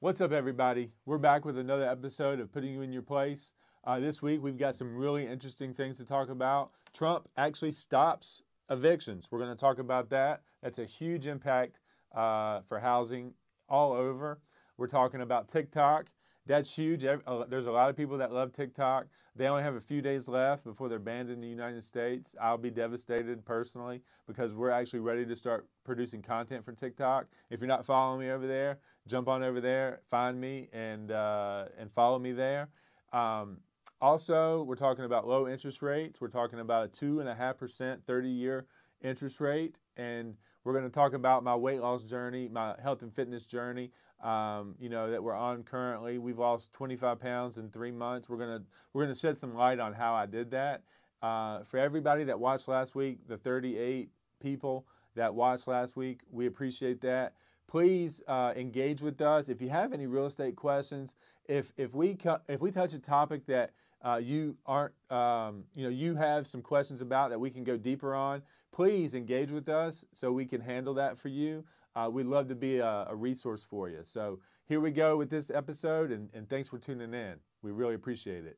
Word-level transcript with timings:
What's 0.00 0.20
up, 0.20 0.30
everybody? 0.30 0.92
We're 1.06 1.18
back 1.18 1.44
with 1.44 1.58
another 1.58 1.84
episode 1.84 2.38
of 2.38 2.52
Putting 2.52 2.72
You 2.72 2.82
in 2.82 2.92
Your 2.92 3.02
Place. 3.02 3.52
Uh, 3.82 3.98
this 3.98 4.22
week, 4.22 4.40
we've 4.40 4.56
got 4.56 4.76
some 4.76 4.94
really 4.94 5.26
interesting 5.26 5.74
things 5.74 5.96
to 5.96 6.04
talk 6.04 6.28
about. 6.28 6.70
Trump 6.94 7.28
actually 7.36 7.72
stops 7.72 8.44
evictions. 8.70 9.26
We're 9.28 9.40
going 9.40 9.50
to 9.50 9.56
talk 9.56 9.80
about 9.80 10.10
that. 10.10 10.42
That's 10.62 10.78
a 10.78 10.84
huge 10.84 11.26
impact 11.26 11.80
uh, 12.14 12.60
for 12.68 12.78
housing 12.78 13.32
all 13.68 13.92
over. 13.92 14.38
We're 14.76 14.86
talking 14.86 15.20
about 15.20 15.48
TikTok. 15.48 16.12
That's 16.46 16.72
huge. 16.72 17.04
Uh, 17.04 17.18
there's 17.48 17.66
a 17.66 17.72
lot 17.72 17.90
of 17.90 17.96
people 17.96 18.18
that 18.18 18.32
love 18.32 18.52
TikTok. 18.52 19.08
They 19.34 19.46
only 19.46 19.62
have 19.62 19.74
a 19.74 19.80
few 19.80 20.00
days 20.00 20.28
left 20.28 20.64
before 20.64 20.88
they're 20.88 20.98
banned 20.98 21.30
in 21.30 21.40
the 21.40 21.46
United 21.48 21.84
States. 21.84 22.34
I'll 22.40 22.56
be 22.56 22.70
devastated 22.70 23.44
personally 23.44 24.02
because 24.26 24.54
we're 24.54 24.70
actually 24.70 25.00
ready 25.00 25.26
to 25.26 25.36
start 25.36 25.66
producing 25.84 26.22
content 26.22 26.64
for 26.64 26.72
TikTok. 26.72 27.26
If 27.50 27.60
you're 27.60 27.68
not 27.68 27.84
following 27.84 28.20
me 28.20 28.30
over 28.30 28.46
there, 28.46 28.78
jump 29.08 29.28
on 29.28 29.42
over 29.42 29.60
there, 29.60 30.00
find 30.08 30.40
me, 30.40 30.68
and 30.72 31.10
uh, 31.10 31.64
and 31.78 31.90
follow 31.92 32.18
me 32.18 32.32
there. 32.32 32.68
Um, 33.12 33.58
also, 34.00 34.62
we're 34.62 34.76
talking 34.76 35.04
about 35.04 35.26
low 35.26 35.48
interest 35.48 35.82
rates. 35.82 36.20
We're 36.20 36.28
talking 36.28 36.60
about 36.60 36.84
a 36.84 36.88
two 36.88 37.20
and 37.20 37.28
a 37.28 37.34
half 37.34 37.58
percent 37.58 38.06
30-year 38.06 38.66
interest 39.02 39.40
rate, 39.40 39.76
and 39.96 40.36
we're 40.62 40.72
going 40.72 40.84
to 40.84 40.90
talk 40.90 41.14
about 41.14 41.42
my 41.42 41.56
weight 41.56 41.80
loss 41.80 42.04
journey, 42.04 42.48
my 42.48 42.74
health 42.80 43.02
and 43.02 43.12
fitness 43.12 43.46
journey. 43.46 43.90
Um, 44.22 44.74
you 44.80 44.88
know 44.88 45.10
that 45.10 45.22
we're 45.22 45.34
on 45.34 45.62
currently. 45.62 46.18
We've 46.18 46.38
lost 46.38 46.72
25 46.74 47.20
pounds 47.20 47.56
in 47.56 47.70
three 47.70 47.92
months. 47.92 48.28
We're 48.28 48.38
gonna 48.38 48.62
we're 48.92 49.04
gonna 49.04 49.14
shed 49.14 49.38
some 49.38 49.54
light 49.54 49.78
on 49.80 49.92
how 49.92 50.14
I 50.14 50.26
did 50.26 50.50
that. 50.52 50.82
Uh, 51.22 51.64
for 51.64 51.78
everybody 51.78 52.24
that 52.24 52.38
watched 52.38 52.68
last 52.68 52.94
week, 52.94 53.26
the 53.26 53.36
38 53.36 54.10
people 54.40 54.86
that 55.16 55.34
watched 55.34 55.66
last 55.66 55.96
week, 55.96 56.20
we 56.30 56.46
appreciate 56.46 57.00
that 57.00 57.32
please 57.68 58.22
uh, 58.26 58.52
engage 58.56 59.00
with 59.00 59.20
us. 59.20 59.48
If 59.48 59.62
you 59.62 59.68
have 59.68 59.92
any 59.92 60.06
real 60.06 60.26
estate 60.26 60.56
questions, 60.56 61.14
if 61.46 61.72
if 61.76 61.94
we 61.94 62.16
if 62.48 62.60
we 62.60 62.72
touch 62.72 62.94
a 62.94 62.98
topic 62.98 63.46
that 63.46 63.70
uh, 64.04 64.16
you 64.16 64.56
aren't 64.66 64.94
um, 65.10 65.64
you 65.74 65.84
know 65.84 65.90
you 65.90 66.16
have 66.16 66.46
some 66.46 66.62
questions 66.62 67.00
about 67.00 67.30
that 67.30 67.38
we 67.38 67.50
can 67.50 67.62
go 67.62 67.76
deeper 67.76 68.14
on, 68.14 68.42
please 68.72 69.14
engage 69.14 69.52
with 69.52 69.68
us 69.68 70.04
so 70.12 70.32
we 70.32 70.46
can 70.46 70.60
handle 70.60 70.94
that 70.94 71.18
for 71.18 71.28
you. 71.28 71.64
Uh, 71.94 72.08
we'd 72.10 72.26
love 72.26 72.48
to 72.48 72.54
be 72.54 72.78
a, 72.78 73.06
a, 73.08 73.16
resource 73.16 73.64
for 73.64 73.88
you. 73.88 73.98
So 74.02 74.38
here 74.66 74.78
we 74.78 74.92
go 74.92 75.16
with 75.16 75.30
this 75.30 75.50
episode, 75.50 76.12
and, 76.12 76.28
and 76.32 76.48
thanks 76.48 76.68
for 76.68 76.78
tuning 76.78 77.12
in. 77.12 77.36
We 77.62 77.72
really 77.72 77.94
appreciate 77.94 78.44
it. 78.44 78.56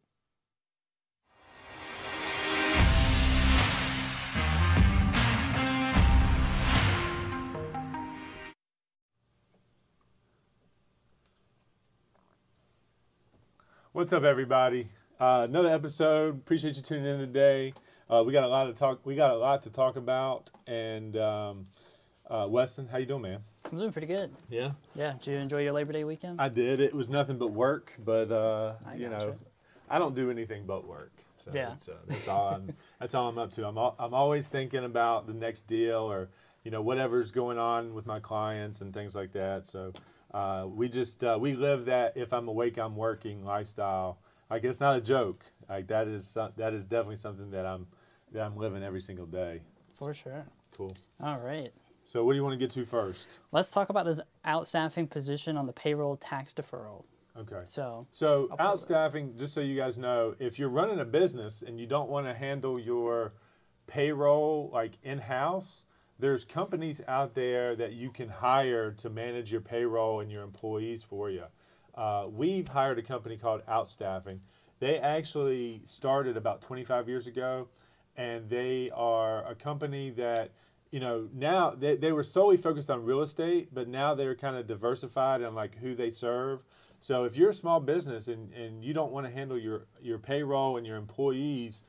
What's 13.92 14.12
up, 14.12 14.22
everybody? 14.22 14.88
Uh, 15.18 15.46
another 15.48 15.70
episode. 15.70 16.36
Appreciate 16.36 16.76
you 16.76 16.82
tuning 16.82 17.06
in 17.06 17.18
today. 17.18 17.74
Uh, 18.08 18.22
we 18.24 18.32
got 18.32 18.44
a 18.44 18.46
lot 18.46 18.66
to 18.66 18.72
talk. 18.72 19.04
We 19.04 19.16
got 19.16 19.32
a 19.32 19.36
lot 19.36 19.64
to 19.64 19.70
talk 19.70 19.96
about. 19.96 20.48
And 20.68 21.16
um, 21.16 21.64
uh, 22.30 22.46
Weston, 22.48 22.86
how 22.86 22.98
you 22.98 23.06
doing, 23.06 23.22
man? 23.22 23.40
I'm 23.64 23.76
doing 23.76 23.90
pretty 23.90 24.06
good. 24.06 24.30
Yeah. 24.48 24.70
Yeah. 24.94 25.14
Did 25.14 25.26
you 25.26 25.36
enjoy 25.38 25.64
your 25.64 25.72
Labor 25.72 25.92
Day 25.92 26.04
weekend? 26.04 26.40
I 26.40 26.48
did. 26.48 26.78
It 26.78 26.94
was 26.94 27.10
nothing 27.10 27.36
but 27.36 27.48
work, 27.48 27.92
but 28.04 28.30
uh, 28.30 28.74
you 28.96 29.08
know, 29.08 29.18
you. 29.18 29.38
I 29.88 29.98
don't 29.98 30.14
do 30.14 30.30
anything 30.30 30.66
but 30.66 30.86
work. 30.86 31.12
So 31.34 31.50
yeah. 31.52 31.70
Uh, 31.70 31.94
that's 32.06 32.28
all. 32.28 32.48
I'm, 32.48 32.72
that's 33.00 33.16
all 33.16 33.28
I'm 33.28 33.38
up 33.38 33.50
to. 33.52 33.66
I'm 33.66 33.76
all, 33.76 33.96
I'm 33.98 34.14
always 34.14 34.48
thinking 34.48 34.84
about 34.84 35.26
the 35.26 35.34
next 35.34 35.66
deal 35.66 35.98
or 35.98 36.28
you 36.62 36.70
know 36.70 36.80
whatever's 36.80 37.32
going 37.32 37.58
on 37.58 37.92
with 37.92 38.06
my 38.06 38.20
clients 38.20 38.82
and 38.82 38.94
things 38.94 39.16
like 39.16 39.32
that. 39.32 39.66
So 39.66 39.92
uh, 40.32 40.66
we 40.68 40.88
just 40.88 41.24
uh, 41.24 41.38
we 41.40 41.54
live 41.54 41.86
that 41.86 42.16
if 42.16 42.32
I'm 42.32 42.48
awake, 42.48 42.78
I'm 42.78 42.96
working 42.96 43.44
lifestyle 43.44 44.18
like 44.50 44.64
it's 44.64 44.80
not 44.80 44.96
a 44.96 45.00
joke. 45.00 45.44
Like 45.68 45.86
that 45.88 46.08
is 46.08 46.36
that 46.56 46.74
is 46.74 46.84
definitely 46.84 47.16
something 47.16 47.50
that 47.52 47.64
I'm 47.64 47.86
that 48.32 48.42
I'm 48.42 48.56
living 48.56 48.82
every 48.82 49.00
single 49.00 49.26
day. 49.26 49.60
For 49.94 50.12
sure. 50.12 50.44
Cool. 50.76 50.92
All 51.22 51.38
right. 51.38 51.72
So 52.04 52.24
what 52.24 52.32
do 52.32 52.36
you 52.36 52.42
want 52.42 52.54
to 52.54 52.58
get 52.58 52.70
to 52.70 52.84
first? 52.84 53.38
Let's 53.52 53.70
talk 53.70 53.88
about 53.88 54.04
this 54.04 54.20
outstaffing 54.44 55.08
position 55.08 55.56
on 55.56 55.66
the 55.66 55.72
payroll 55.72 56.16
tax 56.16 56.52
deferral. 56.52 57.04
Okay. 57.36 57.60
So 57.64 58.06
so 58.10 58.48
outstaffing, 58.58 59.38
just 59.38 59.54
so 59.54 59.60
you 59.60 59.76
guys 59.76 59.98
know, 59.98 60.34
if 60.40 60.58
you're 60.58 60.68
running 60.68 60.98
a 60.98 61.04
business 61.04 61.62
and 61.62 61.78
you 61.78 61.86
don't 61.86 62.08
want 62.08 62.26
to 62.26 62.34
handle 62.34 62.78
your 62.78 63.34
payroll 63.86 64.70
like 64.72 64.92
in-house, 65.04 65.84
there's 66.20 66.44
companies 66.44 67.00
out 67.08 67.34
there 67.34 67.74
that 67.76 67.92
you 67.92 68.10
can 68.10 68.28
hire 68.28 68.92
to 68.92 69.10
manage 69.10 69.50
your 69.50 69.60
payroll 69.60 70.20
and 70.20 70.30
your 70.30 70.42
employees 70.42 71.02
for 71.02 71.30
you. 71.30 71.44
Uh, 71.94 72.26
we've 72.30 72.68
hired 72.68 72.98
a 72.98 73.02
company 73.02 73.36
called 73.36 73.64
Outstaffing. 73.66 74.38
They 74.78 74.98
actually 74.98 75.80
started 75.84 76.36
about 76.36 76.62
25 76.62 77.08
years 77.08 77.26
ago, 77.26 77.68
and 78.16 78.48
they 78.48 78.90
are 78.94 79.46
a 79.46 79.54
company 79.54 80.10
that 80.10 80.52
you 80.90 81.00
know 81.00 81.28
now 81.34 81.70
they, 81.70 81.96
they 81.96 82.12
were 82.12 82.22
solely 82.22 82.56
focused 82.56 82.90
on 82.90 83.04
real 83.04 83.20
estate 83.20 83.72
but 83.72 83.86
now 83.86 84.12
they're 84.12 84.34
kind 84.34 84.56
of 84.56 84.66
diversified 84.66 85.40
in 85.40 85.54
like 85.54 85.76
who 85.76 85.94
they 85.94 86.10
serve 86.10 86.64
so 87.00 87.24
if 87.24 87.36
you're 87.36 87.50
a 87.50 87.54
small 87.54 87.80
business 87.80 88.28
and, 88.28 88.52
and 88.52 88.84
you 88.84 88.92
don't 88.92 89.10
want 89.10 89.26
to 89.26 89.32
handle 89.32 89.56
your, 89.56 89.86
your 90.02 90.18
payroll 90.18 90.76
and 90.76 90.86
your 90.86 90.96
employees 90.96 91.84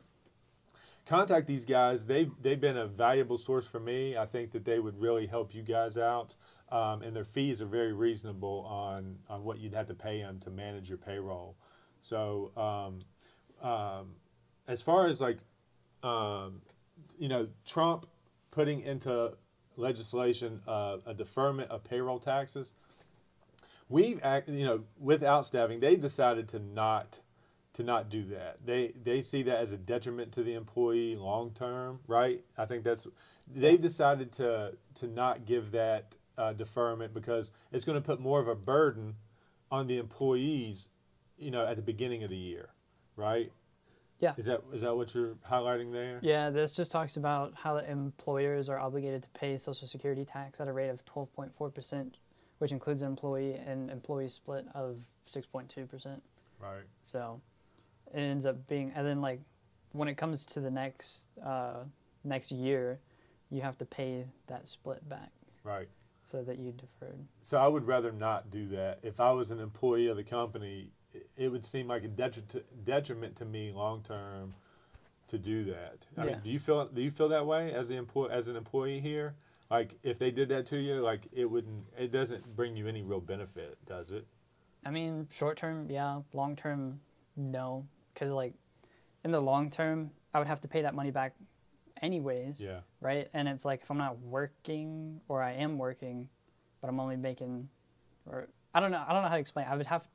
contact 1.06 1.48
these 1.48 1.66
guys 1.66 2.06
they've, 2.06 2.32
they've 2.42 2.62
been 2.62 2.78
a 2.78 2.88
valuable 2.88 3.38
source 3.38 3.66
for 3.66 3.80
me 3.80 4.16
i 4.16 4.26
think 4.26 4.52
that 4.52 4.66
they 4.66 4.80
would 4.80 5.00
really 5.00 5.28
help 5.28 5.54
you 5.54 5.62
guys 5.62 5.98
out 5.98 6.36
um, 6.72 7.02
and 7.02 7.16
their 7.16 7.26
fees 7.26 7.62
are 7.62 7.68
very 7.68 7.92
reasonable 7.92 8.66
on, 8.68 9.18
on 9.30 9.44
what 9.44 9.60
you'd 9.60 9.74
have 9.74 9.88
to 9.88 9.94
pay 9.94 10.22
them 10.22 10.40
to 10.40 10.50
manage 10.50 10.88
your 10.88 10.98
payroll. 10.98 11.58
So 12.00 12.52
um, 12.56 13.68
um, 13.68 14.16
as 14.68 14.82
far 14.82 15.08
as 15.08 15.20
like, 15.20 15.40
um, 16.02 16.62
you 17.20 17.28
know, 17.28 17.48
Trump 17.66 18.08
putting 18.52 18.82
into 18.82 19.34
legislation 19.76 20.62
uh, 20.68 20.98
a 21.06 21.14
deferment 21.14 21.70
of 21.70 21.84
payroll 21.84 22.20
taxes, 22.20 22.74
we've 23.90 24.20
act, 24.24 24.48
you 24.48 24.66
know, 24.66 24.84
with 24.98 25.22
outstaffing, 25.22 25.82
they 25.82 25.98
decided 25.98 26.48
to 26.50 26.60
not 26.60 27.20
to 27.82 27.88
not 27.88 28.10
do 28.10 28.24
that. 28.26 28.66
They 28.66 28.94
they 29.04 29.22
see 29.22 29.44
that 29.44 29.58
as 29.60 29.72
a 29.72 29.78
detriment 29.78 30.32
to 30.34 30.44
the 30.44 30.54
employee 30.54 31.16
long 31.16 31.52
term, 31.52 32.00
right? 32.08 32.44
I 32.58 32.66
think 32.66 32.84
that's 32.84 33.08
they 33.48 33.78
decided 33.78 34.32
to 34.34 34.74
to 34.96 35.08
not 35.08 35.46
give 35.46 35.72
that 35.72 36.16
uh, 36.38 36.54
deferment 36.54 37.14
because 37.14 37.52
it's 37.72 37.86
going 37.86 37.98
to 37.98 38.02
put 38.02 38.20
more 38.20 38.40
of 38.40 38.48
a 38.48 38.56
burden 38.56 39.16
on 39.70 39.88
the 39.88 39.98
employees, 39.98 40.90
you 41.38 41.52
know, 41.52 41.66
at 41.66 41.76
the 41.76 41.82
beginning 41.82 42.24
of 42.24 42.30
the 42.30 42.38
year, 42.38 42.70
right? 43.16 43.52
Yeah. 44.20 44.34
Is 44.38 44.46
that 44.46 44.62
is 44.72 44.82
that 44.82 44.96
what 44.96 45.14
you're 45.16 45.36
highlighting 45.50 45.92
there? 45.92 46.20
Yeah, 46.22 46.52
this 46.52 46.76
just 46.76 46.92
talks 46.92 47.18
about 47.18 47.54
how 47.56 47.74
the 47.76 47.90
employers 47.90 48.70
are 48.70 48.80
obligated 48.80 49.24
to 49.24 49.30
pay 49.30 49.58
Social 49.58 49.88
Security 49.88 50.26
tax 50.26 50.62
at 50.62 50.68
a 50.68 50.74
rate 50.74 50.90
of 50.90 51.04
12.4 51.06 51.74
percent, 51.74 52.18
which 52.60 52.72
includes 52.72 53.02
an 53.02 53.08
employee 53.08 53.56
and 53.56 53.90
employee 53.90 54.28
split 54.28 54.66
of 54.76 55.02
6.2 55.26 55.90
percent. 55.90 56.22
Right. 56.60 56.84
So, 57.02 57.42
it 58.14 58.20
ends 58.20 58.46
up 58.46 58.68
being, 58.68 58.92
and 58.96 59.06
then 59.06 59.22
like, 59.22 59.42
when 59.94 60.08
it 60.08 60.16
comes 60.16 60.46
to 60.48 60.60
the 60.60 60.72
next 60.72 61.28
uh, 61.44 61.84
next 62.24 62.52
year, 62.52 63.00
you 63.50 63.62
have 63.62 63.78
to 63.80 63.86
pay 63.86 64.26
that 64.48 64.68
split 64.68 65.08
back. 65.08 65.32
Right 65.64 65.88
so 66.24 66.44
that 66.44 66.60
you 66.60 66.72
deferred. 66.72 67.20
So 67.42 67.58
I 67.58 67.68
would 67.68 67.86
rather 67.86 68.12
not 68.12 68.52
do 68.52 68.68
that. 68.70 69.00
If 69.04 69.20
I 69.20 69.32
was 69.32 69.52
an 69.52 69.60
employee 69.60 70.08
of 70.08 70.18
the 70.18 70.24
company, 70.24 70.92
it 71.36 71.50
would 71.50 71.66
seem 71.66 71.88
like 71.88 72.04
a 72.04 72.08
detriment 72.86 73.36
to 73.38 73.46
me 73.46 73.72
long 73.72 74.02
term 74.04 74.54
to 75.28 75.38
do 75.38 75.66
that. 75.66 76.06
I 76.18 76.24
yeah. 76.24 76.32
mean, 76.32 76.40
do 76.44 76.50
you 76.50 76.60
feel 76.60 76.86
do 76.86 77.02
you 77.02 77.12
feel 77.12 77.30
that 77.30 77.46
way 77.46 77.74
as 77.74 77.90
the 77.90 77.98
employee 77.98 78.32
as 78.32 78.48
an 78.48 78.56
employee 78.56 79.00
here? 79.00 79.36
Like 79.70 79.96
if 80.04 80.20
they 80.20 80.32
did 80.32 80.50
that 80.50 80.66
to 80.68 80.78
you, 80.78 81.02
like 81.02 81.28
it 81.32 81.46
wouldn't 81.46 81.86
it 81.98 82.12
doesn't 82.12 82.56
bring 82.56 82.76
you 82.76 82.88
any 82.88 83.02
real 83.02 83.22
benefit, 83.22 83.78
does 83.86 84.12
it? 84.12 84.26
I 84.86 84.92
mean, 84.92 85.28
short 85.32 85.58
term, 85.58 85.90
yeah. 85.90 86.22
Long 86.34 86.56
term, 86.56 87.00
no. 87.36 87.86
Because 88.14 88.32
like 88.32 88.54
in 89.24 89.32
the 89.32 89.42
long 89.42 89.70
term, 89.70 90.12
I 90.34 90.40
would 90.40 90.48
have 90.48 90.62
to 90.62 90.68
pay 90.68 90.82
that 90.84 90.96
money 90.96 91.12
back 91.12 91.36
anyways. 92.02 92.60
Yeah. 92.60 92.80
Right? 93.00 93.30
And 93.34 93.48
it's 93.48 93.66
like 93.66 93.82
if 93.82 93.92
I'm 93.92 93.98
not 93.98 94.20
working 94.20 95.22
or 95.28 95.42
I 95.42 95.54
am 95.54 95.78
working, 95.78 96.30
but 96.82 96.90
I'm 96.90 97.00
only 97.00 97.18
making 97.18 97.70
or 98.26 98.48
I 98.74 98.80
don't 98.80 98.92
know 98.92 99.04
I 99.08 99.14
don't 99.14 99.24
know 99.24 99.30
how 99.30 99.36
to 99.36 99.42
explain. 99.42 99.68
I 99.70 99.76
would 99.76 99.88
have 99.88 100.08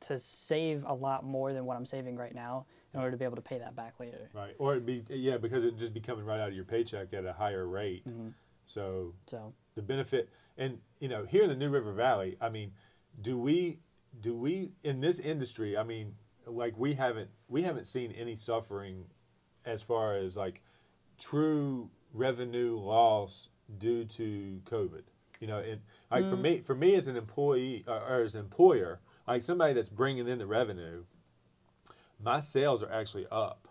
to 0.00 0.18
save 0.18 0.84
a 0.86 0.92
lot 0.92 1.24
more 1.24 1.52
than 1.52 1.64
what 1.64 1.76
I'm 1.76 1.86
saving 1.86 2.16
right 2.16 2.34
now 2.34 2.66
in 2.92 2.98
order 3.00 3.12
to 3.12 3.16
be 3.16 3.24
able 3.24 3.36
to 3.36 3.42
pay 3.42 3.58
that 3.58 3.76
back 3.76 4.00
later. 4.00 4.28
Right. 4.34 4.54
Or 4.58 4.72
it'd 4.72 4.86
be 4.86 5.04
yeah, 5.08 5.36
because 5.36 5.64
it'd 5.64 5.78
just 5.78 5.94
be 5.94 6.00
coming 6.00 6.24
right 6.24 6.40
out 6.40 6.48
of 6.48 6.54
your 6.54 6.64
paycheck 6.64 7.12
at 7.14 7.24
a 7.24 7.32
higher 7.32 7.66
rate. 7.66 8.06
Mm-hmm. 8.06 8.28
So 8.64 9.14
so 9.26 9.52
the 9.74 9.82
benefit 9.82 10.28
and 10.58 10.78
you 11.00 11.08
know, 11.08 11.24
here 11.24 11.44
in 11.44 11.48
the 11.48 11.56
New 11.56 11.70
River 11.70 11.92
Valley, 11.92 12.36
I 12.40 12.48
mean, 12.48 12.72
do 13.20 13.38
we 13.38 13.78
do 14.20 14.34
we 14.34 14.72
in 14.84 15.00
this 15.00 15.18
industry, 15.18 15.76
I 15.76 15.82
mean, 15.82 16.14
like 16.46 16.76
we 16.76 16.94
haven't 16.94 17.30
we 17.48 17.62
haven't 17.62 17.86
seen 17.86 18.12
any 18.12 18.34
suffering 18.34 19.04
as 19.64 19.82
far 19.82 20.16
as 20.16 20.36
like 20.36 20.62
true 21.18 21.90
revenue 22.12 22.78
loss 22.78 23.48
due 23.78 24.04
to 24.04 24.60
COVID. 24.64 25.02
You 25.40 25.48
know, 25.48 25.58
and 25.58 25.80
like 26.10 26.28
for 26.30 26.36
mm. 26.36 26.42
me, 26.42 26.58
for 26.60 26.74
me 26.74 26.94
as 26.94 27.08
an 27.08 27.16
employee 27.16 27.84
or, 27.88 27.98
or 27.98 28.22
as 28.22 28.36
an 28.36 28.42
employer, 28.42 29.00
like 29.26 29.42
somebody 29.42 29.74
that's 29.74 29.88
bringing 29.88 30.28
in 30.28 30.38
the 30.38 30.46
revenue, 30.46 31.04
my 32.22 32.38
sales 32.38 32.82
are 32.82 32.92
actually 32.92 33.26
up. 33.30 33.66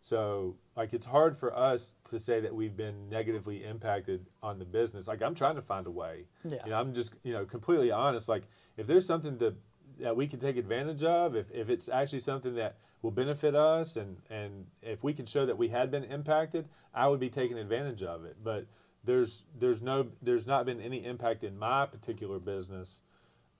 So 0.00 0.56
like 0.76 0.92
it's 0.92 1.06
hard 1.06 1.38
for 1.38 1.56
us 1.56 1.94
to 2.10 2.18
say 2.18 2.40
that 2.40 2.54
we've 2.54 2.76
been 2.76 3.08
negatively 3.08 3.64
impacted 3.64 4.26
on 4.42 4.58
the 4.58 4.64
business. 4.64 5.06
Like 5.06 5.22
I'm 5.22 5.36
trying 5.36 5.54
to 5.54 5.62
find 5.62 5.86
a 5.86 5.90
way. 5.90 6.24
Yeah. 6.46 6.58
You 6.64 6.70
know, 6.70 6.80
I'm 6.80 6.92
just 6.92 7.14
you 7.22 7.32
know 7.32 7.44
completely 7.44 7.92
honest. 7.92 8.28
Like 8.28 8.42
if 8.76 8.88
there's 8.88 9.06
something 9.06 9.38
to 9.38 9.54
that 10.00 10.16
we 10.16 10.26
can 10.26 10.38
take 10.40 10.56
advantage 10.56 11.04
of, 11.04 11.36
if, 11.36 11.50
if 11.50 11.68
it's 11.68 11.88
actually 11.88 12.20
something 12.20 12.54
that 12.54 12.76
will 13.02 13.10
benefit 13.10 13.54
us, 13.54 13.96
and 13.96 14.16
and 14.30 14.66
if 14.82 15.04
we 15.04 15.12
can 15.12 15.26
show 15.26 15.46
that 15.46 15.58
we 15.58 15.68
had 15.68 15.90
been 15.90 16.04
impacted, 16.04 16.68
I 16.94 17.06
would 17.08 17.20
be 17.20 17.30
taking 17.30 17.58
advantage 17.58 18.02
of 18.02 18.24
it. 18.24 18.36
But 18.42 18.66
there's 19.04 19.46
there's 19.58 19.82
no 19.82 20.06
there's 20.22 20.46
not 20.46 20.64
been 20.66 20.80
any 20.80 21.04
impact 21.04 21.44
in 21.44 21.58
my 21.58 21.86
particular 21.86 22.38
business 22.38 23.02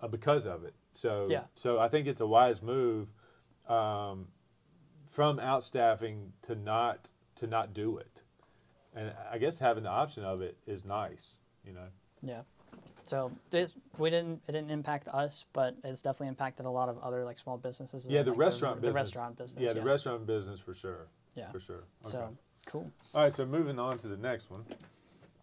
uh, 0.00 0.08
because 0.08 0.46
of 0.46 0.64
it. 0.64 0.74
So 0.94 1.26
Yeah. 1.30 1.44
so 1.54 1.78
I 1.78 1.88
think 1.88 2.06
it's 2.06 2.20
a 2.20 2.26
wise 2.26 2.62
move 2.62 3.08
um, 3.68 4.28
from 5.10 5.38
outstaffing 5.38 6.30
to 6.42 6.54
not 6.54 7.10
to 7.36 7.46
not 7.46 7.74
do 7.74 7.98
it, 7.98 8.22
and 8.94 9.12
I 9.30 9.38
guess 9.38 9.58
having 9.58 9.84
the 9.84 9.90
option 9.90 10.24
of 10.24 10.40
it 10.40 10.56
is 10.66 10.84
nice. 10.84 11.38
You 11.64 11.74
know. 11.74 11.88
Yeah. 12.22 12.42
So 13.04 13.30
this 13.50 13.74
we 13.98 14.10
didn't 14.10 14.40
it 14.48 14.52
didn't 14.52 14.70
impact 14.70 15.08
us, 15.08 15.44
but 15.52 15.76
it's 15.84 16.02
definitely 16.02 16.28
impacted 16.28 16.66
a 16.66 16.70
lot 16.70 16.88
of 16.88 16.98
other 16.98 17.24
like 17.24 17.38
small 17.38 17.58
businesses. 17.58 18.06
Yeah, 18.08 18.22
the 18.22 18.30
like, 18.30 18.38
restaurant 18.38 18.76
the, 18.80 18.88
business. 18.88 19.14
restaurant 19.14 19.38
business. 19.38 19.62
Yeah, 19.62 19.72
the 19.74 19.82
restaurant 19.82 20.26
business 20.26 20.58
for 20.58 20.74
sure. 20.74 21.06
Yeah. 21.34 21.50
For 21.50 21.60
sure. 21.60 21.84
Okay. 22.02 22.12
So 22.12 22.36
cool. 22.66 22.90
All 23.14 23.22
right, 23.22 23.34
so 23.34 23.44
moving 23.44 23.78
on 23.78 23.98
to 23.98 24.08
the 24.08 24.16
next 24.16 24.50
one. 24.50 24.64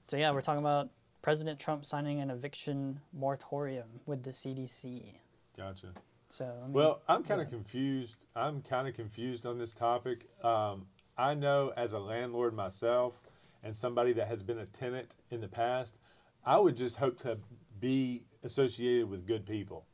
So 0.07 0.17
yeah, 0.17 0.31
we're 0.31 0.41
talking 0.41 0.61
about 0.61 0.89
President 1.21 1.59
Trump 1.59 1.85
signing 1.85 2.19
an 2.19 2.31
eviction 2.31 2.99
moratorium 3.13 3.87
with 4.05 4.23
the 4.23 4.31
CDC. 4.31 5.13
Gotcha. 5.55 5.87
So 6.29 6.51
Well, 6.69 7.01
I'm 7.07 7.23
kind 7.23 7.41
of 7.41 7.49
confused. 7.49 8.25
I'm 8.35 8.61
kind 8.61 8.87
of 8.87 8.95
confused 8.95 9.45
on 9.45 9.59
this 9.59 9.73
topic. 9.73 10.27
Um, 10.43 10.87
I 11.17 11.33
know 11.33 11.73
as 11.77 11.93
a 11.93 11.99
landlord 11.99 12.55
myself 12.55 13.21
and 13.63 13.75
somebody 13.75 14.13
that 14.13 14.27
has 14.27 14.41
been 14.41 14.57
a 14.57 14.65
tenant 14.65 15.15
in 15.29 15.41
the 15.41 15.47
past, 15.47 15.97
I 16.45 16.57
would 16.57 16.75
just 16.75 16.97
hope 16.97 17.17
to 17.19 17.37
be 17.79 18.23
associated 18.43 19.09
with 19.09 19.27
good 19.27 19.45
people. 19.45 19.85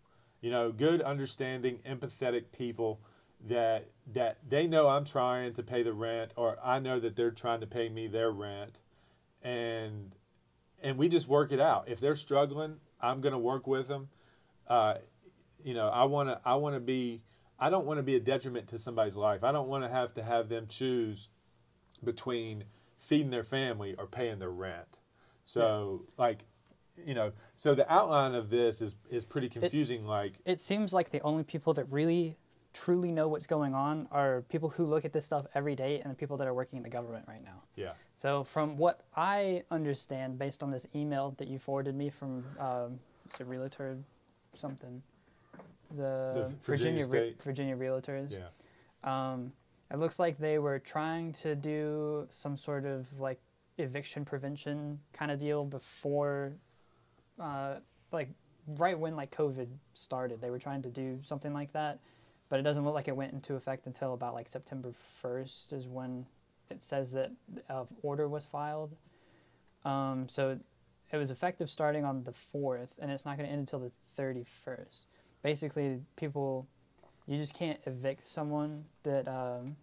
You 0.41 0.51
know, 0.51 0.71
good, 0.71 1.01
understanding, 1.01 1.79
empathetic 1.87 2.51
people 2.55 3.01
that 3.47 3.89
that 4.13 4.37
they 4.47 4.65
know 4.65 4.87
I'm 4.87 5.05
trying 5.05 5.53
to 5.55 5.63
pay 5.63 5.83
the 5.83 5.93
rent 5.93 6.33
or 6.35 6.57
I 6.63 6.79
know 6.79 6.99
that 6.99 7.15
they're 7.15 7.31
trying 7.31 7.59
to 7.59 7.67
pay 7.67 7.87
me 7.87 8.07
their 8.07 8.31
rent 8.31 8.79
and 9.43 10.15
and 10.81 10.97
we 10.97 11.09
just 11.09 11.27
work 11.27 11.51
it 11.51 11.59
out. 11.59 11.87
If 11.87 11.99
they're 11.99 12.15
struggling, 12.15 12.77
I'm 13.01 13.21
going 13.21 13.33
to 13.33 13.39
work 13.39 13.67
with 13.67 13.87
them. 13.87 14.09
Uh, 14.67 14.95
you 15.63 15.73
know, 15.73 15.87
I 15.87 16.03
want 16.05 16.29
to 16.29 16.39
I 16.45 16.55
want 16.55 16.75
to 16.75 16.79
be 16.79 17.21
I 17.59 17.69
don't 17.69 17.85
want 17.85 17.97
to 17.97 18.03
be 18.03 18.15
a 18.15 18.19
detriment 18.19 18.67
to 18.69 18.79
somebody's 18.79 19.17
life. 19.17 19.43
I 19.43 19.51
don't 19.51 19.67
want 19.67 19.83
to 19.83 19.89
have 19.89 20.13
to 20.15 20.23
have 20.23 20.49
them 20.49 20.67
choose 20.67 21.29
between 22.03 22.63
feeding 22.97 23.31
their 23.31 23.43
family 23.43 23.95
or 23.97 24.05
paying 24.05 24.39
their 24.39 24.51
rent. 24.51 24.96
So 25.47 26.03
like, 26.17 26.43
you 27.05 27.13
know, 27.13 27.31
so 27.55 27.73
the 27.73 27.91
outline 27.91 28.35
of 28.35 28.49
this 28.49 28.81
is 28.81 28.95
is 29.09 29.23
pretty 29.23 29.49
confusing. 29.49 30.05
like, 30.05 30.33
it 30.45 30.59
seems 30.59 30.93
like 30.93 31.09
the 31.09 31.21
only 31.21 31.43
people 31.43 31.73
that 31.75 31.85
really 31.89 32.35
truly 32.73 33.11
know 33.11 33.27
what's 33.27 33.47
going 33.47 33.73
on 33.73 34.07
are 34.11 34.41
people 34.49 34.69
who 34.69 34.85
look 34.85 35.05
at 35.05 35.13
this 35.13 35.25
stuff 35.25 35.47
every 35.55 35.75
day 35.75 35.99
and 36.01 36.11
the 36.11 36.15
people 36.15 36.37
that 36.37 36.47
are 36.47 36.53
working 36.53 36.77
in 36.77 36.83
the 36.83 36.89
government 36.89 37.25
right 37.27 37.43
now. 37.43 37.63
yeah, 37.75 37.93
So 38.17 38.43
from 38.43 38.77
what 38.77 39.01
I 39.15 39.63
understand, 39.71 40.37
based 40.37 40.61
on 40.61 40.69
this 40.69 40.85
email 40.93 41.33
that 41.37 41.47
you 41.47 41.57
forwarded 41.57 41.95
me 41.95 42.09
from, 42.11 42.43
um, 42.59 42.99
it's 43.25 43.39
a 43.39 43.45
realtor, 43.45 43.97
something, 44.53 45.01
the, 45.95 46.53
Virginia 46.61 47.05
Virginia 47.05 47.07
Re- 47.07 47.35
Virginia 47.41 47.75
Realtors. 47.75 48.31
yeah, 48.31 48.49
Um, 49.03 49.53
it 49.91 49.97
looks 49.97 50.19
like 50.19 50.37
they 50.37 50.59
were 50.59 50.77
trying 50.77 51.33
to 51.33 51.55
do 51.55 52.27
some 52.29 52.57
sort 52.57 52.85
of 52.85 53.07
like 53.19 53.39
eviction 53.77 54.25
prevention 54.25 54.99
kind 55.13 55.31
of 55.31 55.39
deal 55.39 55.63
before, 55.65 56.53
uh, 57.39 57.75
like 58.11 58.29
right 58.67 58.97
when 58.97 59.15
like 59.15 59.35
COVID 59.35 59.67
started. 59.93 60.41
They 60.41 60.49
were 60.49 60.59
trying 60.59 60.81
to 60.83 60.89
do 60.89 61.19
something 61.23 61.53
like 61.53 61.71
that, 61.73 61.99
but 62.49 62.59
it 62.59 62.63
doesn't 62.63 62.83
look 62.85 62.93
like 62.93 63.07
it 63.07 63.15
went 63.15 63.33
into 63.33 63.55
effect 63.55 63.85
until 63.85 64.13
about 64.13 64.33
like 64.33 64.47
September 64.47 64.91
first 64.91 65.73
is 65.73 65.87
when 65.87 66.25
it 66.69 66.83
says 66.83 67.11
that 67.13 67.31
uh, 67.69 67.85
order 68.01 68.27
was 68.27 68.45
filed. 68.45 68.95
Um, 69.85 70.27
so 70.27 70.59
it 71.11 71.17
was 71.17 71.31
effective 71.31 71.69
starting 71.69 72.03
on 72.03 72.23
the 72.23 72.33
fourth, 72.33 72.89
and 72.99 73.09
it's 73.09 73.25
not 73.25 73.37
going 73.37 73.47
to 73.47 73.51
end 73.51 73.61
until 73.61 73.79
the 73.79 73.91
thirty 74.15 74.43
first. 74.43 75.07
Basically, 75.43 76.01
people 76.15 76.67
you 77.27 77.37
just 77.37 77.53
can't 77.53 77.79
evict 77.85 78.25
someone 78.25 78.83
that 79.03 79.27
um, 79.27 79.75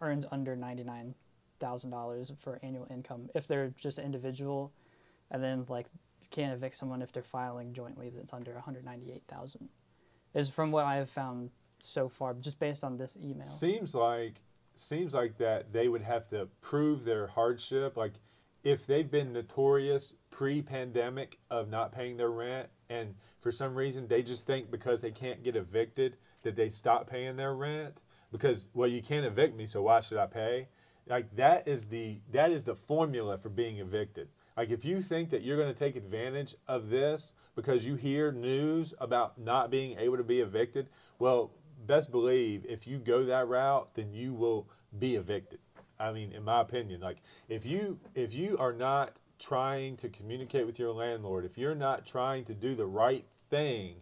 earns 0.00 0.24
under 0.32 0.56
ninety 0.56 0.84
nine 0.84 1.14
thousand 1.58 1.90
dollars 1.90 2.32
for 2.36 2.58
annual 2.62 2.86
income 2.90 3.28
if 3.34 3.46
they're 3.46 3.72
just 3.76 3.98
an 3.98 4.04
individual, 4.04 4.72
and 5.30 5.42
then 5.42 5.64
like 5.68 5.86
can't 6.30 6.52
evict 6.52 6.76
someone 6.76 7.00
if 7.02 7.12
they're 7.12 7.22
filing 7.22 7.72
jointly 7.72 8.10
that's 8.10 8.32
under 8.32 8.52
one 8.52 8.62
hundred 8.62 8.84
ninety 8.84 9.12
eight 9.12 9.24
thousand. 9.28 9.68
Is 10.34 10.48
from 10.50 10.70
what 10.70 10.84
I 10.84 10.96
have 10.96 11.08
found 11.08 11.50
so 11.80 12.08
far, 12.08 12.34
just 12.34 12.58
based 12.58 12.84
on 12.84 12.96
this 12.96 13.16
email. 13.22 13.42
seems 13.42 13.94
like 13.94 14.42
seems 14.74 15.14
like 15.14 15.38
that 15.38 15.72
they 15.72 15.88
would 15.88 16.02
have 16.02 16.28
to 16.28 16.48
prove 16.60 17.04
their 17.04 17.26
hardship. 17.26 17.96
Like, 17.96 18.12
if 18.62 18.86
they've 18.86 19.10
been 19.10 19.32
notorious 19.32 20.14
pre-pandemic 20.30 21.38
of 21.50 21.68
not 21.68 21.92
paying 21.92 22.16
their 22.16 22.30
rent, 22.30 22.68
and 22.88 23.14
for 23.40 23.50
some 23.50 23.74
reason 23.74 24.06
they 24.06 24.22
just 24.22 24.46
think 24.46 24.70
because 24.70 25.00
they 25.00 25.10
can't 25.10 25.42
get 25.42 25.56
evicted 25.56 26.16
that 26.42 26.56
they 26.56 26.68
stop 26.68 27.08
paying 27.08 27.36
their 27.36 27.54
rent 27.54 28.02
because 28.32 28.68
well 28.74 28.88
you 28.88 29.02
can't 29.02 29.26
evict 29.26 29.56
me 29.56 29.66
so 29.66 29.82
why 29.82 30.00
should 30.00 30.18
I 30.18 30.26
pay? 30.26 30.68
Like 31.08 31.34
that 31.36 31.66
is 31.66 31.86
the 31.86 32.20
that 32.32 32.50
is 32.50 32.64
the 32.64 32.74
formula 32.74 33.38
for 33.38 33.48
being 33.48 33.78
evicted. 33.78 34.28
Like 34.56 34.70
if 34.70 34.84
you 34.84 35.00
think 35.00 35.30
that 35.30 35.42
you're 35.42 35.56
going 35.56 35.72
to 35.72 35.78
take 35.78 35.96
advantage 35.96 36.56
of 36.66 36.90
this 36.90 37.32
because 37.54 37.86
you 37.86 37.94
hear 37.94 38.32
news 38.32 38.92
about 38.98 39.38
not 39.38 39.70
being 39.70 39.98
able 39.98 40.16
to 40.16 40.24
be 40.24 40.40
evicted, 40.40 40.88
well, 41.18 41.52
best 41.86 42.10
believe 42.10 42.66
if 42.68 42.86
you 42.86 42.98
go 42.98 43.24
that 43.24 43.48
route, 43.48 43.88
then 43.94 44.12
you 44.12 44.34
will 44.34 44.68
be 44.98 45.14
evicted. 45.14 45.60
I 46.00 46.12
mean, 46.12 46.32
in 46.32 46.44
my 46.44 46.60
opinion, 46.60 47.00
like 47.00 47.18
if 47.48 47.64
you 47.64 47.98
if 48.14 48.34
you 48.34 48.56
are 48.58 48.72
not 48.72 49.16
trying 49.38 49.96
to 49.98 50.08
communicate 50.08 50.66
with 50.66 50.78
your 50.78 50.92
landlord, 50.92 51.44
if 51.44 51.56
you're 51.56 51.74
not 51.74 52.04
trying 52.04 52.44
to 52.46 52.54
do 52.54 52.74
the 52.74 52.86
right 52.86 53.24
thing, 53.50 53.94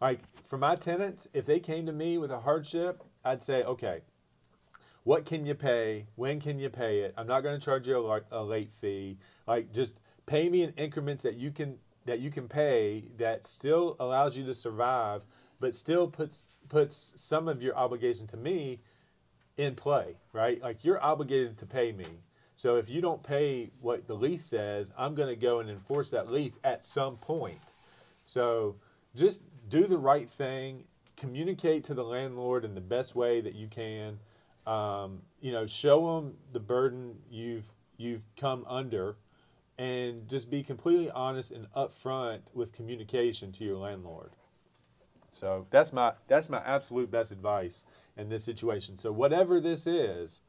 like 0.00 0.20
for 0.46 0.58
my 0.58 0.76
tenants, 0.76 1.28
if 1.32 1.46
they 1.46 1.60
came 1.60 1.86
to 1.86 1.92
me 1.92 2.18
with 2.18 2.30
a 2.30 2.40
hardship, 2.40 3.02
I'd 3.24 3.42
say, 3.42 3.62
okay, 3.62 4.00
what 5.04 5.24
can 5.24 5.46
you 5.46 5.54
pay? 5.54 6.06
When 6.14 6.40
can 6.40 6.58
you 6.58 6.70
pay 6.70 7.00
it? 7.00 7.14
I'm 7.16 7.26
not 7.26 7.40
going 7.42 7.58
to 7.58 7.64
charge 7.64 7.88
you 7.88 7.96
a, 8.06 8.20
a 8.30 8.42
late 8.42 8.70
fee. 8.80 9.18
Like 9.46 9.72
just 9.72 9.98
pay 10.26 10.48
me 10.48 10.62
in 10.62 10.70
increments 10.76 11.22
that 11.24 11.34
you 11.34 11.50
can 11.50 11.78
that 12.04 12.18
you 12.18 12.30
can 12.30 12.48
pay 12.48 13.04
that 13.18 13.46
still 13.46 13.96
allows 14.00 14.36
you 14.36 14.44
to 14.46 14.54
survive, 14.54 15.22
but 15.60 15.74
still 15.74 16.08
puts 16.08 16.44
puts 16.68 17.14
some 17.16 17.48
of 17.48 17.62
your 17.62 17.76
obligation 17.76 18.26
to 18.28 18.36
me 18.36 18.80
in 19.56 19.74
play, 19.74 20.16
right? 20.32 20.60
Like 20.62 20.84
you're 20.84 21.02
obligated 21.02 21.58
to 21.58 21.66
pay 21.66 21.92
me. 21.92 22.06
So 22.54 22.76
if 22.76 22.88
you 22.88 23.00
don't 23.00 23.22
pay 23.22 23.70
what 23.80 24.06
the 24.06 24.14
lease 24.14 24.44
says, 24.44 24.92
I'm 24.96 25.14
going 25.14 25.28
to 25.28 25.36
go 25.36 25.60
and 25.60 25.68
enforce 25.68 26.10
that 26.10 26.30
lease 26.30 26.58
at 26.62 26.84
some 26.84 27.16
point. 27.16 27.58
So 28.24 28.76
just 29.16 29.40
do 29.68 29.86
the 29.86 29.98
right 29.98 30.30
thing. 30.30 30.84
Communicate 31.16 31.84
to 31.84 31.94
the 31.94 32.04
landlord 32.04 32.64
in 32.64 32.74
the 32.74 32.80
best 32.80 33.14
way 33.14 33.40
that 33.40 33.54
you 33.54 33.68
can. 33.68 34.18
Um, 34.66 35.22
you 35.40 35.52
know, 35.52 35.66
show 35.66 36.16
them 36.16 36.34
the 36.52 36.60
burden 36.60 37.16
you've 37.30 37.70
you've 37.96 38.24
come 38.36 38.64
under, 38.68 39.16
and 39.78 40.28
just 40.28 40.50
be 40.50 40.62
completely 40.62 41.10
honest 41.10 41.50
and 41.50 41.66
upfront 41.74 42.40
with 42.54 42.72
communication 42.72 43.52
to 43.52 43.64
your 43.64 43.76
landlord. 43.76 44.32
So 45.30 45.66
that's 45.70 45.92
my 45.92 46.12
that's 46.28 46.48
my 46.48 46.62
absolute 46.64 47.10
best 47.10 47.32
advice 47.32 47.84
in 48.16 48.28
this 48.28 48.44
situation. 48.44 48.96
So 48.96 49.10
whatever 49.10 49.60
this 49.60 49.86
is, 49.86 50.42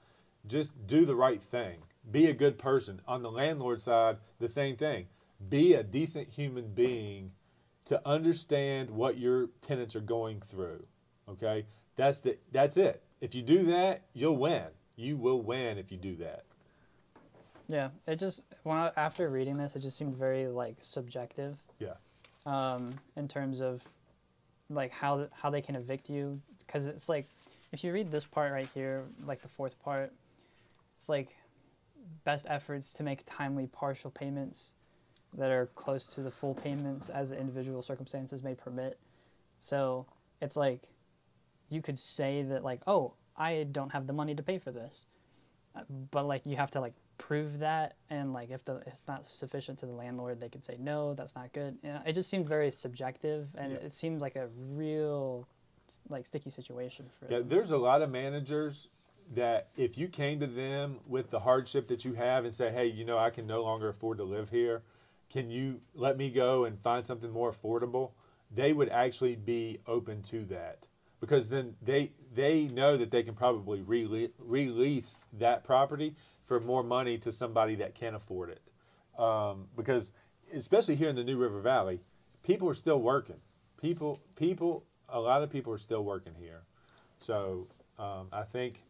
just 0.45 0.85
do 0.85 1.05
the 1.05 1.15
right 1.15 1.41
thing. 1.41 1.77
Be 2.11 2.27
a 2.27 2.33
good 2.33 2.57
person. 2.57 3.01
On 3.07 3.23
the 3.23 3.31
landlord 3.31 3.81
side, 3.81 4.17
the 4.39 4.47
same 4.47 4.75
thing. 4.75 5.07
Be 5.49 5.73
a 5.73 5.83
decent 5.83 6.29
human 6.29 6.73
being 6.73 7.31
to 7.85 8.01
understand 8.07 8.89
what 8.89 9.17
your 9.17 9.47
tenants 9.61 9.95
are 9.95 10.01
going 10.01 10.41
through. 10.41 10.85
Okay? 11.29 11.65
That's 11.95 12.19
the 12.19 12.37
that's 12.51 12.77
it. 12.77 13.02
If 13.23 13.33
you 13.33 13.41
do 13.41 13.63
that, 13.67 14.01
you'll 14.13 14.35
win. 14.35 14.65
You 14.97 15.15
will 15.15 15.41
win 15.41 15.77
if 15.77 15.93
you 15.93 15.97
do 15.97 16.17
that. 16.17 16.43
Yeah, 17.69 17.91
it 18.05 18.17
just 18.19 18.41
when 18.63 18.75
I, 18.75 18.91
after 18.97 19.29
reading 19.29 19.55
this, 19.55 19.77
it 19.77 19.79
just 19.79 19.97
seemed 19.97 20.17
very 20.17 20.47
like 20.47 20.75
subjective. 20.81 21.57
Yeah. 21.79 21.93
Um, 22.45 22.95
in 23.15 23.29
terms 23.29 23.61
of 23.61 23.81
like 24.69 24.91
how 24.91 25.29
how 25.31 25.49
they 25.49 25.61
can 25.61 25.75
evict 25.75 26.09
you, 26.09 26.41
because 26.67 26.87
it's 26.87 27.07
like 27.07 27.29
if 27.71 27.81
you 27.81 27.93
read 27.93 28.11
this 28.11 28.25
part 28.25 28.51
right 28.51 28.67
here, 28.73 29.05
like 29.25 29.41
the 29.41 29.47
fourth 29.47 29.81
part, 29.81 30.11
it's 30.97 31.07
like 31.07 31.29
best 32.25 32.45
efforts 32.49 32.91
to 32.91 33.03
make 33.03 33.23
timely 33.25 33.67
partial 33.67 34.11
payments. 34.11 34.73
that 35.35 35.49
are 35.49 35.67
close 35.75 36.07
to 36.07 36.21
the 36.21 36.29
full 36.29 36.53
payments 36.53 37.07
as 37.07 37.29
the 37.29 37.39
individual 37.39 37.81
circumstances 37.81 38.43
may 38.43 38.53
permit. 38.53 38.99
So 39.59 40.05
it's 40.41 40.57
like 40.57 40.81
you 41.73 41.81
could 41.81 41.99
say 41.99 42.43
that 42.43 42.63
like, 42.63 42.81
oh, 42.87 43.13
I 43.35 43.63
don't 43.71 43.91
have 43.91 44.07
the 44.07 44.13
money 44.13 44.35
to 44.35 44.43
pay 44.43 44.59
for 44.59 44.71
this, 44.71 45.05
Uh, 45.75 45.81
but 46.11 46.25
like 46.25 46.45
you 46.45 46.55
have 46.55 46.69
to 46.71 46.79
like 46.79 46.93
prove 47.17 47.59
that, 47.59 47.95
and 48.09 48.31
like 48.33 48.51
if 48.51 48.63
the 48.63 48.75
it's 48.85 49.07
not 49.07 49.25
sufficient 49.25 49.79
to 49.79 49.85
the 49.85 49.91
landlord, 49.91 50.39
they 50.39 50.49
could 50.49 50.63
say 50.63 50.77
no, 50.79 51.13
that's 51.15 51.35
not 51.35 51.51
good. 51.53 51.77
And 51.83 52.05
it 52.05 52.13
just 52.13 52.29
seemed 52.29 52.47
very 52.47 52.69
subjective, 52.71 53.47
and 53.57 53.73
Yeah. 53.73 53.79
it 53.79 53.93
seemed 53.93 54.21
like 54.21 54.35
a 54.35 54.47
real 54.47 55.47
like 56.09 56.25
sticky 56.25 56.49
situation 56.49 57.09
for 57.09 57.25
Yeah, 57.25 57.39
them. 57.39 57.49
there's 57.49 57.71
a 57.71 57.77
lot 57.77 58.01
of 58.01 58.09
managers 58.11 58.89
that 59.33 59.69
if 59.75 59.97
you 59.97 60.07
came 60.07 60.39
to 60.39 60.47
them 60.47 60.99
with 61.07 61.29
the 61.31 61.39
hardship 61.39 61.87
that 61.87 62.05
you 62.05 62.13
have 62.13 62.45
and 62.45 62.53
say, 62.53 62.71
hey, 62.71 62.85
you 62.87 63.03
know, 63.05 63.17
I 63.17 63.29
can 63.31 63.47
no 63.47 63.63
longer 63.63 63.89
afford 63.89 64.17
to 64.19 64.23
live 64.23 64.49
here, 64.49 64.83
can 65.29 65.49
you 65.49 65.81
let 65.95 66.17
me 66.17 66.29
go 66.29 66.65
and 66.65 66.79
find 66.79 67.03
something 67.05 67.31
more 67.31 67.51
affordable? 67.51 68.11
They 68.51 68.73
would 68.73 68.89
actually 68.89 69.35
be 69.35 69.79
open 69.87 70.21
to 70.23 70.45
that 70.45 70.87
because 71.23 71.47
then 71.47 71.73
they 71.81 72.11
they 72.35 72.63
know 72.65 72.97
that 72.97 73.09
they 73.09 73.23
can 73.23 73.33
probably 73.33 73.79
rele- 73.79 74.29
release 74.39 75.19
that 75.31 75.63
property 75.63 76.13
for 76.43 76.59
more 76.59 76.83
money 76.83 77.17
to 77.17 77.31
somebody 77.31 77.75
that 77.75 77.95
can 77.95 78.13
afford 78.15 78.49
it. 78.49 78.61
Um, 79.17 79.67
because 79.77 80.11
especially 80.53 80.95
here 80.95 81.07
in 81.07 81.15
the 81.15 81.23
New 81.23 81.37
River 81.37 81.61
Valley, 81.61 82.01
people 82.45 82.67
are 82.67 82.73
still 82.73 82.99
working. 82.99 83.37
People 83.81 84.19
people 84.35 84.83
a 85.07 85.17
lot 85.17 85.41
of 85.41 85.49
people 85.49 85.71
are 85.71 85.77
still 85.77 86.03
working 86.03 86.33
here. 86.37 86.63
So 87.17 87.67
um, 87.97 88.27
I 88.33 88.43
think 88.43 88.83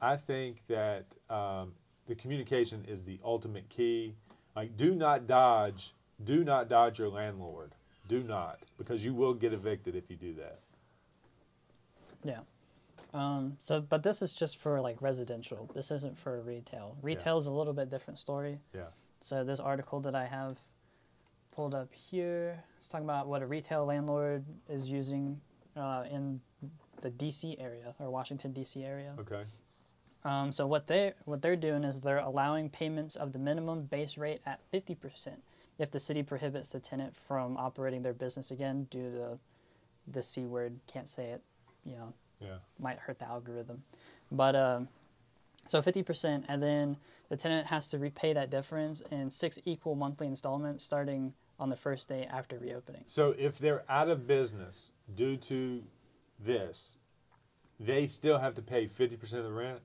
I 0.00 0.16
think 0.16 0.62
that 0.66 1.04
um, 1.30 1.74
the 2.08 2.16
communication 2.16 2.84
is 2.88 3.04
the 3.04 3.20
ultimate 3.24 3.68
key. 3.68 4.16
Like, 4.56 4.76
do 4.76 4.96
not 4.96 5.28
dodge, 5.28 5.92
do 6.24 6.42
not 6.42 6.68
dodge 6.68 6.98
your 6.98 7.08
landlord. 7.08 7.70
Do 8.08 8.24
not, 8.24 8.58
because 8.78 9.04
you 9.04 9.14
will 9.14 9.34
get 9.34 9.52
evicted 9.52 9.94
if 9.94 10.10
you 10.10 10.16
do 10.16 10.34
that. 10.34 10.58
Yeah. 12.24 12.40
Um, 13.14 13.56
so, 13.58 13.80
but 13.80 14.02
this 14.02 14.20
is 14.20 14.34
just 14.34 14.58
for 14.58 14.80
like 14.80 15.00
residential. 15.00 15.70
This 15.74 15.90
isn't 15.90 16.16
for 16.16 16.40
retail. 16.40 16.96
Retail 17.02 17.38
is 17.38 17.46
a 17.46 17.52
little 17.52 17.72
bit 17.72 17.90
different 17.90 18.18
story. 18.18 18.58
Yeah. 18.74 18.82
So 19.20 19.44
this 19.44 19.60
article 19.60 20.00
that 20.00 20.14
I 20.14 20.26
have 20.26 20.58
pulled 21.54 21.74
up 21.74 21.92
here 21.92 22.62
is 22.80 22.86
talking 22.86 23.06
about 23.06 23.26
what 23.26 23.42
a 23.42 23.46
retail 23.46 23.84
landlord 23.86 24.44
is 24.68 24.90
using 24.90 25.40
uh, 25.76 26.04
in 26.10 26.40
the 27.00 27.10
D.C. 27.10 27.56
area 27.58 27.94
or 27.98 28.10
Washington 28.10 28.52
D.C. 28.52 28.84
area. 28.84 29.14
Okay. 29.18 29.44
Um, 30.24 30.52
so 30.52 30.66
what 30.66 30.86
they 30.86 31.14
what 31.24 31.42
they're 31.42 31.56
doing 31.56 31.84
is 31.84 32.00
they're 32.00 32.18
allowing 32.18 32.68
payments 32.68 33.16
of 33.16 33.32
the 33.32 33.38
minimum 33.38 33.82
base 33.84 34.18
rate 34.18 34.40
at 34.44 34.60
fifty 34.70 34.94
percent 34.94 35.42
if 35.78 35.90
the 35.90 36.00
city 36.00 36.22
prohibits 36.22 36.70
the 36.70 36.80
tenant 36.80 37.16
from 37.16 37.56
operating 37.56 38.02
their 38.02 38.12
business 38.12 38.50
again 38.50 38.88
due 38.90 39.10
to 39.10 39.38
the 40.06 40.22
c 40.22 40.42
word. 40.42 40.80
Can't 40.86 41.08
say 41.08 41.26
it. 41.26 41.42
You 41.88 41.96
know, 41.96 42.12
Yeah. 42.40 42.58
might 42.78 42.98
hurt 42.98 43.18
the 43.18 43.26
algorithm. 43.26 43.82
But 44.30 44.54
um, 44.54 44.88
so 45.66 45.80
50%, 45.80 46.44
and 46.48 46.62
then 46.62 46.96
the 47.30 47.36
tenant 47.36 47.66
has 47.68 47.88
to 47.88 47.98
repay 47.98 48.32
that 48.34 48.50
difference 48.50 49.00
in 49.10 49.30
six 49.30 49.58
equal 49.64 49.94
monthly 49.94 50.26
installments 50.26 50.84
starting 50.84 51.32
on 51.58 51.70
the 51.70 51.76
first 51.76 52.08
day 52.08 52.26
after 52.30 52.58
reopening. 52.58 53.02
So 53.06 53.34
if 53.38 53.58
they're 53.58 53.84
out 53.88 54.08
of 54.08 54.26
business 54.26 54.90
due 55.14 55.36
to 55.38 55.82
this, 56.38 56.98
they 57.80 58.06
still 58.06 58.38
have 58.38 58.54
to 58.56 58.62
pay 58.62 58.86
fifty 58.86 59.16
percent 59.16 59.40
of 59.44 59.46
the 59.46 59.52
rent. 59.52 59.80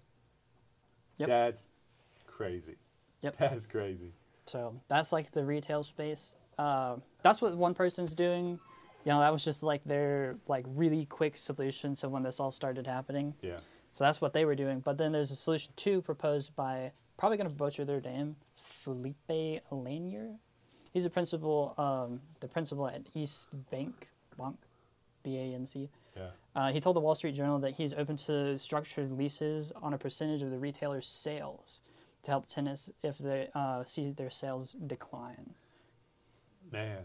Yep. 1.17 1.29
That's 1.29 1.67
crazy. 2.27 2.75
Yep. 3.22 3.38
That's 3.38 3.65
crazy. 3.65 4.12
So 4.45 4.75
that's 4.89 5.12
like 5.13 5.31
the 5.31 5.45
retail 5.45 5.83
space. 5.83 6.36
Uh, 6.57 6.98
that's 7.24 7.41
what 7.41 7.55
one 7.57 7.74
person's 7.74 8.13
doing. 8.13 8.60
You 9.05 9.12
know, 9.12 9.19
that 9.19 9.33
was 9.33 9.43
just 9.43 9.63
like 9.63 9.83
their 9.83 10.38
like 10.48 10.65
really 10.67 11.05
quick 11.05 11.36
solution. 11.36 11.95
So 11.95 12.07
when 12.10 12.24
this 12.24 12.39
all 12.39 12.51
started 12.51 12.88
happening, 12.88 13.33
Yeah. 13.41 13.57
so 13.91 14.03
that's 14.05 14.22
what 14.22 14.33
they 14.33 14.45
were 14.45 14.55
doing. 14.55 14.79
But 14.79 14.98
then 14.98 15.12
there's 15.12 15.31
a 15.31 15.36
solution 15.36 15.74
two 15.75 16.01
proposed 16.01 16.55
by 16.55 16.91
probably 17.17 17.38
gonna 17.38 17.50
butcher 17.50 17.86
their 17.86 18.01
name, 18.01 18.36
Felipe 18.53 19.62
Lanier. 19.72 20.38
He's 20.93 21.05
a 21.05 21.10
principal, 21.10 21.74
um, 21.77 22.22
the 22.39 22.48
principal 22.48 22.88
at 22.88 23.01
East 23.13 23.50
Bank, 23.72 24.10
Bank, 24.38 24.57
B 25.24 25.38
A 25.38 25.53
N 25.55 25.65
C. 25.65 25.89
Yeah. 26.15 26.29
Uh, 26.55 26.72
he 26.72 26.79
told 26.79 26.95
the 26.95 27.00
Wall 27.00 27.15
Street 27.15 27.33
Journal 27.33 27.57
that 27.60 27.72
he's 27.72 27.93
open 27.93 28.15
to 28.17 28.57
structured 28.57 29.12
leases 29.12 29.72
on 29.81 29.93
a 29.93 29.98
percentage 29.98 30.43
of 30.43 30.51
the 30.51 30.60
retailer's 30.60 31.07
sales 31.07 31.81
to 32.22 32.31
help 32.31 32.45
tenants 32.45 32.89
if 33.01 33.17
they 33.17 33.50
uh, 33.55 33.83
see 33.83 34.12
their 34.12 34.29
sales 34.29 34.74
decline. 34.74 35.55
Man. 36.72 37.03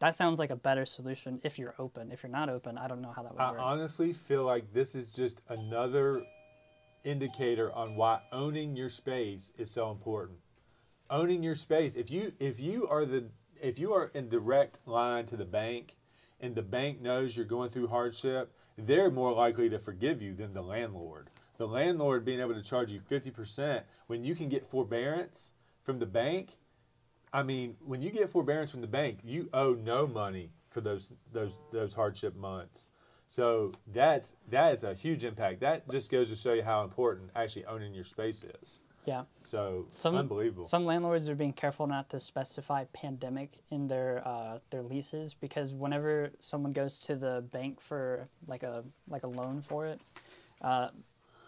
That 0.00 0.14
sounds 0.14 0.38
like 0.38 0.50
a 0.50 0.56
better 0.56 0.84
solution 0.84 1.40
if 1.44 1.58
you're 1.58 1.74
open. 1.78 2.10
If 2.10 2.22
you're 2.22 2.32
not 2.32 2.48
open, 2.48 2.76
I 2.78 2.88
don't 2.88 3.00
know 3.00 3.12
how 3.14 3.22
that 3.22 3.32
would 3.32 3.40
I 3.40 3.52
work. 3.52 3.60
honestly 3.60 4.12
feel 4.12 4.44
like 4.44 4.72
this 4.72 4.94
is 4.94 5.08
just 5.08 5.40
another 5.48 6.22
indicator 7.04 7.72
on 7.72 7.96
why 7.96 8.20
owning 8.32 8.76
your 8.76 8.88
space 8.88 9.52
is 9.56 9.70
so 9.70 9.90
important. 9.90 10.38
Owning 11.10 11.42
your 11.42 11.54
space. 11.54 11.96
If 11.96 12.10
you 12.10 12.32
if 12.40 12.60
you 12.60 12.88
are 12.88 13.04
the 13.04 13.26
if 13.62 13.78
you 13.78 13.92
are 13.92 14.10
in 14.14 14.28
direct 14.28 14.78
line 14.86 15.26
to 15.26 15.36
the 15.36 15.44
bank 15.44 15.96
and 16.40 16.54
the 16.54 16.62
bank 16.62 17.00
knows 17.00 17.36
you're 17.36 17.46
going 17.46 17.70
through 17.70 17.86
hardship, 17.86 18.52
they're 18.76 19.10
more 19.10 19.32
likely 19.32 19.68
to 19.68 19.78
forgive 19.78 20.20
you 20.20 20.34
than 20.34 20.52
the 20.52 20.62
landlord. 20.62 21.30
The 21.56 21.68
landlord 21.68 22.24
being 22.24 22.40
able 22.40 22.54
to 22.54 22.62
charge 22.62 22.90
you 22.90 23.00
50% 23.00 23.82
when 24.08 24.24
you 24.24 24.34
can 24.34 24.48
get 24.48 24.66
forbearance 24.66 25.52
from 25.84 26.00
the 26.00 26.06
bank, 26.06 26.56
I 27.34 27.42
mean, 27.42 27.74
when 27.84 28.00
you 28.00 28.10
get 28.10 28.30
forbearance 28.30 28.70
from 28.70 28.80
the 28.80 28.86
bank, 28.86 29.18
you 29.24 29.50
owe 29.52 29.74
no 29.74 30.06
money 30.06 30.52
for 30.70 30.80
those 30.80 31.12
those 31.32 31.60
those 31.72 31.92
hardship 31.92 32.36
months. 32.36 32.86
So 33.26 33.72
that's 33.92 34.36
that 34.50 34.72
is 34.72 34.84
a 34.84 34.94
huge 34.94 35.24
impact. 35.24 35.60
That 35.60 35.90
just 35.90 36.12
goes 36.12 36.30
to 36.30 36.36
show 36.36 36.52
you 36.52 36.62
how 36.62 36.84
important 36.84 37.30
actually 37.34 37.64
owning 37.66 37.92
your 37.92 38.04
space 38.04 38.44
is. 38.62 38.78
yeah. 39.04 39.24
So 39.40 39.86
Some 39.90 40.14
unbelievable. 40.14 40.66
Some 40.66 40.86
landlords 40.86 41.28
are 41.28 41.34
being 41.34 41.52
careful 41.52 41.88
not 41.88 42.08
to 42.10 42.20
specify 42.20 42.84
pandemic 42.92 43.58
in 43.68 43.88
their 43.88 44.22
uh, 44.24 44.60
their 44.70 44.82
leases 44.82 45.34
because 45.34 45.74
whenever 45.74 46.30
someone 46.38 46.72
goes 46.72 47.00
to 47.00 47.16
the 47.16 47.44
bank 47.50 47.80
for 47.80 48.28
like 48.46 48.62
a 48.62 48.84
like 49.08 49.24
a 49.24 49.28
loan 49.28 49.60
for 49.60 49.86
it, 49.86 50.00
uh, 50.60 50.90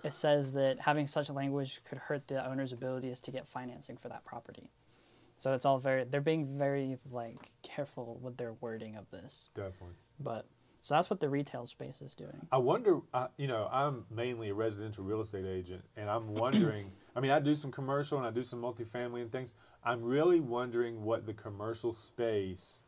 it 0.03 0.15
says 0.15 0.51
that 0.55 0.81
having 0.81 1.07
such 1.07 1.31
language 1.31 1.81
could 1.85 1.99
hurt 1.99 2.27
the 2.27 2.45
owner's 2.45 2.73
abilities 2.73 3.21
to 3.21 3.31
get 3.31 3.47
financing 3.47 3.97
for 3.97 4.09
that 4.09 4.25
property. 4.25 4.73
So 5.37 5.53
it's 5.55 5.67
all 5.67 5.79
very 5.79 6.05
they're 6.05 6.21
being 6.21 6.59
very 6.59 6.97
like 7.11 7.51
careful 7.63 8.19
with 8.23 8.37
their 8.37 8.55
wording 8.55 8.97
of 8.97 9.11
this. 9.11 9.51
Definitely. 9.55 9.97
But 10.19 10.47
so 10.87 10.95
that's 10.95 11.11
what 11.11 11.19
the 11.19 11.29
retail 11.29 11.67
space 11.67 12.01
is 12.01 12.15
doing. 12.15 12.47
I 12.53 12.59
wonder, 12.59 13.01
uh, 13.13 13.27
you 13.39 13.49
know, 13.49 13.69
I'm 13.73 14.05
mainly 14.09 14.51
a 14.51 14.55
residential 14.55 15.03
real 15.03 15.21
estate 15.21 15.45
agent, 15.45 15.83
and 15.97 16.09
I'm 16.09 16.35
wondering. 16.35 16.93
I 17.17 17.21
mean, 17.21 17.31
I 17.31 17.41
do 17.41 17.55
some 17.55 17.73
commercial 17.73 18.19
and 18.19 18.27
I 18.27 18.31
do 18.31 18.43
some 18.43 18.61
multifamily 18.61 19.23
and 19.23 19.33
things. 19.33 19.55
I'm 19.83 20.03
really 20.03 20.39
wondering 20.39 21.03
what 21.03 21.27
the 21.27 21.33
commercial 21.33 21.93
space. 21.95 22.83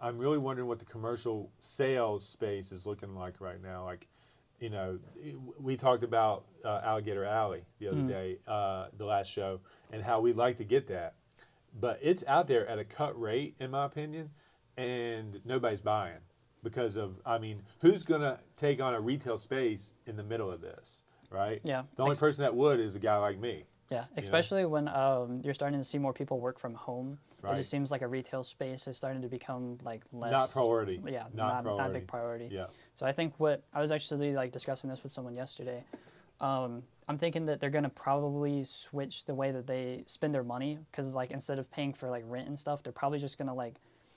I'm 0.00 0.18
really 0.18 0.38
wondering 0.38 0.66
what 0.66 0.78
the 0.78 0.86
commercial 0.86 1.50
sales 1.58 2.26
space 2.26 2.72
is 2.72 2.86
looking 2.86 3.14
like 3.14 3.40
right 3.40 3.62
now. 3.62 3.84
Like, 3.84 4.08
you 4.60 4.70
know, 4.70 4.98
we 5.60 5.76
talked 5.76 6.04
about 6.04 6.46
uh, 6.64 6.80
Alligator 6.84 7.26
Alley 7.26 7.64
the 7.78 7.88
other 7.88 8.02
day, 8.02 8.38
uh, 8.48 8.86
the 8.96 9.04
last 9.04 9.30
show, 9.30 9.60
and 9.92 10.02
how 10.02 10.20
we'd 10.20 10.36
like 10.36 10.56
to 10.58 10.64
get 10.64 10.88
that, 10.88 11.14
but 11.78 11.98
it's 12.02 12.24
out 12.26 12.46
there 12.46 12.66
at 12.66 12.78
a 12.78 12.84
cut 12.84 13.18
rate, 13.20 13.54
in 13.60 13.70
my 13.70 13.84
opinion, 13.84 14.30
and 14.76 15.40
nobody's 15.44 15.80
buying 15.80 16.18
because 16.62 16.96
of 16.96 17.20
I 17.24 17.38
mean, 17.38 17.62
who's 17.80 18.02
gonna 18.02 18.40
take 18.56 18.80
on 18.80 18.94
a 18.94 19.00
retail 19.00 19.38
space 19.38 19.92
in 20.06 20.16
the 20.16 20.24
middle 20.24 20.50
of 20.50 20.60
this, 20.60 21.02
right? 21.30 21.60
Yeah. 21.64 21.82
The 21.96 22.02
only 22.02 22.12
Ex- 22.12 22.20
person 22.20 22.42
that 22.42 22.54
would 22.54 22.80
is 22.80 22.96
a 22.96 22.98
guy 22.98 23.16
like 23.18 23.38
me. 23.38 23.64
Yeah, 23.90 24.06
especially 24.16 24.64
when 24.64 24.88
um, 24.88 25.42
you're 25.44 25.54
starting 25.54 25.78
to 25.78 25.84
see 25.84 25.98
more 25.98 26.12
people 26.12 26.40
work 26.40 26.58
from 26.58 26.74
home. 26.74 27.18
Right. 27.40 27.52
It 27.52 27.58
just 27.58 27.70
seems 27.70 27.92
like 27.92 28.02
a 28.02 28.08
retail 28.08 28.42
space 28.42 28.88
is 28.88 28.96
starting 28.96 29.22
to 29.22 29.28
become 29.28 29.78
like 29.84 30.02
less 30.12 30.32
Not 30.32 30.50
priority. 30.52 31.00
Yeah, 31.06 31.24
Not 31.32 31.34
not, 31.34 31.54
not, 31.54 31.62
priority. 31.62 31.90
a 31.90 31.92
big 31.92 32.08
priority. 32.08 32.48
Yeah. 32.50 32.66
So 32.94 33.06
I 33.06 33.12
think 33.12 33.34
what 33.38 33.62
I 33.72 33.80
was 33.80 33.92
actually 33.92 34.32
like 34.32 34.50
discussing 34.50 34.90
this 34.90 35.04
with 35.04 35.12
someone 35.12 35.34
yesterday. 35.34 35.84
Um, 36.40 36.82
I'm 37.08 37.18
thinking 37.18 37.46
that 37.46 37.60
they're 37.60 37.70
gonna 37.70 37.88
probably 37.88 38.64
switch 38.64 39.24
the 39.24 39.34
way 39.34 39.52
that 39.52 39.66
they 39.66 40.02
spend 40.06 40.34
their 40.34 40.42
money 40.42 40.78
because 40.90 41.14
like 41.14 41.30
instead 41.30 41.58
of 41.58 41.70
paying 41.70 41.92
for 41.92 42.10
like 42.10 42.24
rent 42.26 42.48
and 42.48 42.58
stuff, 42.58 42.82
they're 42.82 42.92
probably 42.92 43.18
just 43.18 43.38
gonna 43.38 43.54
like 43.54 43.76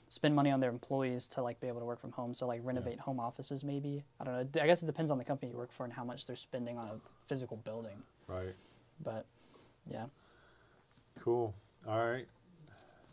spend 0.10 0.36
money 0.36 0.50
on 0.50 0.60
their 0.60 0.72
employees 0.72 1.27
to 1.29 1.41
like 1.41 1.60
be 1.60 1.67
able 1.67 1.79
to 1.79 1.86
work 1.86 2.00
from 2.00 2.12
home. 2.12 2.34
So 2.34 2.48
like 2.48 2.62
renovate 2.63 3.00
home 3.00 3.19
offices 3.19 3.63
maybe. 3.63 4.03
I 4.19 4.24
don't 4.24 4.34
know. 4.34 4.62
I 4.62 4.65
guess 4.65 4.81
it 4.81 4.88
depends 4.88 5.12
on 5.12 5.19
the 5.19 5.24
company 5.24 5.51
you 5.51 5.58
work 5.58 5.72
for 5.72 5.84
and 5.84 5.93
how 5.93 6.03
much 6.03 6.25
they're 6.25 6.36
spending 6.36 6.77
on 6.77 6.88
a 6.88 6.96
physical 7.27 7.58
building. 7.58 8.01
Right. 8.27 8.55
But 9.03 9.25
yeah. 9.89 10.05
Cool. 11.19 11.53
All 11.88 12.10
right. 12.10 12.27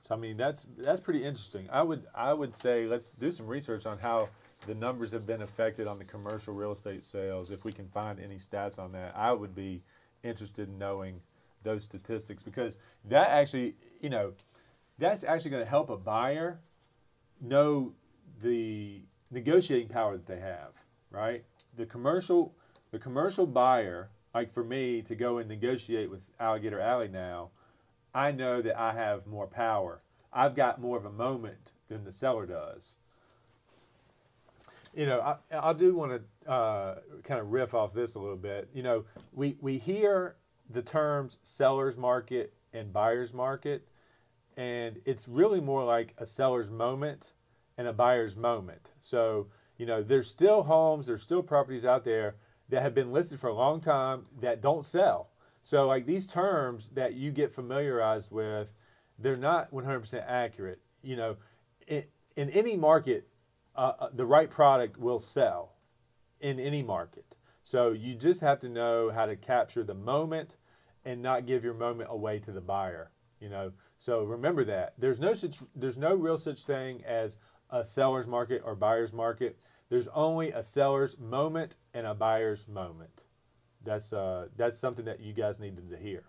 So 0.06 0.14
I 0.14 0.18
mean 0.18 0.36
that's 0.36 0.66
that's 0.78 1.00
pretty 1.00 1.25
interesting. 1.25 1.68
I 1.68 1.82
would 1.82 2.06
I 2.14 2.32
would 2.32 2.54
say 2.54 2.86
let's 2.86 3.10
do 3.10 3.32
some 3.32 3.48
research 3.48 3.86
on 3.86 3.98
how 3.98 4.28
the 4.64 4.75
numbers 4.75 5.10
have 5.10 5.26
been 5.26 5.42
affected 5.42 5.88
on 5.88 5.98
the 5.98 6.04
commercial 6.04 6.54
real 6.54 6.70
estate 6.70 7.02
sales. 7.02 7.50
If 7.50 7.64
we 7.64 7.72
can 7.72 7.88
find 7.88 8.20
any 8.20 8.36
stats 8.36 8.78
on 8.78 8.92
that, 8.92 9.16
I 9.16 9.32
would 9.32 9.52
be 9.52 9.82
interested 10.22 10.68
in 10.68 10.78
knowing 10.78 11.20
those 11.64 11.82
statistics 11.82 12.44
because 12.44 12.78
that 13.06 13.30
actually, 13.30 13.75
you 14.00 14.08
know, 14.08 14.32
that's 14.96 15.25
actually 15.25 15.50
going 15.50 15.64
to 15.64 15.68
help 15.68 15.90
a 15.90 15.96
buyer 15.96 16.60
know 17.40 17.92
the 18.40 19.02
negotiating 19.32 19.88
power 19.88 20.12
that 20.12 20.26
they 20.26 20.38
have, 20.38 20.70
right? 21.10 21.44
The 21.76 21.84
commercial, 21.84 22.54
the 22.92 23.00
commercial 23.00 23.44
buyer, 23.44 24.10
like 24.32 24.54
for 24.54 24.62
me 24.62 25.02
to 25.02 25.16
go 25.16 25.38
and 25.38 25.48
negotiate 25.48 26.08
with 26.08 26.30
Alligator 26.38 26.78
Alley 26.78 27.08
now, 27.08 27.50
I 28.16 28.32
know 28.32 28.62
that 28.62 28.80
I 28.80 28.94
have 28.94 29.26
more 29.26 29.46
power. 29.46 30.00
I've 30.32 30.54
got 30.54 30.80
more 30.80 30.96
of 30.96 31.04
a 31.04 31.12
moment 31.12 31.73
than 31.88 32.02
the 32.02 32.11
seller 32.11 32.46
does. 32.46 32.96
You 34.94 35.04
know, 35.04 35.20
I, 35.20 35.37
I 35.52 35.73
do 35.75 35.94
want 35.94 36.23
to 36.46 36.50
uh, 36.50 36.94
kind 37.25 37.38
of 37.38 37.52
riff 37.52 37.75
off 37.75 37.92
this 37.92 38.14
a 38.14 38.18
little 38.18 38.38
bit. 38.38 38.70
You 38.73 38.82
know, 38.82 39.04
we, 39.35 39.58
we 39.61 39.76
hear 39.76 40.37
the 40.70 40.80
terms 40.80 41.37
seller's 41.42 41.99
market 41.99 42.54
and 42.73 42.90
buyer's 42.90 43.35
market, 43.35 43.87
and 44.56 44.99
it's 45.04 45.28
really 45.28 45.61
more 45.61 45.85
like 45.85 46.14
a 46.16 46.25
seller's 46.25 46.70
moment 46.70 47.35
and 47.76 47.87
a 47.87 47.92
buyer's 47.92 48.35
moment. 48.35 48.92
So, 48.99 49.49
you 49.76 49.85
know, 49.85 50.02
there's 50.02 50.26
still 50.26 50.62
homes, 50.62 51.06
there's 51.06 51.23
still 51.23 51.42
properties 51.42 51.85
out 51.85 52.04
there 52.04 52.37
that 52.70 52.80
have 52.80 52.94
been 52.94 53.12
listed 53.12 53.38
for 53.38 53.49
a 53.49 53.54
long 53.54 53.78
time 53.78 54.25
that 54.40 54.62
don't 54.62 54.87
sell. 54.87 55.28
So, 55.66 55.85
like 55.88 56.06
these 56.06 56.28
terms 56.28 56.90
that 56.90 57.14
you 57.14 57.32
get 57.32 57.52
familiarized 57.52 58.30
with, 58.30 58.73
they're 59.18 59.37
not 59.37 59.73
100% 59.73 60.25
accurate. 60.25 60.78
You 61.02 61.16
know, 61.16 61.37
in, 61.88 62.04
any 62.37 62.76
market, 62.76 63.26
uh, 63.75 63.94
uh, 63.99 64.08
the 64.14 64.25
right 64.25 64.49
product 64.49 64.96
will 64.96 65.18
sell 65.18 65.73
in 66.38 66.61
any 66.61 66.85
market. 66.85 67.35
So, 67.64 67.90
you 67.90 68.14
just 68.14 68.40
have 68.42 68.61
to 68.61 68.68
know 68.68 69.11
how 69.11 69.26
to 69.26 69.35
capture 69.35 69.82
the 69.82 69.92
moment 69.92 70.54
and 71.04 71.20
not 71.20 71.46
give 71.46 71.64
your 71.64 71.75
moment 71.75 72.11
away 72.12 72.38
to 72.38 72.52
the 72.52 72.61
buyer. 72.61 73.11
You 73.40 73.49
know, 73.49 73.73
so 73.99 74.23
remember 74.23 74.62
that 74.66 74.94
there's 74.99 75.18
no 75.18 75.32
such 75.32 75.56
there's 75.75 75.99
no 75.99 76.14
real 76.14 76.38
such 76.38 76.62
thing 76.62 77.02
as 77.04 77.38
a 77.70 77.85
seller's 77.85 78.28
market 78.28 78.62
or 78.64 78.76
buyer's 78.76 79.12
market. 79.12 79.58
There's 79.88 80.06
only 80.14 80.52
a 80.52 80.62
seller's 80.62 81.18
moment 81.18 81.75
and 81.92 82.06
a 82.06 82.14
buyer's 82.14 82.68
moment. 82.68 83.25
That's 83.87 84.12
uh, 84.12 84.49
that's 84.57 84.76
something 84.78 85.05
that 85.07 85.21
you 85.21 85.33
guys 85.33 85.59
needed 85.59 85.88
to 85.90 85.97
hear. 85.97 86.25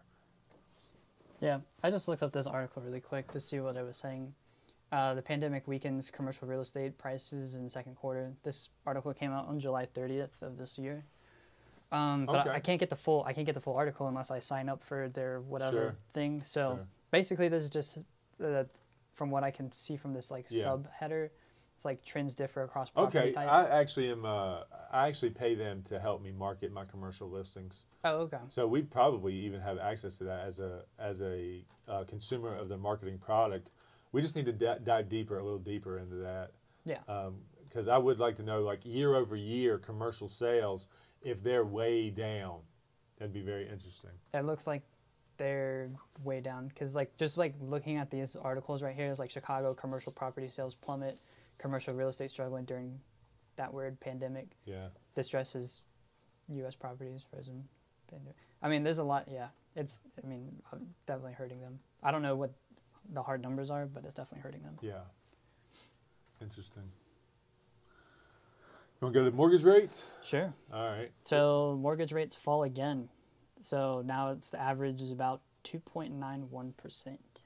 Yeah, 1.41 1.59
I 1.83 1.89
just 1.91 2.07
looked 2.07 2.23
up 2.23 2.31
this 2.31 2.47
article 2.47 2.81
really 2.81 3.01
quick 3.01 3.31
to 3.31 3.39
see 3.39 3.59
what 3.59 3.75
it 3.75 3.83
was 3.85 3.97
saying. 3.97 4.33
Uh, 4.91 5.13
the 5.15 5.21
pandemic 5.21 5.67
weakens 5.67 6.09
commercial 6.09 6.47
real 6.47 6.61
estate 6.61 6.97
prices 6.97 7.55
in 7.55 7.63
the 7.65 7.69
second 7.69 7.95
quarter. 7.95 8.31
This 8.43 8.69
article 8.85 9.13
came 9.13 9.31
out 9.31 9.47
on 9.47 9.59
July 9.59 9.85
30th 9.85 10.41
of 10.41 10.57
this 10.57 10.79
year. 10.79 11.03
Um, 11.91 12.25
but 12.25 12.37
Okay. 12.41 12.49
I, 12.51 12.55
I 12.55 12.59
can't 12.59 12.79
get 12.79 12.89
the 12.89 12.95
full 12.95 13.23
I 13.25 13.33
can't 13.33 13.45
get 13.45 13.55
the 13.55 13.61
full 13.61 13.75
article 13.75 14.07
unless 14.07 14.31
I 14.31 14.39
sign 14.39 14.69
up 14.69 14.83
for 14.83 15.09
their 15.09 15.41
whatever 15.41 15.71
Sure. 15.71 15.95
thing. 16.13 16.43
So 16.43 16.75
Sure. 16.75 16.87
basically, 17.11 17.49
this 17.49 17.63
is 17.63 17.69
just 17.69 17.97
uh, 18.43 18.63
from 19.13 19.31
what 19.31 19.43
I 19.43 19.51
can 19.51 19.71
see 19.71 19.97
from 19.97 20.13
this 20.13 20.29
like 20.31 20.45
Yeah. 20.49 20.63
sub 20.63 20.87
header. 20.91 21.31
It's 21.75 21.85
like 21.85 22.03
trends 22.03 22.33
differ 22.33 22.63
across 22.63 22.89
property 22.89 23.19
Okay, 23.19 23.31
types. 23.33 23.67
I 23.67 23.79
actually 23.79 24.09
am. 24.11 24.25
Uh, 24.25 24.61
I 24.91 25.07
actually 25.07 25.31
pay 25.31 25.55
them 25.55 25.81
to 25.83 25.99
help 25.99 26.21
me 26.21 26.31
market 26.31 26.71
my 26.71 26.85
commercial 26.85 27.29
listings. 27.29 27.85
oh, 28.03 28.17
okay. 28.21 28.37
So 28.47 28.67
we 28.67 28.81
probably 28.81 29.33
even 29.33 29.59
have 29.61 29.77
access 29.77 30.17
to 30.19 30.23
that 30.25 30.45
as 30.45 30.59
a 30.59 30.83
as 30.99 31.21
a 31.21 31.63
uh, 31.87 32.03
consumer 32.05 32.55
of 32.55 32.69
the 32.69 32.77
marketing 32.77 33.17
product. 33.17 33.69
We 34.11 34.21
just 34.21 34.35
need 34.35 34.45
to 34.45 34.53
d- 34.53 34.83
dive 34.83 35.09
deeper, 35.09 35.37
a 35.37 35.43
little 35.43 35.59
deeper 35.59 35.97
into 35.99 36.15
that. 36.15 36.51
Yeah. 36.85 36.99
Because 37.67 37.87
I 37.87 37.97
would 37.97 38.19
like 38.19 38.37
to 38.37 38.43
know, 38.43 38.61
like 38.61 38.85
year 38.85 39.15
over 39.15 39.35
year, 39.35 39.77
commercial 39.77 40.27
sales, 40.27 40.87
if 41.21 41.43
they're 41.43 41.65
way 41.65 42.09
down, 42.09 42.59
that'd 43.17 43.33
be 43.33 43.41
very 43.41 43.63
interesting. 43.63 44.11
It 44.33 44.45
looks 44.45 44.65
like 44.65 44.83
they're 45.37 45.89
way 46.23 46.39
down 46.39 46.67
because 46.69 46.95
like 46.95 47.15
just 47.17 47.37
like 47.37 47.53
looking 47.61 47.97
at 47.97 48.09
these 48.09 48.35
articles 48.35 48.81
right 48.81 48.95
here 48.95 49.09
is 49.11 49.19
like 49.19 49.29
Chicago 49.29 49.73
commercial 49.73 50.11
property 50.11 50.47
sales 50.47 50.75
plummet, 50.75 51.19
commercial 51.57 51.93
real 51.93 52.07
estate 52.09 52.31
struggling 52.31 52.65
during 52.65 52.99
that 53.57 53.73
word 53.73 53.99
pandemic. 53.99 54.47
Yeah. 54.65 54.87
Distresses 55.15 55.83
U.S. 56.49 56.75
properties 56.75 57.23
frozen. 57.29 57.63
Pandemic. 58.09 58.35
I 58.61 58.69
mean, 58.69 58.83
there's 58.83 58.99
a 58.99 59.03
lot. 59.03 59.27
Yeah, 59.29 59.47
it's. 59.75 60.01
I 60.23 60.27
mean, 60.27 60.49
uh, 60.71 60.77
definitely 61.05 61.33
hurting 61.33 61.59
them. 61.61 61.79
I 62.01 62.11
don't 62.11 62.21
know 62.21 62.35
what 62.35 62.53
the 63.13 63.21
hard 63.21 63.41
numbers 63.41 63.69
are, 63.69 63.85
but 63.85 64.05
it's 64.05 64.13
definitely 64.13 64.41
hurting 64.41 64.63
them. 64.63 64.77
Yeah. 64.81 65.01
Interesting. 66.41 66.83
You 68.99 69.05
want 69.05 69.13
to 69.13 69.19
go 69.19 69.29
to 69.29 69.35
mortgage 69.35 69.63
rates? 69.63 70.05
Sure. 70.23 70.53
All 70.73 70.89
right. 70.89 71.11
So 71.23 71.77
mortgage 71.79 72.11
rates 72.11 72.35
fall 72.35 72.63
again. 72.63 73.09
So 73.61 74.01
now 74.05 74.31
it's 74.31 74.51
the 74.51 74.59
average 74.59 75.01
is 75.01 75.11
about 75.11 75.41
2.91 75.65 76.77
percent. 76.77 77.43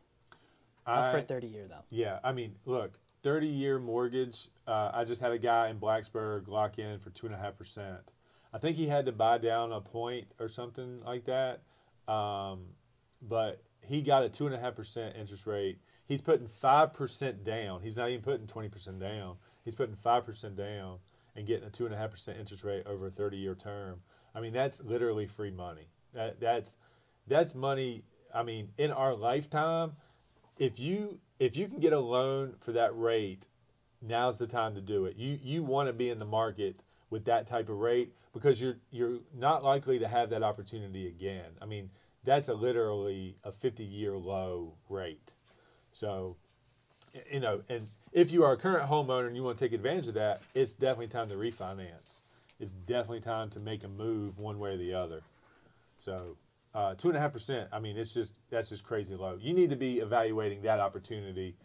That's 0.85 1.07
for 1.07 1.21
30 1.21 1.47
year 1.47 1.67
though. 1.67 1.83
Yeah, 1.89 2.19
I 2.23 2.31
mean, 2.31 2.55
look, 2.65 2.93
thirty-year 3.23 3.79
mortgage. 3.79 4.49
Uh, 4.67 4.91
I 4.93 5.03
just 5.03 5.21
had 5.21 5.31
a 5.31 5.37
guy 5.37 5.69
in 5.69 5.79
Blacksburg 5.79 6.47
lock 6.47 6.79
in 6.79 6.99
for 6.99 7.09
two 7.09 7.25
and 7.25 7.35
a 7.35 7.37
half 7.37 7.57
percent. 7.57 8.11
I 8.53 8.57
think 8.57 8.77
he 8.77 8.87
had 8.87 9.05
to 9.05 9.11
buy 9.11 9.37
down 9.37 9.71
a 9.71 9.79
point 9.79 10.33
or 10.39 10.49
something 10.49 11.01
like 11.05 11.25
that, 11.25 11.61
um, 12.11 12.65
but 13.21 13.61
he 13.81 14.01
got 14.01 14.23
a 14.23 14.29
two 14.29 14.45
and 14.45 14.55
a 14.55 14.59
half 14.59 14.75
percent 14.75 15.15
interest 15.15 15.47
rate. 15.47 15.79
He's 16.05 16.21
putting 16.21 16.47
five 16.47 16.93
percent 16.93 17.43
down. 17.43 17.81
He's 17.81 17.97
not 17.97 18.09
even 18.09 18.21
putting 18.21 18.47
twenty 18.47 18.69
percent 18.69 18.99
down. 18.99 19.37
He's 19.63 19.75
putting 19.75 19.95
five 19.95 20.25
percent 20.25 20.55
down 20.57 20.97
and 21.35 21.47
getting 21.47 21.65
a 21.65 21.69
two 21.69 21.85
and 21.85 21.93
a 21.93 21.97
half 21.97 22.11
percent 22.11 22.37
interest 22.39 22.63
rate 22.63 22.85
over 22.85 23.07
a 23.07 23.11
thirty-year 23.11 23.55
term. 23.55 24.01
I 24.35 24.41
mean, 24.41 24.53
that's 24.53 24.83
literally 24.83 25.27
free 25.27 25.51
money. 25.51 25.87
That 26.13 26.39
that's 26.39 26.75
that's 27.27 27.55
money. 27.55 28.03
I 28.33 28.43
mean, 28.43 28.69
in 28.77 28.91
our 28.91 29.15
lifetime, 29.15 29.93
if 30.57 30.79
you 30.79 31.19
if 31.41 31.57
you 31.57 31.67
can 31.67 31.79
get 31.79 31.91
a 31.91 31.99
loan 31.99 32.53
for 32.59 32.71
that 32.73 32.95
rate, 32.95 33.47
now's 33.99 34.37
the 34.37 34.45
time 34.45 34.75
to 34.75 34.81
do 34.81 35.05
it. 35.05 35.17
You 35.17 35.39
you 35.41 35.63
want 35.63 35.89
to 35.89 35.93
be 35.93 36.09
in 36.09 36.19
the 36.19 36.25
market 36.25 36.79
with 37.09 37.25
that 37.25 37.47
type 37.47 37.67
of 37.67 37.77
rate 37.77 38.13
because 38.31 38.61
you're 38.61 38.77
you're 38.91 39.17
not 39.35 39.63
likely 39.63 39.97
to 39.97 40.07
have 40.07 40.29
that 40.29 40.43
opportunity 40.43 41.07
again. 41.07 41.49
I 41.59 41.65
mean, 41.65 41.89
that's 42.23 42.47
a 42.47 42.53
literally 42.53 43.37
a 43.43 43.51
50 43.51 43.83
year 43.83 44.15
low 44.15 44.73
rate. 44.87 45.31
So, 45.91 46.37
you 47.31 47.39
know, 47.39 47.63
and 47.69 47.87
if 48.13 48.31
you 48.31 48.43
are 48.43 48.51
a 48.51 48.57
current 48.57 48.87
homeowner 48.87 49.25
and 49.25 49.35
you 49.35 49.41
want 49.41 49.57
to 49.57 49.65
take 49.65 49.73
advantage 49.73 50.07
of 50.09 50.13
that, 50.13 50.43
it's 50.53 50.75
definitely 50.75 51.07
time 51.07 51.27
to 51.29 51.35
refinance. 51.35 52.21
It's 52.59 52.73
definitely 52.73 53.21
time 53.21 53.49
to 53.49 53.59
make 53.59 53.83
a 53.83 53.87
move 53.87 54.37
one 54.37 54.59
way 54.59 54.73
or 54.73 54.77
the 54.77 54.93
other. 54.93 55.21
So, 55.97 56.37
two 56.97 57.09
and 57.09 57.17
a 57.17 57.19
half 57.19 57.33
percent. 57.33 57.69
I 57.71 57.79
mean, 57.79 57.97
it's 57.97 58.13
just 58.13 58.33
that's 58.49 58.69
just 58.69 58.83
crazy 58.83 59.15
low. 59.15 59.37
You 59.39 59.53
need 59.53 59.69
to 59.69 59.75
be 59.75 59.99
evaluating 59.99 60.61
that 60.63 60.79
opportunity 60.79 61.55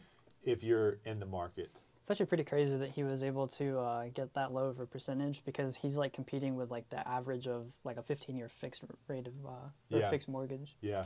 if 0.44 0.62
you're 0.62 0.98
in 1.04 1.18
the 1.20 1.26
market. 1.26 1.70
It's 2.00 2.10
actually 2.10 2.26
pretty 2.26 2.44
crazy 2.44 2.76
that 2.76 2.90
he 2.90 3.02
was 3.02 3.24
able 3.24 3.48
to 3.48 3.78
uh, 3.80 4.04
get 4.14 4.32
that 4.34 4.52
low 4.52 4.66
of 4.66 4.78
a 4.78 4.86
percentage 4.86 5.44
because 5.44 5.74
he's 5.76 5.98
like 5.98 6.12
competing 6.12 6.54
with 6.54 6.70
like 6.70 6.88
the 6.88 7.06
average 7.06 7.48
of 7.48 7.72
like 7.82 7.96
a 7.96 8.02
15 8.02 8.36
year 8.36 8.48
fixed 8.48 8.84
rate 9.08 9.26
of 9.26 9.34
uh, 9.44 9.48
or 9.92 9.98
Yeah. 10.00 10.08
fixed 10.08 10.28
mortgage. 10.28 10.76
Yeah. 10.80 11.02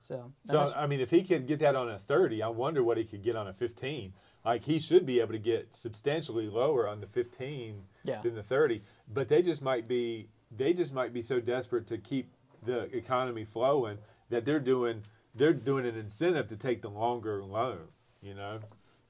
So, 0.00 0.32
So 0.46 0.62
actu- 0.62 0.78
I 0.78 0.86
mean, 0.86 1.00
if 1.00 1.10
he 1.10 1.22
could 1.24 1.46
get 1.46 1.58
that 1.58 1.76
on 1.76 1.90
a 1.90 1.98
30, 1.98 2.42
I 2.42 2.48
wonder 2.48 2.82
what 2.82 2.96
he 2.96 3.04
could 3.04 3.22
get 3.22 3.36
on 3.36 3.48
a 3.48 3.52
15. 3.52 4.14
Like 4.46 4.64
he 4.64 4.78
should 4.78 5.04
be 5.04 5.20
able 5.20 5.32
to 5.32 5.38
get 5.38 5.76
substantially 5.76 6.48
lower 6.48 6.88
on 6.88 7.00
the 7.02 7.06
15 7.06 7.82
Yeah. 8.04 8.22
than 8.22 8.34
the 8.34 8.42
30. 8.42 8.80
But 9.12 9.28
they 9.28 9.42
just 9.42 9.60
might 9.60 9.86
be 9.86 10.28
they 10.50 10.72
just 10.72 10.94
might 10.94 11.12
be 11.12 11.20
so 11.20 11.38
desperate 11.40 11.86
to 11.88 11.98
keep 11.98 12.30
the 12.64 12.94
economy 12.96 13.44
flowing 13.44 13.98
that 14.30 14.44
they're 14.44 14.60
doing 14.60 15.02
they're 15.34 15.52
doing 15.52 15.86
an 15.86 15.96
incentive 15.96 16.48
to 16.48 16.56
take 16.56 16.82
the 16.82 16.90
longer 16.90 17.44
loan. 17.44 17.88
You 18.22 18.34
know, 18.34 18.60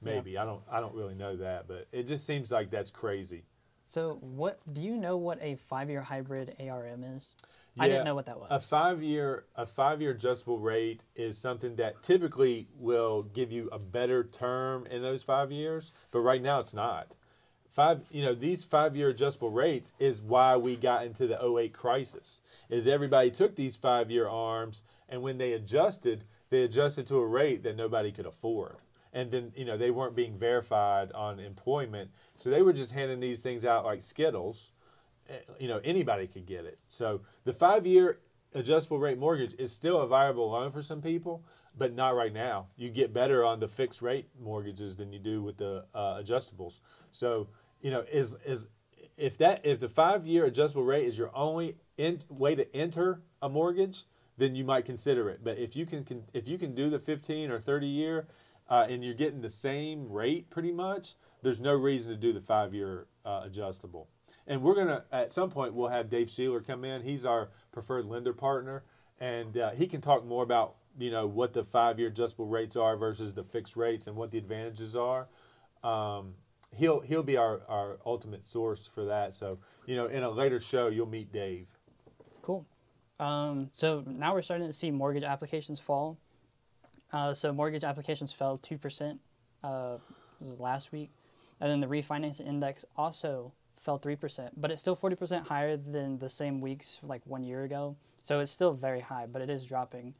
maybe 0.03 0.37
I 0.37 0.45
don't 0.45 0.61
I 0.71 0.79
don't 0.79 0.93
really 0.93 1.15
know 1.15 1.35
that, 1.37 1.67
but 1.67 1.87
it 1.91 2.07
just 2.07 2.25
seems 2.25 2.51
like 2.51 2.69
that's 2.69 2.91
crazy. 2.91 3.43
so 3.85 4.17
what 4.21 4.59
do 4.71 4.81
you 4.81 4.95
know 4.97 5.17
what 5.17 5.39
a 5.41 5.55
five 5.55 5.89
year 5.89 6.01
hybrid 6.01 6.55
ARM 6.59 7.03
is? 7.03 7.35
I 7.81 7.87
didn't 7.87 8.03
know 8.05 8.15
what 8.15 8.25
that 8.25 8.37
was. 8.39 8.47
A 8.51 8.59
five 8.59 9.01
year 9.01 9.45
a 9.55 9.65
five 9.65 10.01
year 10.01 10.11
adjustable 10.11 10.59
rate 10.59 11.03
is 11.15 11.37
something 11.37 11.75
that 11.77 12.03
typically 12.03 12.67
will 12.77 13.23
give 13.23 13.51
you 13.51 13.69
a 13.71 13.79
better 13.79 14.25
term 14.25 14.85
in 14.87 15.01
those 15.01 15.23
five 15.23 15.51
years, 15.51 15.91
but 16.11 16.19
right 16.19 16.41
now 16.41 16.59
it's 16.59 16.73
not. 16.73 17.15
Five 17.73 18.01
you 18.11 18.23
know, 18.23 18.33
these 18.33 18.63
five 18.63 18.95
year 18.95 19.09
adjustable 19.09 19.51
rates 19.51 19.93
is 19.99 20.21
why 20.21 20.57
we 20.57 20.75
got 20.75 21.05
into 21.05 21.27
the 21.27 21.39
08 21.41 21.73
crisis. 21.73 22.41
Is 22.69 22.87
everybody 22.87 23.31
took 23.31 23.55
these 23.55 23.75
five 23.75 24.09
year 24.09 24.27
arms 24.27 24.83
and 25.07 25.21
when 25.21 25.37
they 25.37 25.53
adjusted, 25.53 26.23
they 26.49 26.63
adjusted 26.63 27.07
to 27.07 27.17
a 27.17 27.25
rate 27.25 27.63
that 27.63 27.75
nobody 27.75 28.11
could 28.11 28.25
afford. 28.25 28.75
And 29.13 29.31
then, 29.31 29.51
you 29.55 29.65
know, 29.65 29.77
they 29.77 29.89
weren't 29.91 30.15
being 30.15 30.37
verified 30.37 31.11
on 31.13 31.39
employment. 31.39 32.11
So 32.35 32.49
they 32.49 32.61
were 32.61 32.73
just 32.73 32.91
handing 32.91 33.19
these 33.19 33.41
things 33.41 33.65
out 33.65 33.85
like 33.85 34.01
Skittles 34.01 34.71
eh, 35.29 35.33
you 35.59 35.67
know 35.67 35.79
anybody 35.83 36.27
could 36.27 36.45
get 36.45 36.65
it. 36.65 36.79
So 36.87 37.21
the 37.43 37.53
five 37.53 37.85
year 37.85 38.19
adjustable 38.53 38.99
rate 38.99 39.17
mortgage 39.17 39.53
is 39.59 39.71
still 39.71 40.01
a 40.01 40.07
viable 40.07 40.51
loan 40.51 40.71
for 40.71 40.81
some 40.81 41.01
people, 41.01 41.43
but 41.77 41.93
not 41.93 42.15
right 42.15 42.33
now. 42.33 42.67
You 42.75 42.89
get 42.89 43.13
better 43.13 43.43
on 43.45 43.59
the 43.59 43.67
fixed 43.67 44.01
rate 44.01 44.27
mortgages 44.39 44.95
than 44.95 45.11
you 45.11 45.19
do 45.19 45.41
with 45.41 45.57
the 45.57 45.85
uh, 45.93 46.21
adjustables. 46.21 46.81
So 47.11 47.47
you 47.81 47.91
know 47.91 48.03
is 48.11 48.35
is 48.45 48.67
if 49.17 49.37
that 49.37 49.65
if 49.65 49.79
the 49.79 49.89
five 49.89 50.25
year 50.27 50.45
adjustable 50.45 50.83
rate 50.83 51.05
is 51.05 51.17
your 51.17 51.35
only 51.35 51.75
in, 51.97 52.23
way 52.29 52.55
to 52.55 52.75
enter 52.75 53.21
a 53.41 53.49
mortgage, 53.49 54.05
then 54.37 54.55
you 54.55 54.63
might 54.63 54.85
consider 54.85 55.29
it. 55.29 55.41
But 55.43 55.57
if 55.57 55.75
you 55.75 55.85
can, 55.85 56.03
can 56.03 56.23
if 56.33 56.47
you 56.47 56.57
can 56.57 56.73
do 56.73 56.89
the 56.89 56.99
15 56.99 57.51
or 57.51 57.59
30 57.59 57.87
year, 57.87 58.27
uh, 58.69 58.85
and 58.89 59.03
you're 59.03 59.13
getting 59.15 59.41
the 59.41 59.49
same 59.49 60.09
rate 60.09 60.49
pretty 60.49 60.71
much, 60.71 61.15
there's 61.41 61.59
no 61.59 61.73
reason 61.73 62.11
to 62.11 62.17
do 62.17 62.31
the 62.31 62.41
five 62.41 62.73
year 62.73 63.07
uh, 63.25 63.41
adjustable. 63.43 64.07
And 64.47 64.61
we're 64.61 64.75
gonna 64.75 65.03
at 65.11 65.31
some 65.33 65.49
point 65.49 65.73
we'll 65.73 65.89
have 65.89 66.09
Dave 66.09 66.27
Sheeler 66.27 66.65
come 66.65 66.85
in. 66.85 67.01
He's 67.03 67.25
our 67.25 67.49
preferred 67.71 68.05
lender 68.05 68.33
partner, 68.33 68.83
and 69.19 69.57
uh, 69.57 69.71
he 69.71 69.87
can 69.87 70.01
talk 70.01 70.25
more 70.25 70.43
about 70.43 70.75
you 70.99 71.11
know 71.11 71.25
what 71.25 71.53
the 71.53 71.63
five 71.63 71.97
year 71.97 72.09
adjustable 72.09 72.45
rates 72.45 72.75
are 72.75 72.95
versus 72.95 73.33
the 73.33 73.43
fixed 73.43 73.75
rates 73.75 74.07
and 74.07 74.15
what 74.15 74.31
the 74.31 74.37
advantages 74.37 74.95
are. 74.95 75.27
Um, 75.83 76.35
he'll 76.75 76.99
he'll 76.99 77.23
be 77.23 77.37
our, 77.37 77.61
our 77.67 77.97
ultimate 78.05 78.43
source 78.43 78.87
for 78.87 79.05
that. 79.05 79.33
So 79.33 79.57
you 79.85 79.95
know 79.95 80.07
in 80.07 80.23
a 80.23 80.29
later 80.29 80.59
show 80.59 80.87
you'll 80.87 81.07
meet 81.07 81.31
Dave. 81.31 81.67
Cool. 82.41 82.65
Um, 83.19 83.69
so 83.73 84.03
now 84.05 84.33
we're 84.33 84.41
starting 84.41 84.67
to 84.67 84.73
see 84.73 84.91
mortgage 84.91 85.23
applications 85.23 85.79
fall. 85.79 86.17
Uh, 87.11 87.33
so 87.33 87.51
mortgage 87.51 87.83
applications 87.83 88.31
fell 88.31 88.57
two 88.57 88.77
percent 88.77 89.19
uh, 89.63 89.97
last 90.41 90.91
week, 90.91 91.11
and 91.59 91.71
then 91.71 91.79
the 91.79 91.87
refinance 91.87 92.39
index 92.39 92.85
also 92.95 93.53
fell 93.77 93.97
three 93.97 94.15
percent, 94.15 94.59
but 94.59 94.71
it's 94.71 94.81
still 94.81 94.95
forty 94.95 95.15
percent 95.15 95.47
higher 95.47 95.75
than 95.75 96.19
the 96.19 96.29
same 96.29 96.61
weeks 96.61 96.99
like 97.03 97.21
one 97.25 97.43
year 97.43 97.63
ago. 97.63 97.95
So 98.21 98.41
it's 98.41 98.51
still 98.51 98.73
very 98.73 98.99
high, 98.99 99.25
but 99.25 99.41
it 99.41 99.49
is 99.49 99.65
dropping. 99.65 100.13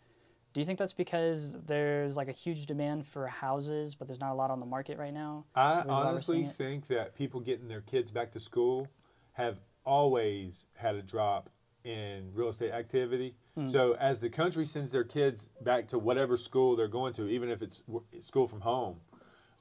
Do 0.54 0.62
you 0.62 0.66
think 0.66 0.80
that's 0.80 0.94
because 0.94 1.54
there's 1.66 2.18
like 2.18 2.28
a 2.28 2.34
huge 2.34 2.66
demand 2.66 3.06
for 3.06 3.28
houses, 3.28 3.96
but 3.96 4.08
there's 4.08 4.20
not 4.20 4.32
a 4.32 4.36
lot 4.36 4.50
on 4.50 4.60
the 4.60 4.66
market 4.66 4.98
right 4.98 5.14
now? 5.14 5.46
I 5.54 5.78
Which 5.78 5.86
is 5.86 5.90
why 5.90 6.00
we're 6.00 6.08
honestly 6.08 6.46
think 6.46 6.88
that 6.88 7.16
people 7.16 7.40
getting 7.40 7.68
their 7.68 7.82
kids 7.82 8.12
back 8.12 8.32
to 8.32 8.40
school 8.40 8.88
have 9.34 9.60
always 9.86 10.68
had 10.74 10.96
a 10.96 11.02
drop 11.02 11.50
in 11.84 12.32
real 12.34 12.50
estate 12.50 12.72
activity. 12.72 13.36
Hmm. 13.56 13.68
So 13.68 13.96
as 14.00 14.20
the 14.20 14.30
country 14.30 14.66
sends 14.66 14.92
their 14.92 15.04
kids 15.04 15.50
back 15.62 15.88
to 15.90 16.00
whatever 16.00 16.36
school 16.36 16.76
they're 16.76 16.88
going 16.88 17.14
to, 17.14 17.28
even 17.30 17.50
if 17.50 17.62
it's 17.62 17.84
school 18.20 18.48
from 18.48 18.62
home, 18.62 18.98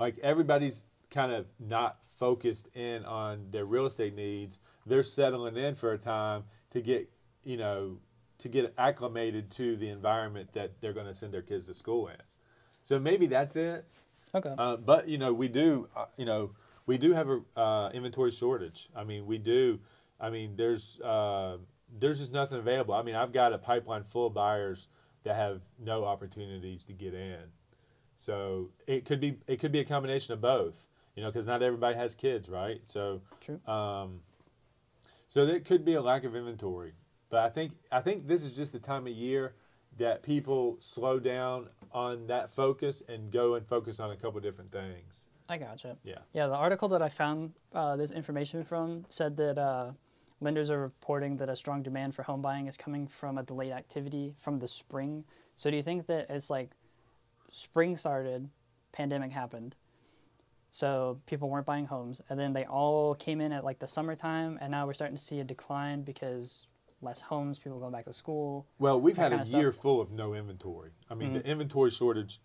like 0.00 0.18
everybody's 0.22 0.84
kind 1.10 1.32
of 1.32 1.46
not 1.58 1.98
focused 2.18 2.68
in 2.74 3.04
on 3.04 3.46
their 3.50 3.64
real 3.64 3.86
estate 3.86 4.14
needs. 4.14 4.60
They're 4.86 5.02
settling 5.02 5.56
in 5.56 5.74
for 5.74 5.92
a 5.92 5.98
time 5.98 6.44
to 6.72 6.80
get, 6.80 7.08
you 7.44 7.56
know, 7.56 7.98
to 8.38 8.48
get 8.48 8.72
acclimated 8.78 9.50
to 9.50 9.76
the 9.76 9.88
environment 9.88 10.52
that 10.52 10.80
they're 10.80 10.92
going 10.92 11.06
to 11.06 11.14
send 11.14 11.32
their 11.32 11.42
kids 11.42 11.66
to 11.66 11.74
school 11.74 12.08
in. 12.08 12.16
So 12.82 12.98
maybe 12.98 13.26
that's 13.26 13.56
it. 13.56 13.86
Okay. 14.34 14.54
Uh, 14.56 14.76
but 14.76 15.08
you 15.08 15.18
know, 15.18 15.32
we 15.32 15.48
do. 15.48 15.88
Uh, 15.96 16.06
you 16.16 16.24
know, 16.24 16.52
we 16.86 16.98
do 16.98 17.12
have 17.12 17.28
a 17.28 17.40
uh, 17.60 17.90
inventory 17.90 18.30
shortage. 18.30 18.88
I 18.94 19.04
mean, 19.04 19.26
we 19.26 19.38
do. 19.38 19.80
I 20.20 20.30
mean, 20.30 20.54
there's 20.56 21.00
uh, 21.00 21.58
there's 21.98 22.18
just 22.18 22.32
nothing 22.32 22.58
available. 22.58 22.94
I 22.94 23.02
mean, 23.02 23.14
I've 23.14 23.32
got 23.32 23.52
a 23.52 23.58
pipeline 23.58 24.04
full 24.04 24.26
of 24.26 24.34
buyers 24.34 24.88
that 25.24 25.36
have 25.36 25.62
no 25.78 26.04
opportunities 26.04 26.84
to 26.84 26.92
get 26.92 27.14
in. 27.14 27.40
So 28.16 28.70
it 28.86 29.04
could 29.04 29.20
be 29.20 29.38
it 29.46 29.60
could 29.60 29.72
be 29.72 29.80
a 29.80 29.84
combination 29.84 30.34
of 30.34 30.40
both. 30.40 30.86
You 31.14 31.24
know, 31.24 31.30
because 31.30 31.46
not 31.46 31.62
everybody 31.62 31.96
has 31.96 32.14
kids, 32.14 32.48
right? 32.48 32.80
So 32.84 33.22
True. 33.40 33.60
um, 33.66 34.20
so 35.28 35.44
there 35.46 35.58
could 35.60 35.84
be 35.84 35.94
a 35.94 36.00
lack 36.02 36.24
of 36.24 36.36
inventory. 36.36 36.92
But 37.30 37.40
I 37.40 37.50
think 37.50 37.72
I 37.92 38.00
think 38.00 38.26
this 38.26 38.44
is 38.44 38.56
just 38.56 38.72
the 38.72 38.78
time 38.78 39.06
of 39.06 39.12
year 39.12 39.54
that 39.98 40.22
people 40.22 40.76
slow 40.80 41.18
down 41.18 41.66
on 41.92 42.26
that 42.28 42.50
focus 42.50 43.02
and 43.08 43.30
go 43.32 43.54
and 43.54 43.66
focus 43.66 44.00
on 44.00 44.10
a 44.10 44.16
couple 44.16 44.40
different 44.40 44.70
things. 44.70 45.26
I 45.48 45.56
gotcha. 45.56 45.96
Yeah. 46.04 46.18
Yeah, 46.32 46.46
the 46.46 46.54
article 46.54 46.88
that 46.88 47.02
I 47.02 47.08
found 47.08 47.52
uh, 47.74 47.96
this 47.96 48.10
information 48.10 48.64
from 48.64 49.04
said 49.08 49.36
that 49.38 49.58
uh, 49.58 49.92
lenders 50.40 50.70
are 50.70 50.80
reporting 50.80 51.38
that 51.38 51.48
a 51.48 51.56
strong 51.56 51.82
demand 51.82 52.14
for 52.14 52.22
home 52.22 52.42
buying 52.42 52.66
is 52.66 52.76
coming 52.76 53.08
from 53.08 53.38
a 53.38 53.42
delayed 53.42 53.72
activity 53.72 54.34
from 54.36 54.58
the 54.58 54.68
spring. 54.68 55.24
So 55.56 55.70
do 55.70 55.76
you 55.76 55.82
think 55.82 56.06
that 56.06 56.26
it's 56.28 56.50
like 56.50 56.70
spring 57.48 57.96
started, 57.96 58.50
pandemic 58.92 59.32
happened, 59.32 59.74
so 60.70 61.18
people 61.26 61.48
weren't 61.48 61.66
buying 61.66 61.86
homes, 61.86 62.20
and 62.28 62.38
then 62.38 62.52
they 62.52 62.64
all 62.64 63.14
came 63.14 63.40
in 63.40 63.52
at 63.52 63.64
like 63.64 63.78
the 63.78 63.88
summertime, 63.88 64.58
and 64.60 64.70
now 64.70 64.86
we're 64.86 64.92
starting 64.92 65.16
to 65.16 65.22
see 65.22 65.40
a 65.40 65.44
decline 65.44 66.02
because 66.02 66.67
less 67.00 67.20
homes, 67.20 67.58
people 67.58 67.78
going 67.78 67.92
back 67.92 68.04
to 68.06 68.12
school. 68.12 68.66
Well, 68.78 69.00
we've 69.00 69.16
had 69.16 69.32
a 69.32 69.44
year 69.44 69.72
stuff. 69.72 69.82
full 69.82 70.00
of 70.00 70.10
no 70.10 70.34
inventory. 70.34 70.90
I 71.10 71.14
mean, 71.14 71.32
the 71.32 71.44
inventory 71.46 71.90
shortage 71.90 72.40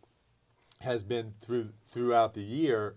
has 0.80 1.04
been 1.04 1.34
through 1.42 1.70
throughout 1.88 2.34
the 2.34 2.44
year, 2.44 2.96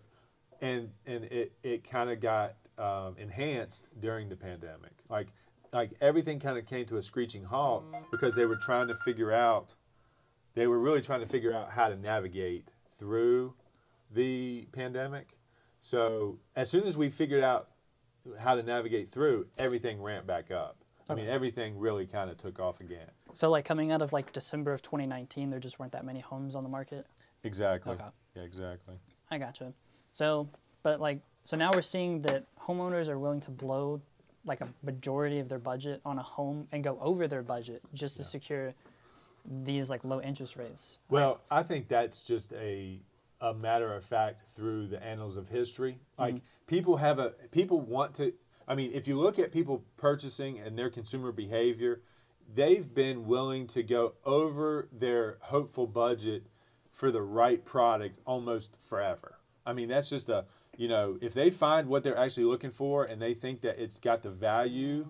and 0.60 0.90
and 1.06 1.24
it 1.24 1.52
it 1.62 1.88
kind 1.88 2.10
of 2.10 2.20
got 2.20 2.56
um, 2.78 3.16
enhanced 3.18 3.88
during 3.98 4.28
the 4.28 4.36
pandemic. 4.36 4.92
Like 5.08 5.28
like 5.72 5.92
everything 6.00 6.40
kind 6.40 6.58
of 6.58 6.66
came 6.66 6.86
to 6.86 6.96
a 6.96 7.02
screeching 7.02 7.44
halt 7.44 7.84
because 8.10 8.34
they 8.34 8.46
were 8.46 8.56
trying 8.56 8.88
to 8.88 8.94
figure 9.04 9.32
out. 9.32 9.74
They 10.54 10.66
were 10.66 10.78
really 10.78 11.02
trying 11.02 11.20
to 11.20 11.26
figure 11.26 11.52
out 11.54 11.70
how 11.70 11.88
to 11.88 11.96
navigate 11.96 12.70
through 12.98 13.54
the 14.10 14.66
pandemic. 14.72 15.36
So 15.80 16.38
as 16.54 16.70
soon 16.70 16.84
as 16.84 16.96
we 16.96 17.10
figured 17.10 17.44
out 17.44 17.68
how 18.38 18.54
to 18.54 18.62
navigate 18.62 19.12
through, 19.12 19.46
everything 19.58 20.00
ramped 20.02 20.26
back 20.26 20.50
up. 20.50 20.78
I 21.08 21.14
mean, 21.14 21.28
everything 21.28 21.78
really 21.78 22.06
kind 22.06 22.30
of 22.30 22.36
took 22.36 22.58
off 22.58 22.80
again. 22.80 23.06
So 23.32 23.50
like 23.50 23.64
coming 23.64 23.92
out 23.92 24.02
of 24.02 24.12
like 24.12 24.32
December 24.32 24.72
of 24.72 24.82
2019, 24.82 25.50
there 25.50 25.60
just 25.60 25.78
weren't 25.78 25.92
that 25.92 26.04
many 26.04 26.20
homes 26.20 26.54
on 26.54 26.62
the 26.62 26.68
market. 26.68 27.06
Exactly. 27.44 27.92
Okay. 27.92 28.04
Yeah, 28.34 28.42
exactly. 28.42 28.96
I 29.30 29.38
gotcha. 29.38 29.72
So, 30.12 30.48
but 30.82 31.00
like, 31.00 31.20
so 31.44 31.56
now 31.56 31.70
we're 31.72 31.82
seeing 31.82 32.22
that 32.22 32.44
homeowners 32.60 33.08
are 33.08 33.18
willing 33.18 33.40
to 33.42 33.50
blow 33.50 34.00
like 34.44 34.60
a 34.60 34.68
majority 34.82 35.38
of 35.38 35.48
their 35.48 35.58
budget 35.58 36.00
on 36.04 36.18
a 36.18 36.22
home 36.22 36.68
and 36.72 36.82
go 36.82 36.98
over 37.00 37.28
their 37.28 37.42
budget 37.42 37.82
just 37.92 38.16
to 38.16 38.24
secure 38.24 38.74
these 39.44 39.90
like 39.90 40.04
low 40.04 40.20
interest 40.20 40.56
rates. 40.56 40.98
Well, 41.08 41.40
I 41.50 41.62
think 41.62 41.88
that's 41.88 42.22
just 42.22 42.52
a 42.54 43.00
a 43.40 43.52
matter 43.52 43.92
of 43.92 44.04
fact 44.04 44.40
through 44.54 44.86
the 44.86 45.02
annals 45.04 45.36
of 45.36 45.48
history. 45.48 45.98
Like 46.18 46.36
mm-hmm. 46.36 46.44
people 46.66 46.96
have 46.96 47.18
a 47.18 47.30
people 47.50 47.80
want 47.80 48.14
to 48.16 48.32
I 48.68 48.74
mean, 48.74 48.90
if 48.92 49.06
you 49.06 49.18
look 49.18 49.38
at 49.38 49.52
people 49.52 49.84
purchasing 49.96 50.58
and 50.58 50.76
their 50.76 50.90
consumer 50.90 51.32
behavior, 51.32 52.02
they've 52.54 52.92
been 52.92 53.26
willing 53.26 53.66
to 53.68 53.82
go 53.82 54.14
over 54.24 54.88
their 54.92 55.38
hopeful 55.40 55.86
budget 55.86 56.46
for 56.90 57.10
the 57.10 57.22
right 57.22 57.64
product 57.64 58.18
almost 58.26 58.76
forever. 58.80 59.38
I 59.64 59.72
mean, 59.72 59.88
that's 59.88 60.08
just 60.08 60.28
a, 60.28 60.44
you 60.76 60.88
know, 60.88 61.18
if 61.20 61.34
they 61.34 61.50
find 61.50 61.88
what 61.88 62.04
they're 62.04 62.16
actually 62.16 62.44
looking 62.44 62.70
for 62.70 63.04
and 63.04 63.20
they 63.20 63.34
think 63.34 63.62
that 63.62 63.82
it's 63.82 63.98
got 63.98 64.22
the 64.22 64.30
value, 64.30 65.08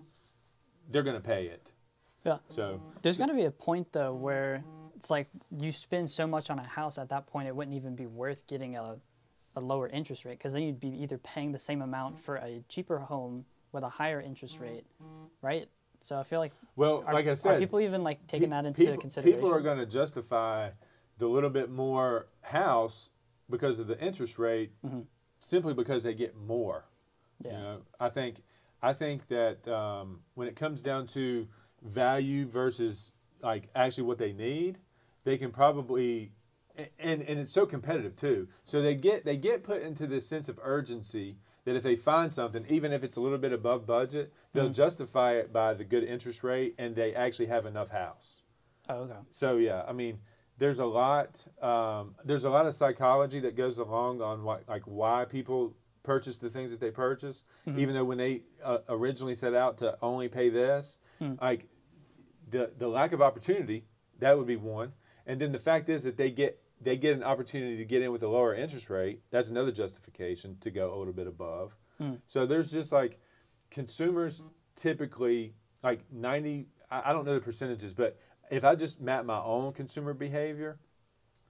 they're 0.89 1.03
going 1.03 1.15
to 1.15 1.27
pay 1.27 1.45
it. 1.45 1.71
Yeah. 2.25 2.37
So, 2.47 2.81
there's 3.03 3.17
going 3.17 3.29
to 3.29 3.35
be 3.35 3.45
a 3.45 3.51
point 3.51 3.93
though 3.93 4.13
where 4.13 4.63
it's 4.95 5.09
like 5.09 5.27
you 5.57 5.71
spend 5.71 6.09
so 6.09 6.27
much 6.27 6.49
on 6.49 6.59
a 6.59 6.67
house 6.67 6.97
at 6.97 7.09
that 7.09 7.27
point 7.27 7.47
it 7.47 7.55
wouldn't 7.55 7.75
even 7.75 7.95
be 7.95 8.05
worth 8.05 8.47
getting 8.47 8.75
a, 8.75 8.97
a 9.57 9.59
lower 9.59 9.87
interest 9.87 10.23
rate 10.23 10.37
because 10.37 10.53
then 10.53 10.63
you'd 10.63 10.79
be 10.79 10.89
either 10.89 11.17
paying 11.17 11.51
the 11.51 11.59
same 11.59 11.81
amount 11.81 12.19
for 12.19 12.35
a 12.37 12.63
cheaper 12.69 12.99
home 12.99 13.45
with 13.71 13.83
a 13.83 13.89
higher 13.89 14.21
interest 14.21 14.59
rate, 14.59 14.85
right? 15.41 15.67
So 16.01 16.17
I 16.17 16.23
feel 16.23 16.39
like 16.39 16.53
well, 16.75 17.03
are, 17.05 17.13
like 17.13 17.27
I 17.27 17.31
are 17.31 17.35
said, 17.35 17.59
people 17.59 17.79
even 17.81 18.03
like 18.03 18.25
taking 18.27 18.51
that 18.51 18.65
into 18.65 18.83
people, 18.83 18.97
consideration? 18.97 19.39
People 19.39 19.53
are 19.53 19.61
going 19.61 19.79
to 19.79 19.85
justify 19.85 20.69
the 21.17 21.27
little 21.27 21.49
bit 21.49 21.69
more 21.69 22.27
house 22.41 23.09
because 23.49 23.79
of 23.79 23.87
the 23.87 23.99
interest 23.99 24.37
rate, 24.39 24.71
simply 25.39 25.73
because 25.73 26.03
they 26.03 26.13
get 26.13 26.35
more. 26.37 26.85
yeah. 27.43 27.51
You 27.51 27.57
know, 27.57 27.77
I 27.99 28.09
think 28.09 28.43
I 28.81 28.93
think 28.93 29.27
that 29.27 29.67
um, 29.67 30.19
when 30.35 30.47
it 30.47 30.55
comes 30.55 30.81
down 30.81 31.07
to 31.07 31.47
value 31.81 32.45
versus 32.45 33.13
like 33.41 33.69
actually 33.75 34.03
what 34.05 34.17
they 34.17 34.33
need, 34.33 34.77
they 35.23 35.37
can 35.37 35.51
probably 35.51 36.31
and 36.99 37.21
and 37.21 37.39
it's 37.39 37.51
so 37.51 37.65
competitive 37.65 38.15
too. 38.15 38.47
So 38.63 38.81
they 38.81 38.95
get 38.95 39.25
they 39.25 39.37
get 39.37 39.63
put 39.63 39.81
into 39.81 40.07
this 40.07 40.27
sense 40.27 40.49
of 40.49 40.59
urgency 40.61 41.37
that 41.65 41.75
if 41.75 41.83
they 41.83 41.95
find 41.95 42.31
something, 42.31 42.65
even 42.69 42.93
if 42.93 43.03
it's 43.03 43.17
a 43.17 43.21
little 43.21 43.37
bit 43.37 43.51
above 43.51 43.85
budget, 43.85 44.33
they'll 44.53 44.69
justify 44.69 45.33
it 45.33 45.51
by 45.51 45.73
the 45.73 45.83
good 45.83 46.03
interest 46.03 46.43
rate, 46.43 46.75
and 46.77 46.95
they 46.95 47.13
actually 47.13 47.47
have 47.47 47.65
enough 47.65 47.89
house. 47.89 48.41
Oh, 48.87 48.99
okay. 49.01 49.13
So 49.29 49.57
yeah, 49.57 49.83
I 49.87 49.91
mean, 49.93 50.19
there's 50.57 50.79
a 50.79 50.85
lot. 50.85 51.45
Um, 51.61 52.15
there's 52.23 52.45
a 52.45 52.49
lot 52.49 52.65
of 52.67 52.73
psychology 52.75 53.39
that 53.41 53.55
goes 53.55 53.79
along 53.79 54.21
on 54.21 54.43
why, 54.43 54.59
like 54.67 54.83
why 54.85 55.25
people 55.25 55.75
purchase 56.03 56.37
the 56.37 56.49
things 56.49 56.71
that 56.71 56.79
they 56.79 56.89
purchase, 56.91 57.43
even 57.75 57.93
though 57.93 58.05
when 58.05 58.17
they 58.17 58.43
uh, 58.63 58.77
originally 58.87 59.33
set 59.35 59.53
out 59.53 59.77
to 59.79 59.97
only 60.01 60.29
pay 60.29 60.49
this, 60.49 60.99
like 61.41 61.67
the 62.49 62.71
the 62.77 62.87
lack 62.87 63.11
of 63.11 63.21
opportunity 63.21 63.83
that 64.19 64.37
would 64.37 64.47
be 64.47 64.55
one, 64.55 64.93
and 65.25 65.41
then 65.41 65.51
the 65.51 65.59
fact 65.59 65.89
is 65.89 66.03
that 66.03 66.15
they 66.15 66.31
get 66.31 66.61
they 66.81 66.97
get 66.97 67.15
an 67.15 67.23
opportunity 67.23 67.77
to 67.77 67.85
get 67.85 68.01
in 68.01 68.11
with 68.11 68.23
a 68.23 68.27
lower 68.27 68.53
interest 68.53 68.89
rate. 68.89 69.21
That's 69.31 69.49
another 69.49 69.71
justification 69.71 70.57
to 70.61 70.69
go 70.69 70.93
a 70.93 70.97
little 70.97 71.13
bit 71.13 71.27
above. 71.27 71.75
Hmm. 71.97 72.15
So 72.27 72.45
there's 72.45 72.71
just 72.71 72.91
like 72.91 73.19
consumers 73.71 74.41
typically 74.75 75.53
like 75.83 76.01
90 76.11 76.67
I 76.89 77.11
don't 77.11 77.25
know 77.25 77.33
the 77.33 77.41
percentages, 77.41 77.93
but 77.93 78.17
if 78.49 78.63
I 78.63 78.75
just 78.75 79.01
map 79.01 79.25
my 79.25 79.39
own 79.39 79.73
consumer 79.73 80.13
behavior, 80.13 80.79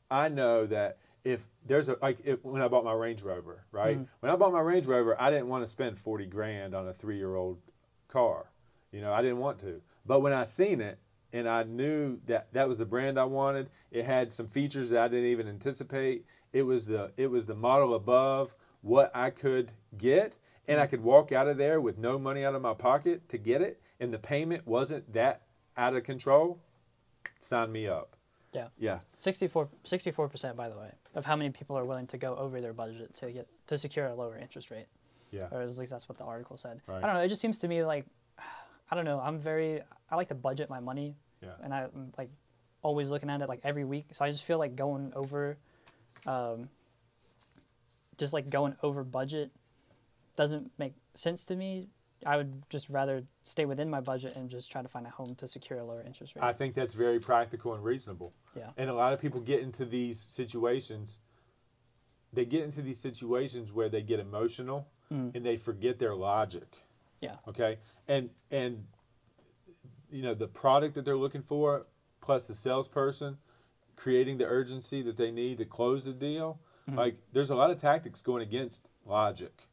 I 0.09 0.29
know 0.29 0.65
that 0.65 0.97
if 1.23 1.41
there's 1.65 1.89
a 1.89 1.97
like 2.01 2.19
if, 2.23 2.43
when 2.43 2.61
I 2.61 2.67
bought 2.67 2.85
my 2.85 2.93
Range 2.93 3.21
Rover, 3.21 3.65
right? 3.71 3.97
Hmm. 3.97 4.03
When 4.21 4.31
I 4.31 4.35
bought 4.35 4.53
my 4.53 4.61
Range 4.61 4.85
Rover, 4.85 5.19
I 5.21 5.29
didn't 5.29 5.47
want 5.47 5.63
to 5.63 5.67
spend 5.67 5.99
40 5.99 6.25
grand 6.25 6.73
on 6.73 6.87
a 6.87 6.93
3-year-old 6.93 7.59
car. 8.07 8.51
You 8.91 9.01
know, 9.01 9.13
I 9.13 9.21
didn't 9.21 9.39
want 9.39 9.59
to. 9.59 9.81
But 10.05 10.21
when 10.21 10.33
I 10.33 10.45
seen 10.45 10.81
it, 10.81 10.99
and 11.33 11.47
I 11.47 11.63
knew 11.63 12.19
that 12.25 12.53
that 12.53 12.67
was 12.67 12.77
the 12.77 12.85
brand 12.85 13.19
I 13.19 13.25
wanted. 13.25 13.69
It 13.91 14.05
had 14.05 14.33
some 14.33 14.47
features 14.47 14.89
that 14.89 15.01
I 15.01 15.07
didn't 15.07 15.29
even 15.29 15.47
anticipate. 15.47 16.25
It 16.53 16.63
was 16.63 16.85
the 16.85 17.11
it 17.17 17.27
was 17.27 17.45
the 17.45 17.55
model 17.55 17.93
above 17.93 18.55
what 18.81 19.11
I 19.15 19.29
could 19.29 19.71
get, 19.97 20.37
and 20.67 20.79
I 20.79 20.87
could 20.87 21.03
walk 21.03 21.31
out 21.31 21.47
of 21.47 21.57
there 21.57 21.81
with 21.81 21.97
no 21.97 22.17
money 22.17 22.45
out 22.45 22.55
of 22.55 22.61
my 22.61 22.73
pocket 22.73 23.27
to 23.29 23.37
get 23.37 23.61
it, 23.61 23.81
and 23.99 24.13
the 24.13 24.19
payment 24.19 24.65
wasn't 24.65 25.13
that 25.13 25.41
out 25.75 25.95
of 25.95 26.03
control. 26.03 26.59
Sign 27.39 27.71
me 27.71 27.87
up. 27.87 28.15
Yeah. 28.53 28.67
Yeah. 28.79 28.99
64 29.11 29.67
percent, 30.29 30.55
by 30.55 30.69
the 30.69 30.77
way, 30.77 30.91
of 31.13 31.25
how 31.25 31.35
many 31.35 31.49
people 31.49 31.77
are 31.77 31.85
willing 31.85 32.07
to 32.07 32.17
go 32.17 32.35
over 32.35 32.61
their 32.61 32.73
budget 32.73 33.13
to 33.15 33.31
get 33.31 33.47
to 33.67 33.77
secure 33.77 34.07
a 34.07 34.15
lower 34.15 34.37
interest 34.37 34.71
rate. 34.71 34.87
Yeah. 35.31 35.47
Or 35.51 35.61
at 35.61 35.77
least 35.77 35.91
that's 35.91 36.07
what 36.07 36.17
the 36.17 36.23
article 36.23 36.57
said. 36.57 36.81
Right. 36.87 37.03
I 37.03 37.07
don't 37.07 37.15
know. 37.15 37.21
It 37.21 37.27
just 37.27 37.41
seems 37.41 37.59
to 37.59 37.67
me 37.67 37.83
like 37.83 38.05
I 38.89 38.95
don't 38.95 39.05
know. 39.05 39.19
I'm 39.19 39.39
very 39.39 39.81
I 40.09 40.15
like 40.15 40.29
to 40.29 40.35
budget 40.35 40.69
my 40.69 40.79
money, 40.79 41.15
Yeah. 41.41 41.49
and 41.63 41.73
I'm 41.73 42.13
like 42.17 42.29
always 42.81 43.11
looking 43.11 43.29
at 43.29 43.41
it 43.41 43.49
like 43.49 43.59
every 43.63 43.83
week. 43.83 44.07
So 44.11 44.23
I 44.23 44.31
just 44.31 44.45
feel 44.45 44.57
like 44.57 44.75
going 44.75 45.11
over, 45.15 45.57
um, 46.25 46.69
just 48.17 48.33
like 48.33 48.49
going 48.49 48.75
over 48.83 49.03
budget, 49.03 49.51
doesn't 50.35 50.71
make 50.77 50.93
sense 51.15 51.43
to 51.45 51.55
me. 51.55 51.89
I 52.25 52.37
would 52.37 52.63
just 52.69 52.89
rather 52.89 53.23
stay 53.43 53.65
within 53.65 53.89
my 53.89 53.99
budget 54.01 54.35
and 54.35 54.49
just 54.49 54.71
try 54.71 54.81
to 54.81 54.87
find 54.87 55.05
a 55.05 55.09
home 55.09 55.35
to 55.35 55.47
secure 55.47 55.79
a 55.79 55.83
lower 55.83 56.01
interest 56.01 56.35
rate. 56.35 56.43
I 56.43 56.51
think 56.53 56.73
that's 56.73 56.93
very 56.95 57.19
practical 57.19 57.73
and 57.73 57.83
reasonable. 57.83 58.33
yeah. 58.55 58.69
And 58.77 58.89
a 58.89 58.93
lot 58.93 59.13
of 59.13 59.19
people 59.19 59.39
get 59.39 59.61
into 59.61 59.85
these 59.85 60.19
situations. 60.19 61.19
They 62.33 62.45
get 62.45 62.63
into 62.63 62.81
these 62.81 62.99
situations 62.99 63.71
where 63.71 63.89
they 63.89 64.01
get 64.01 64.19
emotional 64.19 64.87
Mm. 65.11 65.33
and 65.35 65.45
they 65.45 65.55
forget 65.57 65.99
their 65.99 66.13
logic. 66.15 66.81
Yeah. 67.21 67.35
Okay. 67.47 67.77
And 68.07 68.29
and 68.51 68.83
you 70.11 70.21
know 70.21 70.33
the 70.33 70.47
product 70.47 70.95
that 70.95 71.05
they're 71.05 71.17
looking 71.17 71.41
for, 71.41 71.85
plus 72.21 72.47
the 72.47 72.55
salesperson 72.55 73.37
creating 73.95 74.37
the 74.37 74.45
urgency 74.45 75.01
that 75.01 75.17
they 75.17 75.31
need 75.31 75.57
to 75.57 75.65
close 75.65 76.05
the 76.05 76.13
deal. 76.13 76.59
Mm-hmm. 76.87 76.99
Like 76.99 77.15
there's 77.33 77.49
a 77.49 77.55
lot 77.55 77.71
of 77.71 77.81
tactics 77.81 78.21
going 78.21 78.43
against 78.43 78.87
logic. 79.05 79.67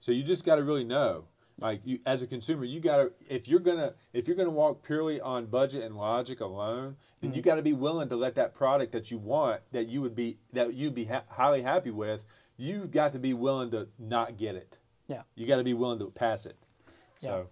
So 0.00 0.10
you 0.12 0.22
just 0.22 0.44
got 0.46 0.56
to 0.56 0.62
really 0.62 0.84
know. 0.84 1.24
Like 1.60 1.80
you, 1.84 1.98
as 2.06 2.22
a 2.22 2.26
consumer, 2.28 2.64
you 2.64 2.78
got 2.80 2.96
to 2.98 3.12
if 3.28 3.48
you're 3.48 3.60
gonna 3.60 3.94
if 4.12 4.26
you're 4.28 4.36
gonna 4.36 4.48
walk 4.50 4.82
purely 4.84 5.20
on 5.20 5.46
budget 5.46 5.82
and 5.84 5.96
logic 5.96 6.40
alone, 6.40 6.96
then 7.20 7.30
Mm-hmm. 7.30 7.36
you 7.36 7.42
got 7.42 7.56
to 7.56 7.62
be 7.62 7.72
willing 7.72 8.08
to 8.10 8.16
let 8.16 8.36
that 8.36 8.54
product 8.54 8.92
that 8.92 9.10
you 9.10 9.18
want, 9.18 9.60
that 9.72 9.88
you 9.88 10.00
would 10.00 10.14
be 10.14 10.38
that 10.52 10.72
you'd 10.74 10.94
be 10.94 11.04
ha- 11.06 11.24
highly 11.28 11.62
happy 11.62 11.90
with, 11.90 12.24
you've 12.56 12.92
got 12.92 13.12
to 13.12 13.18
be 13.18 13.34
willing 13.34 13.70
to 13.72 13.88
not 13.98 14.36
get 14.38 14.54
it. 14.54 14.78
Yeah. 15.08 15.22
You 15.34 15.46
got 15.48 15.56
to 15.56 15.64
be 15.64 15.74
willing 15.74 15.98
to 15.98 16.06
pass 16.10 16.46
it. 16.46 16.56
Yeah. 17.20 17.28
So 17.28 17.48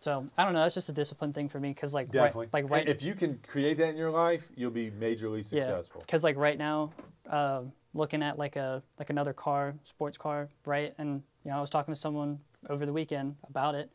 So 0.00 0.26
I 0.36 0.44
don't 0.44 0.54
know. 0.54 0.60
That's 0.60 0.74
just 0.74 0.88
a 0.88 0.92
discipline 0.92 1.32
thing 1.32 1.48
for 1.48 1.60
me 1.60 1.70
because 1.70 1.94
like 1.94 2.10
definitely, 2.10 2.46
right, 2.52 2.64
like 2.64 2.70
right 2.70 2.88
if 2.88 3.02
you 3.02 3.14
can 3.14 3.38
create 3.46 3.78
that 3.78 3.90
in 3.90 3.96
your 3.96 4.10
life, 4.10 4.48
you'll 4.56 4.70
be 4.70 4.90
majorly 4.90 5.44
successful. 5.44 6.00
Because 6.00 6.24
like 6.24 6.36
right 6.36 6.58
now, 6.58 6.92
uh, 7.28 7.62
looking 7.94 8.22
at 8.22 8.38
like 8.38 8.56
a 8.56 8.82
like 8.98 9.10
another 9.10 9.32
car, 9.32 9.74
sports 9.84 10.16
car, 10.16 10.48
right? 10.64 10.94
And 10.98 11.22
you 11.44 11.50
know, 11.50 11.58
I 11.58 11.60
was 11.60 11.70
talking 11.70 11.92
to 11.92 12.00
someone 12.00 12.40
over 12.68 12.86
the 12.86 12.92
weekend 12.92 13.36
about 13.48 13.74
it, 13.74 13.90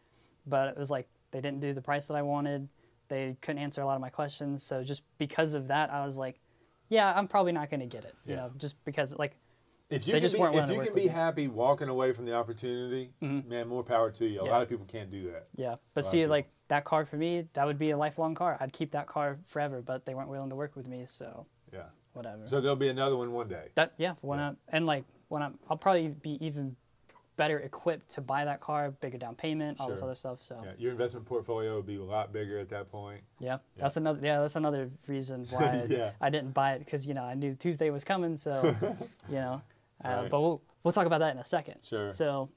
but 0.46 0.70
it 0.70 0.78
was 0.78 0.92
like 0.92 1.08
they 1.32 1.42
didn't 1.42 1.60
do 1.60 1.74
the 1.74 1.82
price 1.82 2.08
that 2.08 2.16
I 2.16 2.22
wanted. 2.22 2.68
They 3.08 3.36
couldn't 3.42 3.62
answer 3.62 3.82
a 3.82 3.86
lot 3.86 3.96
of 3.96 4.02
my 4.02 4.10
questions. 4.10 4.64
So 4.64 4.84
just 4.84 5.04
because 5.18 5.54
of 5.54 5.68
that, 5.68 5.92
I 5.92 6.06
was 6.06 6.18
like, 6.18 6.40
yeah, 6.90 7.14
I'm 7.16 7.28
probably 7.28 7.52
not 7.52 7.70
going 7.70 7.82
to 7.82 7.86
get 7.86 8.06
it. 8.06 8.16
Yeah. 8.26 8.32
You 8.32 8.36
know, 8.38 8.52
just 8.58 8.84
because 8.84 9.16
like 9.18 9.36
If 9.90 10.08
you 10.08 10.14
They 10.14 10.20
can 10.20 10.24
just 10.24 10.36
be, 10.36 10.42
weren't 10.42 10.56
willing 10.56 10.70
if 10.72 10.76
you 10.78 10.84
can 10.84 10.96
be 10.96 11.08
happy 11.08 11.48
walking 11.48 11.90
away 11.90 12.12
from 12.12 12.26
the 12.26 12.34
opportunity, 12.34 13.12
mm-hmm. 13.22 13.48
man, 13.48 13.68
more 13.68 13.84
power 13.84 14.10
to 14.12 14.26
you. 14.26 14.42
A 14.42 14.46
Yeah. 14.46 14.52
lot 14.52 14.62
of 14.64 14.70
people 14.70 14.86
can't 14.86 15.12
do 15.12 15.32
that. 15.32 15.48
yeah. 15.56 15.76
But 15.94 16.06
see, 16.06 16.26
like 16.26 16.50
that 16.70 16.86
car 16.86 17.06
for 17.06 17.18
me, 17.18 17.48
that 17.54 17.66
would 17.68 17.78
be 17.78 17.92
a 17.92 17.98
lifelong 17.98 18.34
car. 18.34 18.58
I'd 18.60 18.74
keep 18.74 18.92
that 18.92 19.06
car 19.06 19.38
forever. 19.46 19.82
But 19.84 20.06
they 20.06 20.16
weren't 20.16 20.30
willing 20.30 20.50
to 20.50 20.56
work 20.56 20.76
with 20.76 20.88
me, 20.88 21.06
so 21.06 21.46
Yeah. 21.72 21.84
whatever. 22.14 22.48
So 22.48 22.62
there'll 22.62 22.76
be 22.76 22.90
another 22.90 23.16
one 23.16 23.32
one 23.32 23.48
day. 23.48 23.70
That 23.76 23.94
yeah, 23.98 24.16
when 24.22 24.40
Yeah. 24.40 24.48
I'm 24.50 24.58
and 24.70 24.86
like 24.88 25.06
when 25.28 25.44
I'm, 25.44 25.60
I'll 25.70 25.78
probably 25.78 26.08
be 26.08 26.44
even 26.44 26.76
better 27.38 27.60
equipped 27.60 28.10
to 28.10 28.22
buy 28.22 28.46
that 28.46 28.62
car, 28.62 28.92
bigger 28.92 29.18
down 29.18 29.36
payment, 29.36 29.80
all 29.82 29.90
this 29.90 30.02
other 30.02 30.16
stuff. 30.16 30.42
So 30.42 30.56
Yeah, 30.64 30.70
yeah, 30.70 30.76
your 30.80 30.92
investment 30.94 31.26
portfolio 31.28 31.76
will 31.76 31.84
be 31.84 31.98
a 31.98 32.04
lot 32.04 32.32
bigger 32.34 32.58
at 32.58 32.70
that 32.70 32.90
point. 32.92 33.22
Yeah, 33.40 33.58
that's 33.78 33.98
another 33.98 34.20
yeah, 34.24 34.40
that's 34.40 34.56
another 34.56 34.90
reason 35.06 35.46
why 35.52 35.64
I, 35.64 35.86
Yeah. 35.88 36.12
I 36.20 36.32
didn't 36.32 36.56
buy 36.56 36.74
it 36.74 36.80
because 36.80 37.06
you 37.06 37.14
know 37.14 37.24
I 37.24 37.36
knew 37.36 37.54
Tuesday 37.54 37.92
was 37.92 38.04
coming, 38.04 38.36
so 38.36 38.76
you 39.30 39.36
know. 39.36 39.62
Uh, 40.04 40.10
Right. 40.24 40.30
But 40.32 40.42
we'll 40.42 40.62
we'll 40.84 40.92
talk 40.92 41.06
about 41.06 41.20
that 41.20 41.34
in 41.34 41.40
a 41.40 41.46
second. 41.46 41.84
Sure. 41.84 42.10
So, 42.10 42.50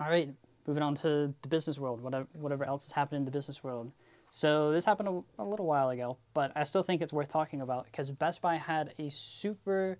all 0.00 0.08
right, 0.08 0.30
moving 0.66 0.82
on 0.82 0.94
to 0.96 1.34
the 1.42 1.48
business 1.48 1.78
world, 1.78 2.00
whatever 2.00 2.26
whatever 2.32 2.64
else 2.64 2.84
has 2.86 2.92
happened 2.92 3.18
in 3.18 3.24
the 3.24 3.30
business 3.30 3.62
world. 3.62 3.92
So 4.30 4.72
this 4.72 4.86
happened 4.86 5.08
a, 5.38 5.42
a 5.42 5.44
little 5.44 5.66
while 5.66 5.90
ago, 5.90 6.16
but 6.32 6.52
I 6.56 6.64
still 6.64 6.82
think 6.82 7.02
it's 7.02 7.12
worth 7.12 7.28
talking 7.28 7.60
about 7.60 7.84
because 7.84 8.10
Best 8.10 8.40
Buy 8.40 8.56
had 8.56 8.94
a 8.98 9.10
super, 9.10 9.98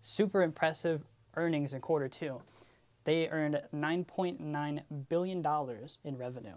super 0.00 0.42
impressive 0.42 1.02
earnings 1.36 1.74
in 1.74 1.82
quarter 1.82 2.08
two. 2.08 2.40
They 3.04 3.28
earned 3.28 3.60
9.9 3.74 4.82
billion 5.10 5.42
dollars 5.42 5.98
in 6.04 6.16
revenue. 6.16 6.54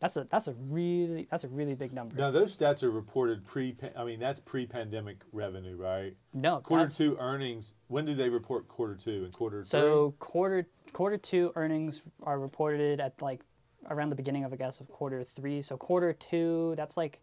That's 0.00 0.16
a 0.16 0.26
that's 0.30 0.48
a 0.48 0.54
really 0.54 1.28
that's 1.30 1.44
a 1.44 1.48
really 1.48 1.74
big 1.74 1.92
number. 1.92 2.16
Now 2.16 2.30
those 2.30 2.56
stats 2.56 2.82
are 2.82 2.90
reported 2.90 3.46
pre. 3.46 3.76
I 3.94 4.04
mean 4.04 4.18
that's 4.18 4.40
pre-pandemic 4.40 5.18
revenue, 5.32 5.76
right? 5.76 6.16
no, 6.32 6.60
Quarter 6.60 6.88
two 6.88 7.16
earnings. 7.20 7.74
When 7.88 8.06
do 8.06 8.14
they 8.14 8.30
report 8.30 8.66
quarter 8.66 8.94
two 8.94 9.24
and 9.24 9.32
quarter 9.32 9.62
So 9.62 10.14
quarter 10.18 10.66
quarter 10.94 11.18
two 11.18 11.52
earnings 11.54 12.02
are 12.22 12.38
reported 12.38 12.98
at 13.00 13.20
like 13.20 13.42
around 13.90 14.08
the 14.08 14.16
beginning 14.16 14.44
of 14.44 14.52
I 14.54 14.56
guess 14.56 14.80
of 14.80 14.88
quarter 14.88 15.22
three. 15.22 15.60
So 15.60 15.76
quarter 15.76 16.14
two, 16.14 16.72
that's 16.78 16.96
like 16.96 17.20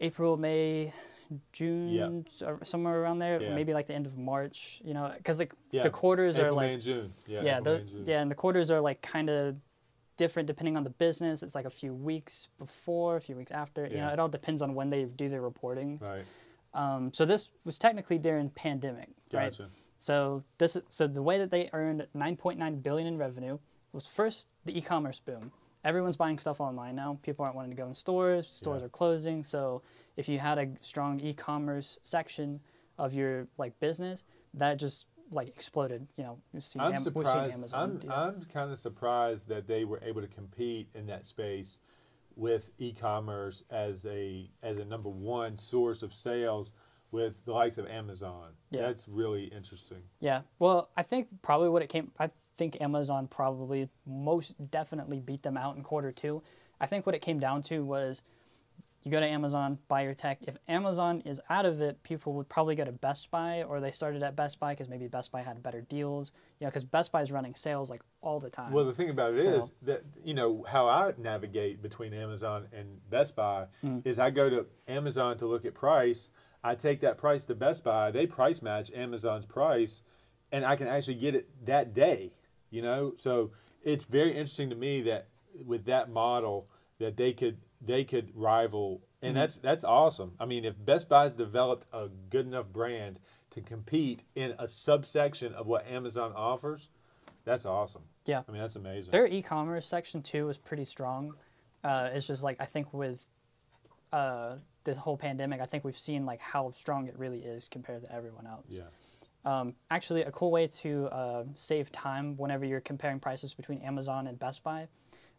April, 0.00 0.36
May, 0.36 0.92
June, 1.52 1.88
Yeah. 1.88 2.46
or 2.48 2.64
somewhere 2.64 3.02
around 3.02 3.18
there. 3.18 3.42
Yeah. 3.42 3.52
Maybe 3.52 3.74
like 3.74 3.88
the 3.88 3.94
end 3.94 4.06
of 4.06 4.16
March. 4.16 4.80
You 4.84 4.94
know, 4.94 5.12
because 5.16 5.40
like 5.40 5.52
Yeah. 5.72 5.82
the 5.82 5.90
quarters 5.90 6.36
three? 6.36 6.44
are 6.44 6.52
like 6.52 6.66
May, 6.68 6.74
and 6.74 6.82
June. 6.82 7.14
Yeah. 7.26 7.42
yeah, 7.42 7.58
April, 7.58 7.64
the, 7.64 7.70
May, 7.70 7.80
and 7.80 7.88
June. 7.88 8.04
yeah, 8.06 8.20
and 8.22 8.30
the 8.30 8.34
quarters 8.36 8.70
are 8.70 8.80
like 8.80 9.02
kind 9.02 9.28
of 9.28 9.56
different 10.16 10.46
depending 10.46 10.76
on 10.76 10.84
the 10.84 10.90
business. 10.90 11.42
It's 11.42 11.54
like 11.54 11.64
a 11.66 11.70
few 11.70 11.92
weeks 11.94 12.48
before, 12.58 13.16
a 13.16 13.20
few 13.20 13.36
weeks 13.36 13.52
after. 13.52 13.86
You 13.86 13.96
know, 13.98 14.08
it 14.08 14.18
all 14.18 14.28
depends 14.28 14.62
on 14.62 14.74
when 14.74 14.90
they 14.90 15.04
do 15.04 15.28
their 15.28 15.40
reporting. 15.42 15.98
Right. 16.02 16.24
Um, 16.72 17.12
so 17.12 17.24
this 17.24 17.50
was 17.64 17.78
technically 17.78 18.18
during 18.18 18.50
pandemic, 18.50 19.10
right? 19.32 19.56
So 19.98 20.42
this 20.58 20.76
so 20.90 21.06
the 21.06 21.22
way 21.22 21.38
that 21.38 21.50
they 21.50 21.70
earned 21.72 22.06
9.9 22.16 22.82
billion 22.82 23.06
in 23.08 23.16
revenue 23.16 23.58
was 23.92 24.06
first 24.06 24.48
the 24.64 24.76
e-commerce 24.76 25.20
boom. 25.20 25.52
Everyone's 25.84 26.16
buying 26.16 26.38
stuff 26.38 26.60
online 26.60 26.96
now. 26.96 27.18
People 27.22 27.44
aren't 27.44 27.56
wanting 27.56 27.70
to 27.70 27.76
go 27.76 27.86
in 27.86 27.94
stores. 27.94 28.50
Stores 28.50 28.80
Yeah. 28.80 28.86
are 28.86 28.90
closing. 28.90 29.42
So 29.44 29.82
if 30.16 30.28
you 30.28 30.38
had 30.38 30.58
a 30.58 30.68
strong 30.80 31.20
e-commerce 31.20 31.98
section 32.02 32.60
of 32.98 33.14
your 33.14 33.46
like 33.58 33.78
business, 33.80 34.24
that 34.54 34.78
just 34.78 35.06
like 35.34 35.48
exploded. 35.48 36.06
You 36.16 36.24
know, 36.24 36.38
we've 36.52 36.62
seen, 36.62 36.80
I'm 36.80 36.86
Am- 36.86 36.92
we've 36.92 37.02
seen 37.02 37.12
surprised. 37.12 37.54
Amazon. 37.54 38.00
I'm. 38.04 38.10
I'm 38.10 38.44
kind 38.52 38.70
of 38.70 38.78
surprised 38.78 39.48
that 39.48 39.66
they 39.66 39.84
were 39.84 40.00
able 40.02 40.22
to 40.22 40.28
compete 40.28 40.88
in 40.94 41.06
that 41.06 41.26
space 41.26 41.80
with 42.36 42.70
e-commerce 42.78 43.62
as 43.70 44.06
a 44.06 44.50
as 44.62 44.78
a 44.78 44.84
number 44.84 45.08
one 45.08 45.58
source 45.58 46.02
of 46.02 46.12
sales 46.12 46.70
with 47.10 47.44
the 47.44 47.52
likes 47.52 47.78
of 47.78 47.86
Amazon. 47.86 48.52
Yeah. 48.70 48.82
That's 48.82 49.06
really 49.08 49.44
interesting. 49.44 50.02
Yeah. 50.20 50.42
Well, 50.58 50.90
I 50.96 51.02
think 51.02 51.28
probably 51.42 51.68
what 51.68 51.82
it 51.82 51.88
came. 51.88 52.10
I 52.18 52.30
think 52.56 52.80
Amazon 52.80 53.28
probably 53.28 53.88
most 54.06 54.70
definitely 54.70 55.20
beat 55.20 55.42
them 55.42 55.56
out 55.56 55.76
in 55.76 55.82
quarter 55.82 56.10
two. 56.10 56.42
I 56.80 56.86
think 56.86 57.06
what 57.06 57.14
it 57.14 57.20
came 57.22 57.38
down 57.38 57.62
to 57.62 57.84
was 57.84 58.22
you 59.04 59.10
go 59.10 59.20
to 59.20 59.26
Amazon, 59.26 59.78
buy 59.88 60.02
your 60.02 60.14
tech. 60.14 60.38
If 60.42 60.56
Amazon 60.66 61.20
is 61.26 61.40
out 61.50 61.66
of 61.66 61.80
it, 61.82 62.02
people 62.02 62.32
would 62.34 62.48
probably 62.48 62.74
go 62.74 62.84
to 62.84 62.92
Best 62.92 63.30
Buy 63.30 63.62
or 63.62 63.80
they 63.80 63.90
started 63.92 64.22
at 64.22 64.34
Best 64.34 64.58
Buy 64.58 64.72
because 64.72 64.88
maybe 64.88 65.06
Best 65.08 65.30
Buy 65.30 65.42
had 65.42 65.62
better 65.62 65.82
deals. 65.82 66.32
You 66.58 66.64
know, 66.66 66.70
because 66.70 66.84
Best 66.84 67.12
Buy 67.12 67.20
is 67.20 67.30
running 67.30 67.54
sales 67.54 67.90
like 67.90 68.00
all 68.22 68.40
the 68.40 68.48
time. 68.48 68.72
Well, 68.72 68.86
the 68.86 68.92
thing 68.94 69.10
about 69.10 69.34
it 69.34 69.40
is 69.40 69.66
So- 69.68 69.74
that 69.82 70.04
you 70.24 70.32
know 70.34 70.64
how 70.66 70.88
I 70.88 71.12
navigate 71.18 71.82
between 71.82 72.14
Amazon 72.14 72.66
and 72.72 72.98
Best 73.10 73.36
Buy 73.36 73.66
Mm. 73.82 74.06
is 74.06 74.18
I 74.18 74.30
go 74.30 74.48
to 74.48 74.66
Amazon 74.88 75.36
to 75.38 75.46
look 75.46 75.64
at 75.66 75.74
price. 75.74 76.30
I 76.62 76.74
take 76.74 77.00
that 77.00 77.18
price 77.18 77.44
to 77.46 77.54
Best 77.54 77.84
Buy. 77.84 78.10
They 78.10 78.26
price 78.26 78.62
match 78.62 78.90
Amazon's 78.94 79.44
price, 79.44 80.00
and 80.50 80.64
I 80.64 80.76
can 80.76 80.88
actually 80.88 81.16
get 81.16 81.34
it 81.34 81.48
that 81.66 81.92
day. 81.92 82.32
You 82.70 82.80
know, 82.82 83.12
so 83.16 83.50
it's 83.82 84.04
very 84.04 84.30
interesting 84.30 84.70
to 84.70 84.76
me 84.76 85.02
that 85.02 85.28
with 85.64 85.84
that 85.84 86.08
model 86.10 86.68
that 86.98 87.16
they 87.16 87.32
could 87.32 87.58
they 87.86 88.04
could 88.04 88.30
rival, 88.34 89.02
and 89.22 89.30
Mm-hmm. 89.30 89.40
that's 89.40 89.56
that's 89.56 89.84
awesome. 89.84 90.32
I 90.38 90.44
mean, 90.46 90.64
if 90.64 90.74
Best 90.84 91.08
Buy's 91.08 91.32
developed 91.32 91.86
a 91.92 92.08
good 92.30 92.46
enough 92.46 92.66
brand 92.66 93.18
to 93.50 93.60
compete 93.60 94.22
in 94.34 94.54
a 94.58 94.66
subsection 94.66 95.54
of 95.54 95.66
what 95.66 95.86
Amazon 95.86 96.32
offers, 96.34 96.88
that's 97.44 97.64
awesome. 97.66 98.02
Yeah. 98.26 98.42
I 98.48 98.52
mean 98.52 98.60
that's 98.60 98.76
amazing. 98.76 99.12
Their 99.12 99.26
e-commerce 99.26 99.86
section 99.86 100.22
too 100.22 100.46
was 100.46 100.58
pretty 100.58 100.84
strong. 100.84 101.34
Uh, 101.82 102.10
it's 102.12 102.26
just 102.26 102.42
like 102.42 102.56
I 102.60 102.64
think 102.64 102.92
with 102.94 103.26
uh, 104.12 104.56
this 104.84 104.96
whole 104.96 105.16
pandemic, 105.16 105.60
I 105.60 105.66
think 105.66 105.84
we've 105.84 105.96
seen 105.98 106.24
like 106.26 106.40
how 106.40 106.70
strong 106.72 107.06
it 107.06 107.18
really 107.18 107.40
is 107.40 107.68
compared 107.68 108.02
to 108.02 108.12
everyone 108.12 108.46
else. 108.46 108.66
Yeah. 108.68 108.82
Um, 109.46 109.74
actually, 109.90 110.22
a 110.22 110.30
cool 110.30 110.50
way 110.50 110.66
to 110.68 111.06
uh, 111.06 111.44
save 111.54 111.92
time 111.92 112.36
whenever 112.38 112.64
you're 112.64 112.80
comparing 112.80 113.20
prices 113.20 113.52
between 113.52 113.80
Amazon 113.82 114.26
and 114.26 114.38
Best 114.38 114.62
Buy, 114.62 114.88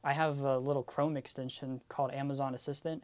I 0.05 0.13
have 0.13 0.39
a 0.41 0.57
little 0.59 0.83
Chrome 0.83 1.17
extension 1.17 1.81
called 1.89 2.11
Amazon 2.13 2.53
Assistant, 2.55 3.03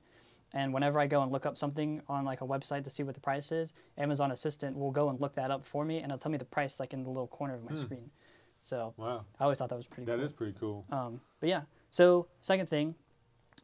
And 0.54 0.74
whenever 0.74 1.00
I 1.00 1.08
go 1.08 1.22
and 1.24 1.32
look 1.32 1.46
up 1.46 1.58
something 1.58 2.02
on 2.08 2.26
like 2.26 2.42
a 2.42 2.46
website 2.46 2.84
to 2.84 2.90
see 2.90 3.04
what 3.04 3.16
the 3.16 3.22
price 3.22 3.52
is, 3.52 3.74
Amazon 3.98 4.32
Assistant 4.32 4.78
will 4.78 4.92
go 4.92 5.10
and 5.10 5.20
look 5.20 5.36
that 5.36 5.50
up 5.50 5.66
for 5.66 5.84
me, 5.86 5.98
and 5.98 6.06
it'll 6.06 6.18
tell 6.20 6.32
me 6.32 6.38
the 6.38 6.46
price 6.46 6.80
like 6.80 6.94
in 6.94 7.04
the 7.04 7.10
little 7.10 7.28
corner 7.28 7.56
of 7.56 7.64
my 7.64 7.76
screen. 7.76 8.12
So 8.60 8.94
Wow, 8.98 9.26
I 9.40 9.44
always 9.46 9.58
thought 9.58 9.70
that 9.70 9.78
was 9.78 9.88
pretty. 9.88 10.06
that 10.06 10.18
cool. 10.18 10.24
is 10.24 10.32
pretty 10.34 10.56
cool. 10.60 10.86
Um, 10.92 11.22
but 11.40 11.50
yeah, 11.50 11.62
so 11.90 12.28
second 12.42 12.68
thing, 12.68 12.94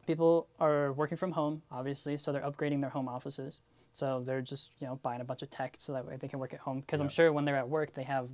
people 0.06 0.48
are 0.58 0.92
working 0.92 1.16
from 1.16 1.32
home, 1.32 1.62
obviously, 1.70 2.16
so 2.16 2.32
they're 2.32 2.42
upgrading 2.42 2.80
their 2.80 2.90
home 2.90 3.08
offices. 3.08 3.60
So 3.92 4.22
they're 4.24 4.40
just 4.42 4.70
you 4.80 4.86
know 4.86 4.96
buying 5.02 5.20
a 5.20 5.24
bunch 5.24 5.42
of 5.42 5.50
tech 5.50 5.76
so 5.78 5.92
that 5.92 6.04
way 6.06 6.16
they 6.16 6.28
can 6.28 6.38
work 6.38 6.52
at 6.54 6.60
home. 6.60 6.80
Because 6.80 7.00
I'm 7.00 7.08
sure 7.08 7.32
when 7.32 7.44
they're 7.44 7.56
at 7.56 7.68
work, 7.68 7.94
they 7.94 8.04
have 8.04 8.28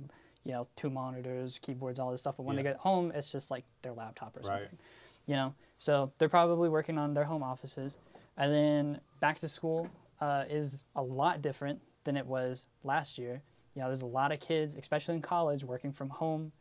you 0.45 0.51
know 0.51 0.67
two 0.75 0.89
monitors, 0.89 1.59
keyboards, 1.59 1.99
all 1.99 2.11
this 2.11 2.21
stuff. 2.21 2.37
But 2.37 2.43
when 2.43 2.55
they 2.55 2.63
get 2.63 2.77
home, 2.77 3.11
it's 3.13 3.31
just 3.31 3.51
like 3.51 3.65
their 3.81 3.93
laptop 3.93 4.37
or 4.37 4.41
Right. 4.41 4.61
something. 4.61 4.77
You 5.25 5.35
know, 5.35 5.53
so 5.77 6.11
they're 6.19 6.29
probably 6.29 6.69
working 6.69 6.97
on 6.97 7.13
their 7.15 7.23
home 7.23 7.41
offices. 7.43 7.97
And 8.37 8.53
then 8.53 9.01
back 9.19 9.39
to 9.39 9.47
school 9.47 9.89
uh, 10.21 10.45
is 10.49 10.83
a 10.95 11.01
lot 11.01 11.41
different 11.41 11.81
than 12.03 12.15
it 12.15 12.27
was 12.27 12.67
last 12.83 13.17
year. 13.17 13.41
You 13.73 13.81
know, 13.81 13.87
there's 13.87 14.03
a 14.03 14.07
lot 14.07 14.31
of 14.31 14.39
kids, 14.39 14.75
especially 14.75 15.15
in 15.15 15.21
college, 15.21 15.63
working 15.63 15.91
from 15.91 16.09
home 16.09 16.51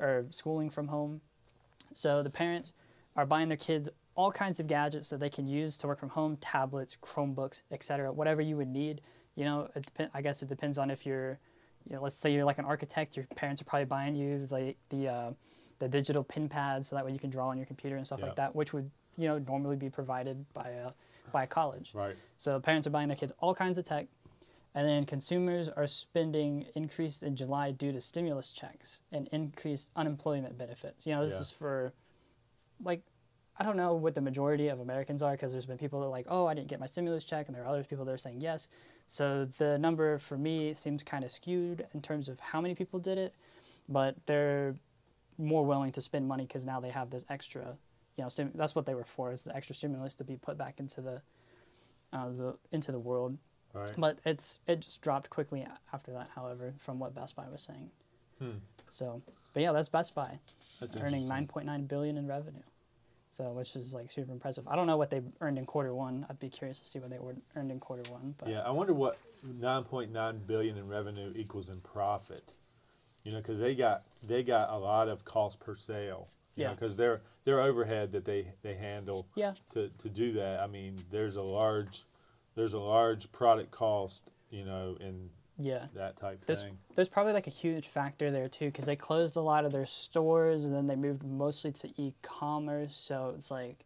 or 0.00 0.24
schooling 0.30 0.70
from 0.70 0.88
home. 0.88 1.20
So 1.92 2.22
the 2.22 2.30
parents 2.30 2.72
are 3.14 3.26
buying 3.26 3.48
their 3.48 3.56
kids 3.58 3.88
all 4.16 4.30
kinds 4.30 4.60
of 4.60 4.66
gadgets 4.66 5.10
that 5.10 5.20
they 5.20 5.28
can 5.28 5.46
use 5.46 5.76
to 5.78 5.86
work 5.86 5.98
from 5.98 6.10
home, 6.10 6.36
tablets, 6.36 6.96
Chromebooks, 7.02 7.62
etc., 7.70 8.12
whatever 8.12 8.40
you 8.40 8.56
would 8.56 8.68
need. 8.68 9.00
You 9.34 9.44
know, 9.44 9.68
it 9.74 9.86
dep- 9.96 10.10
I 10.14 10.22
guess 10.22 10.42
it 10.42 10.48
depends 10.48 10.78
on 10.78 10.90
if 10.90 11.04
you're, 11.04 11.38
you 11.88 11.96
know, 11.96 12.02
let's 12.02 12.16
say 12.16 12.32
you're 12.32 12.44
like 12.44 12.58
an 12.58 12.64
architect, 12.64 13.16
your 13.16 13.26
parents 13.36 13.60
are 13.60 13.64
probably 13.64 13.84
buying 13.84 14.14
you 14.14 14.46
like 14.50 14.76
the 14.88 15.08
uh, 15.08 15.30
the 15.78 15.88
digital 15.88 16.22
pin 16.24 16.48
pad 16.48 16.86
so 16.86 16.96
that 16.96 17.04
way 17.04 17.12
you 17.12 17.18
can 17.18 17.30
draw 17.30 17.48
on 17.48 17.56
your 17.56 17.66
computer 17.66 17.96
and 17.96 18.06
stuff 18.06 18.20
Yeah. 18.20 18.26
like 18.26 18.36
that, 18.36 18.54
which 18.56 18.72
would 18.72 18.90
you 19.16 19.28
know 19.28 19.38
normally 19.38 19.76
be 19.76 19.90
provided 19.90 20.44
by 20.54 20.68
a 20.70 20.90
by 21.32 21.44
a 21.44 21.46
college. 21.46 21.94
Right. 21.94 22.16
So 22.36 22.58
parents 22.60 22.86
are 22.86 22.90
buying 22.90 23.08
their 23.08 23.16
kids 23.16 23.32
all 23.38 23.54
kinds 23.54 23.76
of 23.78 23.84
tech, 23.84 24.06
and 24.74 24.88
then 24.88 25.04
consumers 25.04 25.68
are 25.68 25.86
spending 25.86 26.66
increased 26.74 27.22
in 27.22 27.36
July 27.36 27.70
due 27.70 27.92
to 27.92 28.00
stimulus 28.00 28.50
checks 28.52 29.02
and 29.12 29.28
increased 29.28 29.90
unemployment 29.96 30.56
benefits. 30.56 31.06
You 31.06 31.14
know, 31.14 31.24
this 31.24 31.34
Yeah. 31.34 31.40
is 31.42 31.50
for 31.50 31.92
like 32.82 33.02
I 33.56 33.62
don't 33.62 33.76
know 33.76 33.94
what 33.94 34.16
the 34.16 34.20
majority 34.20 34.66
of 34.66 34.80
Americans 34.80 35.22
are 35.22 35.30
because 35.32 35.52
there's 35.52 35.66
been 35.66 35.78
people 35.78 36.00
that 36.00 36.06
are 36.06 36.10
like, 36.10 36.26
oh, 36.28 36.46
I 36.46 36.54
didn't 36.54 36.66
get 36.68 36.80
my 36.80 36.86
stimulus 36.86 37.24
check, 37.24 37.46
and 37.46 37.54
there 37.54 37.62
are 37.62 37.68
other 37.68 37.84
people 37.84 38.04
that 38.04 38.10
are 38.12 38.18
saying 38.18 38.40
yes. 38.40 38.66
So 39.06 39.44
the 39.58 39.78
number 39.78 40.18
for 40.18 40.36
me 40.36 40.74
seems 40.74 41.02
kind 41.02 41.24
of 41.24 41.30
skewed 41.30 41.86
in 41.92 42.00
terms 42.00 42.28
of 42.28 42.40
how 42.40 42.60
many 42.60 42.74
people 42.74 42.98
did 42.98 43.18
it, 43.18 43.34
but 43.88 44.16
they're 44.26 44.74
more 45.38 45.64
willing 45.64 45.92
to 45.92 46.00
spend 46.00 46.26
money 46.26 46.44
because 46.44 46.64
now 46.64 46.80
they 46.80 46.90
have 46.90 47.10
this 47.10 47.24
extra, 47.28 47.76
you 48.16 48.22
know, 48.24 48.28
stim- 48.28 48.52
that's 48.54 48.74
what 48.74 48.86
they 48.86 48.94
were 48.94 49.04
for 49.04 49.32
is 49.32 49.44
the 49.44 49.54
extra 49.54 49.74
stimulus 49.74 50.14
to 50.14 50.24
be 50.24 50.36
put 50.36 50.56
back 50.56 50.80
into 50.80 51.00
the, 51.00 51.22
uh, 52.12 52.28
the 52.30 52.56
into 52.72 52.92
the 52.92 52.98
world. 52.98 53.36
Right. 53.72 53.90
But 53.98 54.20
it's 54.24 54.60
it 54.68 54.80
just 54.80 55.00
dropped 55.00 55.30
quickly 55.30 55.66
after 55.92 56.12
that. 56.12 56.30
However, 56.34 56.74
from 56.78 57.00
what 57.00 57.14
Best 57.14 57.34
Buy 57.34 57.48
was 57.50 57.62
saying. 57.62 57.90
Hmm. 58.38 58.58
So, 58.88 59.20
but 59.52 59.62
yeah, 59.62 59.72
that's 59.72 59.88
Best 59.88 60.14
Buy 60.14 60.38
That's 60.80 60.96
earning 60.96 61.26
nine 61.26 61.48
point 61.48 61.66
nine 61.66 61.86
billion 61.86 62.16
in 62.16 62.28
revenue. 62.28 62.62
So, 63.36 63.50
which 63.50 63.74
is 63.74 63.94
like 63.94 64.12
super 64.12 64.30
impressive. 64.30 64.68
I 64.68 64.76
don't 64.76 64.86
know 64.86 64.96
what 64.96 65.10
they 65.10 65.20
earned 65.40 65.58
in 65.58 65.66
quarter 65.66 65.92
one. 65.92 66.24
I'd 66.30 66.38
be 66.38 66.48
curious 66.48 66.78
to 66.78 66.86
see 66.86 67.00
what 67.00 67.10
they 67.10 67.18
earned 67.56 67.72
in 67.72 67.80
quarter 67.80 68.08
one. 68.12 68.36
But 68.38 68.48
Yeah, 68.48 68.60
I 68.60 68.70
wonder 68.70 68.94
what 68.94 69.18
9.9 69.44 70.46
billion 70.46 70.76
in 70.76 70.86
revenue 70.86 71.32
equals 71.34 71.68
in 71.68 71.80
profit. 71.80 72.52
You 73.24 73.32
know, 73.32 73.38
because 73.38 73.58
they 73.58 73.74
got 73.74 74.04
they 74.22 74.44
got 74.44 74.70
a 74.70 74.76
lot 74.78 75.08
of 75.08 75.24
cost 75.24 75.58
per 75.58 75.74
sale. 75.74 76.28
You 76.54 76.64
Yeah. 76.64 76.74
Because 76.74 76.96
their 76.96 77.22
their 77.44 77.60
overhead 77.60 78.12
that 78.12 78.24
they 78.24 78.52
they 78.62 78.74
handle 78.74 79.26
yeah, 79.34 79.54
to 79.70 79.88
to 79.98 80.08
do 80.08 80.32
that. 80.34 80.60
I 80.60 80.68
mean, 80.68 81.04
there's 81.10 81.34
a 81.34 81.42
large 81.42 82.04
there's 82.54 82.74
a 82.74 82.78
large 82.78 83.32
product 83.32 83.72
cost. 83.72 84.30
You 84.50 84.64
know, 84.64 84.96
in 85.00 85.30
yeah. 85.58 85.86
that 85.94 86.16
type 86.16 86.44
This- 86.44 86.62
thing. 86.62 86.78
There's 86.94 87.08
probably 87.08 87.32
like 87.32 87.46
a 87.46 87.50
huge 87.50 87.88
factor 87.88 88.30
there 88.30 88.48
too, 88.48 88.66
because 88.66 88.86
they 88.86 88.96
closed 88.96 89.36
a 89.36 89.40
lot 89.40 89.64
of 89.64 89.72
their 89.72 89.86
stores 89.86 90.64
and 90.64 90.74
then 90.74 90.86
they 90.86 90.96
moved 90.96 91.22
mostly 91.24 91.72
to 91.72 91.88
e-commerce. 92.00 92.94
So 92.96 93.32
it's 93.34 93.50
like, 93.50 93.84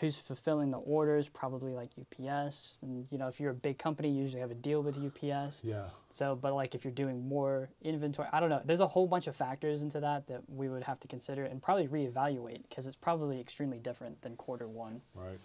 who's 0.00 0.18
fulfilling 0.18 0.70
the 0.70 0.78
orders? 0.78 1.28
Probably 1.28 1.72
like 1.72 1.90
UPS. 1.98 2.80
And 2.82 3.06
you 3.10 3.18
know, 3.18 3.28
if 3.28 3.40
you're 3.40 3.50
a 3.50 3.54
big 3.54 3.78
company, 3.78 4.10
you 4.10 4.22
usually 4.22 4.40
have 4.40 4.50
a 4.50 4.54
deal 4.54 4.82
with 4.82 4.96
UPS. 4.98 5.62
Yeah. 5.64 5.84
So, 6.10 6.36
but 6.36 6.54
like 6.54 6.74
if 6.74 6.84
you're 6.84 6.92
doing 6.92 7.26
more 7.28 7.70
inventory, 7.82 8.28
I 8.32 8.40
don't 8.40 8.50
know. 8.50 8.60
There's 8.64 8.80
a 8.80 8.86
whole 8.86 9.06
bunch 9.06 9.26
of 9.26 9.34
factors 9.34 9.82
into 9.82 10.00
that 10.00 10.26
that 10.28 10.42
we 10.48 10.68
would 10.68 10.84
have 10.84 11.00
to 11.00 11.08
consider 11.08 11.44
and 11.44 11.62
probably 11.62 11.88
reevaluate 11.88 12.62
because 12.68 12.86
it's 12.86 12.96
probably 12.96 13.40
extremely 13.40 13.78
different 13.78 14.20
than 14.22 14.36
quarter 14.36 14.68
one. 14.68 15.00
Right. 15.14 15.38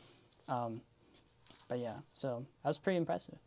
Um, 0.49 0.81
but 1.69 1.79
yeah, 1.79 1.95
so 2.13 2.45
that 2.63 2.67
was 2.69 2.77
pretty 2.77 2.97
impressive. 2.97 3.37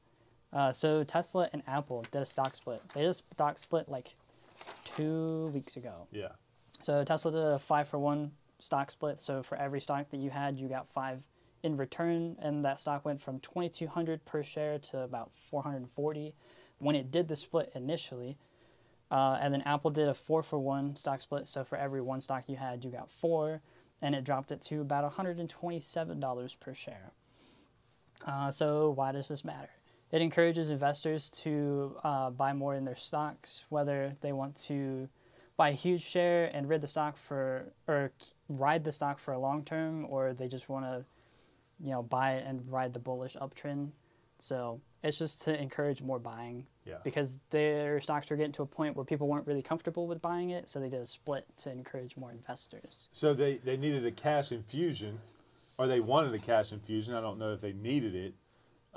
Uh, 0.55 0.71
so 0.71 1.03
Tesla 1.03 1.51
and 1.53 1.63
Apple 1.67 2.05
did 2.13 2.23
a 2.23 2.25
stock 2.25 2.55
split. 2.55 2.81
They 2.95 3.01
did 3.01 3.11
a 3.11 3.15
stock 3.15 3.59
split 3.59 3.89
like 3.89 4.15
two 4.85 5.49
weeks 5.53 5.77
ago. 5.77 6.07
Yeah. 6.13 6.29
So 6.81 7.03
Tesla 7.03 7.33
did 7.33 7.43
a 7.43 7.59
five 7.59 7.89
for 7.89 7.99
one 7.99 8.31
stock 8.61 8.91
split. 8.91 9.19
So 9.19 9.43
for 9.43 9.59
every 9.59 9.81
stock 9.81 10.11
that 10.11 10.19
you 10.19 10.31
had, 10.31 10.59
you 10.59 10.69
got 10.69 10.89
five 10.89 11.27
in 11.65 11.77
return, 11.77 12.37
and 12.41 12.65
that 12.65 12.79
stock 12.79 13.05
went 13.05 13.21
from 13.21 13.41
2,200 13.41 14.25
per 14.25 14.43
share 14.43 14.79
to 14.79 15.01
about 15.01 15.35
440 15.35 16.35
when 16.79 16.95
it 16.95 17.11
did 17.11 17.27
the 17.27 17.37
split 17.37 17.73
initially. 17.75 18.37
Uh, 19.11 19.39
and 19.41 19.53
then 19.53 19.63
Apple 19.63 19.91
did 19.91 20.09
a 20.09 20.15
four 20.15 20.43
for 20.43 20.59
one 20.59 20.95
stock 20.95 21.23
split. 21.23 21.47
So 21.47 21.65
for 21.65 21.77
every 21.77 22.01
one 22.01 22.21
stock 22.21 22.45
you 22.47 22.57
had, 22.57 22.85
you 22.85 22.91
got 22.91 23.11
four, 23.11 23.61
and 24.03 24.15
it 24.15 24.25
dropped 24.25 24.53
it 24.53 24.61
to 24.63 24.81
about 24.81 25.11
$127 25.11 26.61
per 26.61 26.75
share. 26.75 27.13
Uh, 28.27 28.51
so 28.51 28.91
why 28.91 29.13
does 29.13 29.29
this 29.29 29.45
matter? 29.45 29.71
It 30.15 30.23
encourages 30.23 30.71
investors 30.71 31.29
to 31.43 31.97
uh, 32.05 32.31
buy 32.31 32.53
more 32.53 32.77
in 32.77 32.85
their 32.85 32.95
stocks, 32.95 33.67
whether 33.69 34.15
they 34.21 34.33
want 34.33 34.55
to 34.69 35.09
buy 35.57 35.71
a 35.71 35.73
huge 35.73 36.03
share 36.03 36.53
and 36.55 36.69
rid 36.69 36.83
the 36.83 36.87
stock 36.87 37.17
for 37.17 37.73
or 37.89 38.13
ride 38.49 38.85
the 38.85 38.93
stock 38.93 39.19
for 39.19 39.35
a 39.35 39.39
long 39.41 39.65
term, 39.65 40.07
or 40.09 40.33
they 40.33 40.47
just 40.47 40.69
want 40.69 40.85
to, 40.85 41.05
you 41.85 41.91
know, 41.91 42.01
buy 42.01 42.35
it 42.35 42.47
and 42.47 42.63
ride 42.71 42.93
the 42.93 43.01
bullish 43.01 43.35
uptrend. 43.35 43.91
So 44.39 44.81
it's 45.03 45.19
just 45.19 45.43
to 45.43 45.61
encourage 45.61 46.01
more 46.01 46.21
buying 46.21 46.69
Yeah. 46.85 46.99
because 47.03 47.41
their 47.51 48.01
stocks 48.01 48.31
were 48.31 48.37
getting 48.37 48.53
to 48.53 48.63
a 48.63 48.67
point 48.67 48.95
where 48.95 49.05
people 49.05 49.27
weren't 49.27 49.49
really 49.49 49.63
comfortable 49.63 50.07
with 50.07 50.23
buying 50.23 50.51
it, 50.51 50.71
so 50.71 50.79
they 50.79 50.89
did 50.89 51.01
a 51.01 51.07
split 51.07 51.45
to 51.59 51.73
encourage 51.73 52.17
more 52.17 52.31
investors. 52.31 53.09
So 53.11 53.35
they, 53.35 53.57
they 53.57 53.77
needed 53.77 54.07
a 54.07 54.13
cash 54.13 54.53
infusion, 54.53 55.19
or 55.77 55.89
they 55.89 55.99
wanted 55.99 56.33
a 56.35 56.39
cash 56.39 56.73
infusion. 56.73 57.15
I 57.15 57.21
don't 57.21 57.41
know 57.41 57.53
if 57.53 57.61
they 57.61 57.73
needed 57.73 58.15
it, 58.15 58.35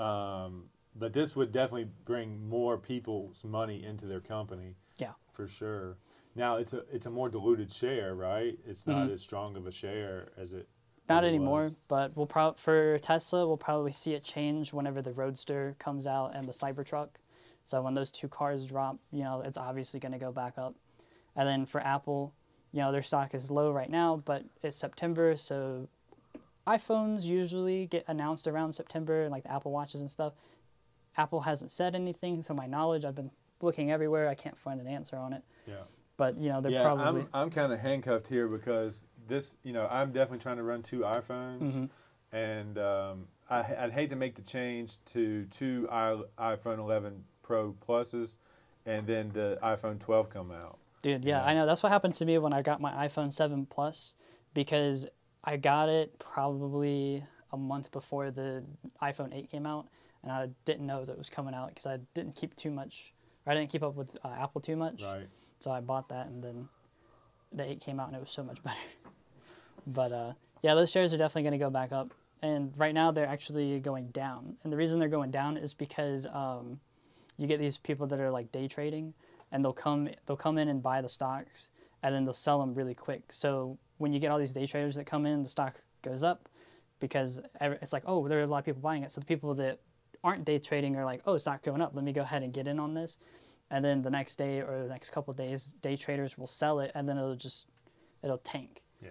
um, 0.02 0.66
but 1.00 1.14
this 1.14 1.36
would 1.36 1.52
definitely 1.52 1.90
bring 2.06 2.48
more 2.50 2.78
people's 2.78 3.44
money 3.44 3.84
into 3.84 4.06
their 4.06 4.22
company. 4.22 4.76
Yeah. 4.98 5.14
for 5.32 5.48
sure. 5.48 5.98
Now 6.36 6.58
it's 6.58 6.74
a 6.74 6.84
it's 6.92 7.06
a 7.06 7.12
more 7.12 7.30
diluted 7.30 7.72
share, 7.72 8.16
right? 8.16 8.58
It's 8.66 8.88
not 8.88 9.08
Mhm. 9.08 9.14
as 9.14 9.22
strong 9.22 9.56
of 9.56 9.68
a 9.68 9.72
share 9.72 10.32
as 10.38 10.54
it. 10.54 10.68
Not 11.08 11.24
as 11.24 11.28
anymore, 11.30 11.72
but 11.88 12.18
we'll 12.18 12.26
probably 12.26 12.58
for 12.60 12.98
Tesla, 13.00 13.46
we'll 13.48 13.58
probably 13.58 13.92
see 13.92 14.14
it 14.14 14.24
change 14.24 14.74
whenever 14.74 15.02
the 15.04 15.14
Roadster 15.14 15.76
comes 15.78 16.08
out 16.08 16.36
and 16.36 16.48
the 16.48 16.52
Cybertruck. 16.52 17.10
So 17.64 17.82
when 17.84 17.94
those 17.94 18.10
two 18.12 18.28
cars 18.28 18.66
drop, 18.66 18.98
you 19.12 19.24
know, 19.24 19.42
it's 19.42 19.58
obviously 19.58 20.00
going 20.00 20.14
to 20.14 20.18
go 20.18 20.32
back 20.32 20.58
up. 20.58 20.74
And 21.36 21.48
then 21.48 21.66
for 21.68 21.80
Apple, 21.82 22.34
you 22.72 22.80
know, 22.82 22.92
their 22.92 23.02
stock 23.04 23.34
is 23.36 23.52
low 23.52 23.72
right 23.72 23.90
now, 23.90 24.18
but 24.26 24.44
it's 24.64 24.76
September, 24.78 25.36
so 25.36 25.88
iPhones 26.66 27.26
usually 27.26 27.86
get 27.88 28.04
announced 28.08 28.48
around 28.48 28.74
September, 28.74 29.30
like 29.30 29.44
the 29.44 29.52
Apple 29.52 29.72
Watches 29.72 30.02
and 30.02 30.10
stuff. 30.12 30.34
Apple 31.18 31.42
hasn't 31.42 31.72
said 31.72 31.96
anything 31.96 32.44
to 32.44 32.54
my 32.54 32.68
knowledge. 32.68 33.04
I've 33.04 33.16
been 33.16 33.32
looking 33.62 33.92
everywhere. 33.92 34.30
I 34.30 34.36
can't 34.36 34.58
find 34.58 34.80
an 34.80 34.88
answer 34.88 35.16
on 35.18 35.34
it. 35.34 35.44
Yeah. 35.66 35.76
But 36.16 36.38
you 36.38 36.50
know, 36.50 36.62
they're 36.62 36.72
yeah, 36.72 36.84
probably 36.84 37.22
I'm 37.22 37.30
I'm 37.34 37.50
kind 37.50 37.72
of 37.74 37.80
handcuffed 37.80 38.28
here 38.28 38.48
because 38.48 39.04
this, 39.28 39.56
you 39.64 39.74
know, 39.74 39.88
I'm 39.88 40.12
definitely 40.12 40.40
trying 40.40 40.58
to 40.58 40.64
run 40.64 40.82
two 40.82 41.00
iPhones, 41.02 41.62
Mhm. 41.74 41.90
and 42.32 42.78
um, 42.78 43.28
I, 43.50 43.60
I'd 43.80 43.92
hate 43.92 44.10
to 44.12 44.16
make 44.16 44.36
the 44.36 44.42
change 44.42 45.04
to 45.08 45.46
two 45.46 45.88
I, 45.92 46.18
iPhone 46.40 46.80
11 46.80 47.24
Pro 47.44 47.74
Pluses, 47.86 48.38
and 48.86 49.06
then 49.06 49.30
the 49.34 49.60
iPhone 49.62 50.00
12 50.00 50.30
come 50.30 50.52
out. 50.52 50.78
Dude, 51.04 51.24
yeah, 51.26 51.40
Yeah. 51.42 51.46
I 51.46 51.54
know. 51.54 51.66
That's 51.66 51.84
what 51.84 51.92
happened 51.92 52.14
to 52.16 52.26
me 52.26 52.38
when 52.40 52.54
I 52.54 52.62
got 52.62 52.80
my 52.82 52.92
iPhone 53.08 53.32
7 53.32 53.66
Plus 53.68 54.16
because 54.54 55.06
I 55.44 55.58
got 55.58 55.88
it 55.90 56.18
probably 56.20 57.24
a 57.52 57.58
month 57.58 57.92
before 57.92 58.32
the 58.32 58.64
iPhone 59.02 59.34
8 59.36 59.50
came 59.52 59.66
out, 59.68 59.88
and 60.28 60.36
I 60.36 60.50
didn't 60.66 60.86
know 60.86 61.06
that 61.06 61.14
it 61.14 61.18
was 61.18 61.30
coming 61.30 61.54
out 61.54 61.70
because 61.70 61.86
I 61.86 62.00
didn't 62.14 62.36
keep 62.36 62.54
too 62.58 62.70
much, 62.70 63.14
or 63.46 63.54
I 63.54 63.56
didn't 63.56 63.70
keep 63.70 63.82
up 63.82 63.96
with 63.96 64.18
uh, 64.26 64.36
Apple 64.38 64.60
too 64.60 64.76
much. 64.76 65.02
Right. 65.04 65.28
So 65.60 65.72
I 65.72 65.80
bought 65.80 66.10
that, 66.10 66.28
and 66.28 66.44
then 66.44 66.68
the 67.54 67.64
8 67.64 67.80
came 67.80 67.98
out, 67.98 68.08
and 68.08 68.18
it 68.18 68.20
was 68.20 68.30
so 68.30 68.44
much 68.44 68.62
better. 68.64 68.76
but 69.88 70.12
uh, 70.12 70.34
yeah, 70.62 70.76
those 70.76 70.92
shares 70.92 71.14
are 71.14 71.18
definitely 71.18 71.44
going 71.44 71.54
to 71.54 71.66
go 71.66 71.70
back 71.70 71.94
up. 71.94 72.14
And 72.42 72.74
right 72.76 72.94
now, 72.94 73.10
they're 73.12 73.26
actually 73.26 73.80
going 73.80 74.10
down. 74.10 74.58
And 74.64 74.72
the 74.72 74.78
reason 74.78 75.00
they're 75.00 75.08
going 75.08 75.32
down 75.32 75.56
is 75.56 75.74
because 75.74 76.28
um, 76.28 76.82
you 77.38 77.48
get 77.48 77.60
these 77.60 77.78
people 77.78 78.06
that 78.08 78.20
are 78.20 78.30
like 78.30 78.52
day 78.52 78.68
trading, 78.68 79.14
and 79.52 79.64
they'll 79.64 79.72
come 79.72 80.10
they'll 80.26 80.36
come 80.36 80.58
in 80.58 80.68
and 80.68 80.84
buy 80.84 81.02
the 81.02 81.10
stocks, 81.10 81.70
and 82.04 82.14
then 82.14 82.26
they'll 82.26 82.34
sell 82.34 82.60
them 82.60 82.74
really 82.74 82.94
quick. 82.94 83.32
So 83.32 83.78
when 83.98 84.12
you 84.12 84.20
get 84.20 84.30
all 84.30 84.40
these 84.40 84.52
day 84.52 84.66
traders 84.66 84.96
that 84.96 85.06
come 85.06 85.26
in, 85.26 85.42
the 85.44 85.50
stock 85.50 85.82
goes 86.02 86.22
up, 86.22 86.50
because 87.00 87.40
it's 87.62 87.94
like, 87.94 88.04
oh, 88.06 88.28
there 88.28 88.40
are 88.40 88.44
a 88.44 88.48
lot 88.48 88.60
of 88.60 88.66
people 88.66 88.82
buying 88.82 89.04
it. 89.04 89.12
So 89.12 89.22
the 89.22 89.26
people 89.26 89.54
that 89.56 89.80
aren't 90.24 90.46
day 90.46 90.60
trading 90.60 90.96
are 90.96 91.06
like, 91.06 91.22
oh, 91.26 91.34
it's 91.34 91.46
not 91.46 91.64
going 91.64 91.82
up. 91.82 91.92
Let 91.96 92.04
me 92.04 92.14
go 92.14 92.22
ahead 92.22 92.44
and 92.44 92.54
get 92.54 92.68
in 92.68 92.80
on 92.80 92.94
this. 92.94 93.18
And 93.70 93.84
then 93.84 94.02
the 94.02 94.10
next 94.10 94.38
day 94.38 94.60
or 94.60 94.84
the 94.84 94.90
next 94.90 95.10
couple 95.12 95.32
of 95.32 95.38
days, 95.38 95.76
day 95.82 95.96
traders 95.98 96.38
will 96.38 96.48
sell 96.48 96.80
it, 96.80 96.92
and 96.96 97.08
then 97.08 97.18
it'll 97.18 97.36
just 97.36 97.68
it'll 98.24 98.38
tank. 98.38 98.84
Yeah. 99.02 99.10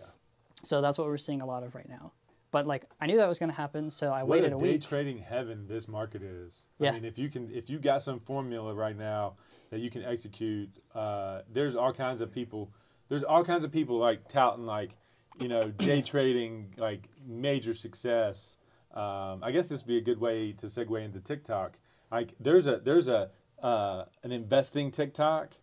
So 0.62 0.80
that's 0.80 0.96
what 0.98 1.06
we're 1.06 1.18
seeing 1.18 1.42
a 1.42 1.46
lot 1.46 1.62
of 1.62 1.74
right 1.74 1.88
now. 1.88 2.12
But 2.52 2.66
like 2.66 2.86
I 3.00 3.06
knew 3.06 3.18
that 3.18 3.28
was 3.28 3.38
going 3.38 3.50
to 3.50 3.56
happen, 3.56 3.90
so 3.90 4.12
I 4.12 4.22
What 4.22 4.38
waited 4.38 4.52
a 4.52 4.56
a 4.56 4.60
day 4.60 4.72
week. 4.72 4.82
trading 4.82 5.18
heaven 5.18 5.66
this 5.68 5.88
market 5.88 6.22
is. 6.22 6.64
Yeah. 6.78 6.90
I 6.90 6.92
mean, 6.94 7.04
if 7.04 7.18
you 7.18 7.28
can, 7.28 7.50
if 7.52 7.68
you 7.68 7.78
got 7.78 8.02
some 8.02 8.18
formula 8.20 8.72
right 8.72 8.96
now 8.96 9.34
that 9.70 9.80
you 9.80 9.90
can 9.90 10.02
execute, 10.04 10.70
uh, 10.94 11.42
there's 11.52 11.76
all 11.76 11.92
kinds 11.92 12.20
of 12.22 12.32
people. 12.32 12.70
There's 13.08 13.24
all 13.24 13.44
kinds 13.44 13.62
of 13.62 13.70
people 13.72 13.98
like 13.98 14.28
touting 14.28 14.64
like, 14.64 14.96
you 15.38 15.48
know, 15.48 15.70
day 15.70 16.00
trading 16.00 16.72
like 16.78 17.10
major 17.26 17.74
success. 17.74 18.56
Um, 18.96 19.40
I 19.44 19.50
guess 19.52 19.68
this 19.68 19.82
would 19.82 19.88
be 19.88 19.98
a 19.98 20.02
good 20.02 20.20
way 20.20 20.52
to 20.52 20.66
segue 20.66 21.04
into 21.04 21.20
TikTok. 21.20 21.78
Like, 22.10 22.34
there's 22.40 22.66
a 22.66 22.78
there's 22.78 23.08
a 23.08 23.30
uh, 23.62 24.04
an 24.22 24.32
investing 24.32 24.90
TikTok 24.90 25.54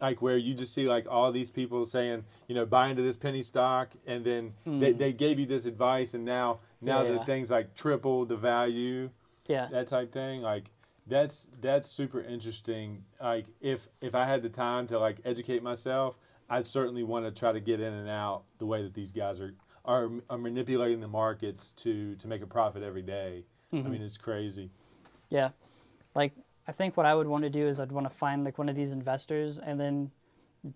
like 0.00 0.20
where 0.20 0.36
you 0.36 0.54
just 0.54 0.74
see 0.74 0.86
like 0.88 1.06
all 1.08 1.30
these 1.32 1.50
people 1.50 1.86
saying, 1.86 2.24
you 2.48 2.54
know, 2.54 2.66
buy 2.66 2.88
into 2.88 3.00
this 3.02 3.16
penny 3.16 3.42
stock, 3.42 3.90
and 4.06 4.24
then 4.24 4.52
they, 4.66 4.92
they 4.92 5.12
gave 5.12 5.38
you 5.38 5.46
this 5.46 5.66
advice, 5.66 6.14
and 6.14 6.24
now 6.24 6.58
now 6.80 7.02
Hmm. 7.02 7.12
Yeah. 7.12 7.18
the 7.18 7.24
things 7.24 7.50
like 7.50 7.74
triple 7.74 8.26
the 8.26 8.36
value, 8.36 9.10
Yeah, 9.46 9.68
that 9.70 9.88
type 9.88 10.12
thing. 10.12 10.42
Like 10.42 10.70
that's 11.06 11.46
that's 11.60 11.88
super 11.88 12.20
interesting. 12.20 13.04
Like 13.22 13.46
if 13.60 13.88
if 14.02 14.14
I 14.14 14.24
had 14.26 14.42
the 14.42 14.48
time 14.50 14.86
to 14.88 14.98
like 14.98 15.18
educate 15.24 15.62
myself, 15.62 16.18
I'd 16.50 16.66
certainly 16.66 17.04
want 17.04 17.24
to 17.26 17.30
try 17.40 17.52
to 17.52 17.60
get 17.60 17.80
in 17.80 17.92
and 17.92 18.08
out 18.10 18.42
the 18.58 18.66
way 18.66 18.82
that 18.82 18.94
these 18.94 19.12
guys 19.12 19.40
are 19.40 19.54
are, 19.84 20.10
are 20.30 20.38
manipulating 20.38 21.00
the 21.00 21.08
markets 21.08 21.72
to 21.72 22.14
to 22.16 22.28
make 22.28 22.42
a 22.42 22.46
profit 22.46 22.82
every 22.82 23.02
day. 23.02 23.44
I 23.72 23.76
mm-hmm. 23.76 23.90
mean, 23.90 24.02
it's 24.02 24.16
crazy. 24.16 24.70
yeah. 25.30 25.50
Like 26.14 26.32
I 26.66 26.72
think 26.72 26.96
what 26.96 27.06
I 27.06 27.14
would 27.14 27.26
want 27.26 27.44
to 27.44 27.50
do 27.50 27.66
is 27.66 27.80
I'd 27.80 27.92
want 27.92 28.06
to 28.06 28.14
find 28.14 28.44
like 28.44 28.58
one 28.58 28.68
of 28.68 28.76
these 28.76 28.92
investors 28.92 29.58
and 29.58 29.78
then 29.78 30.10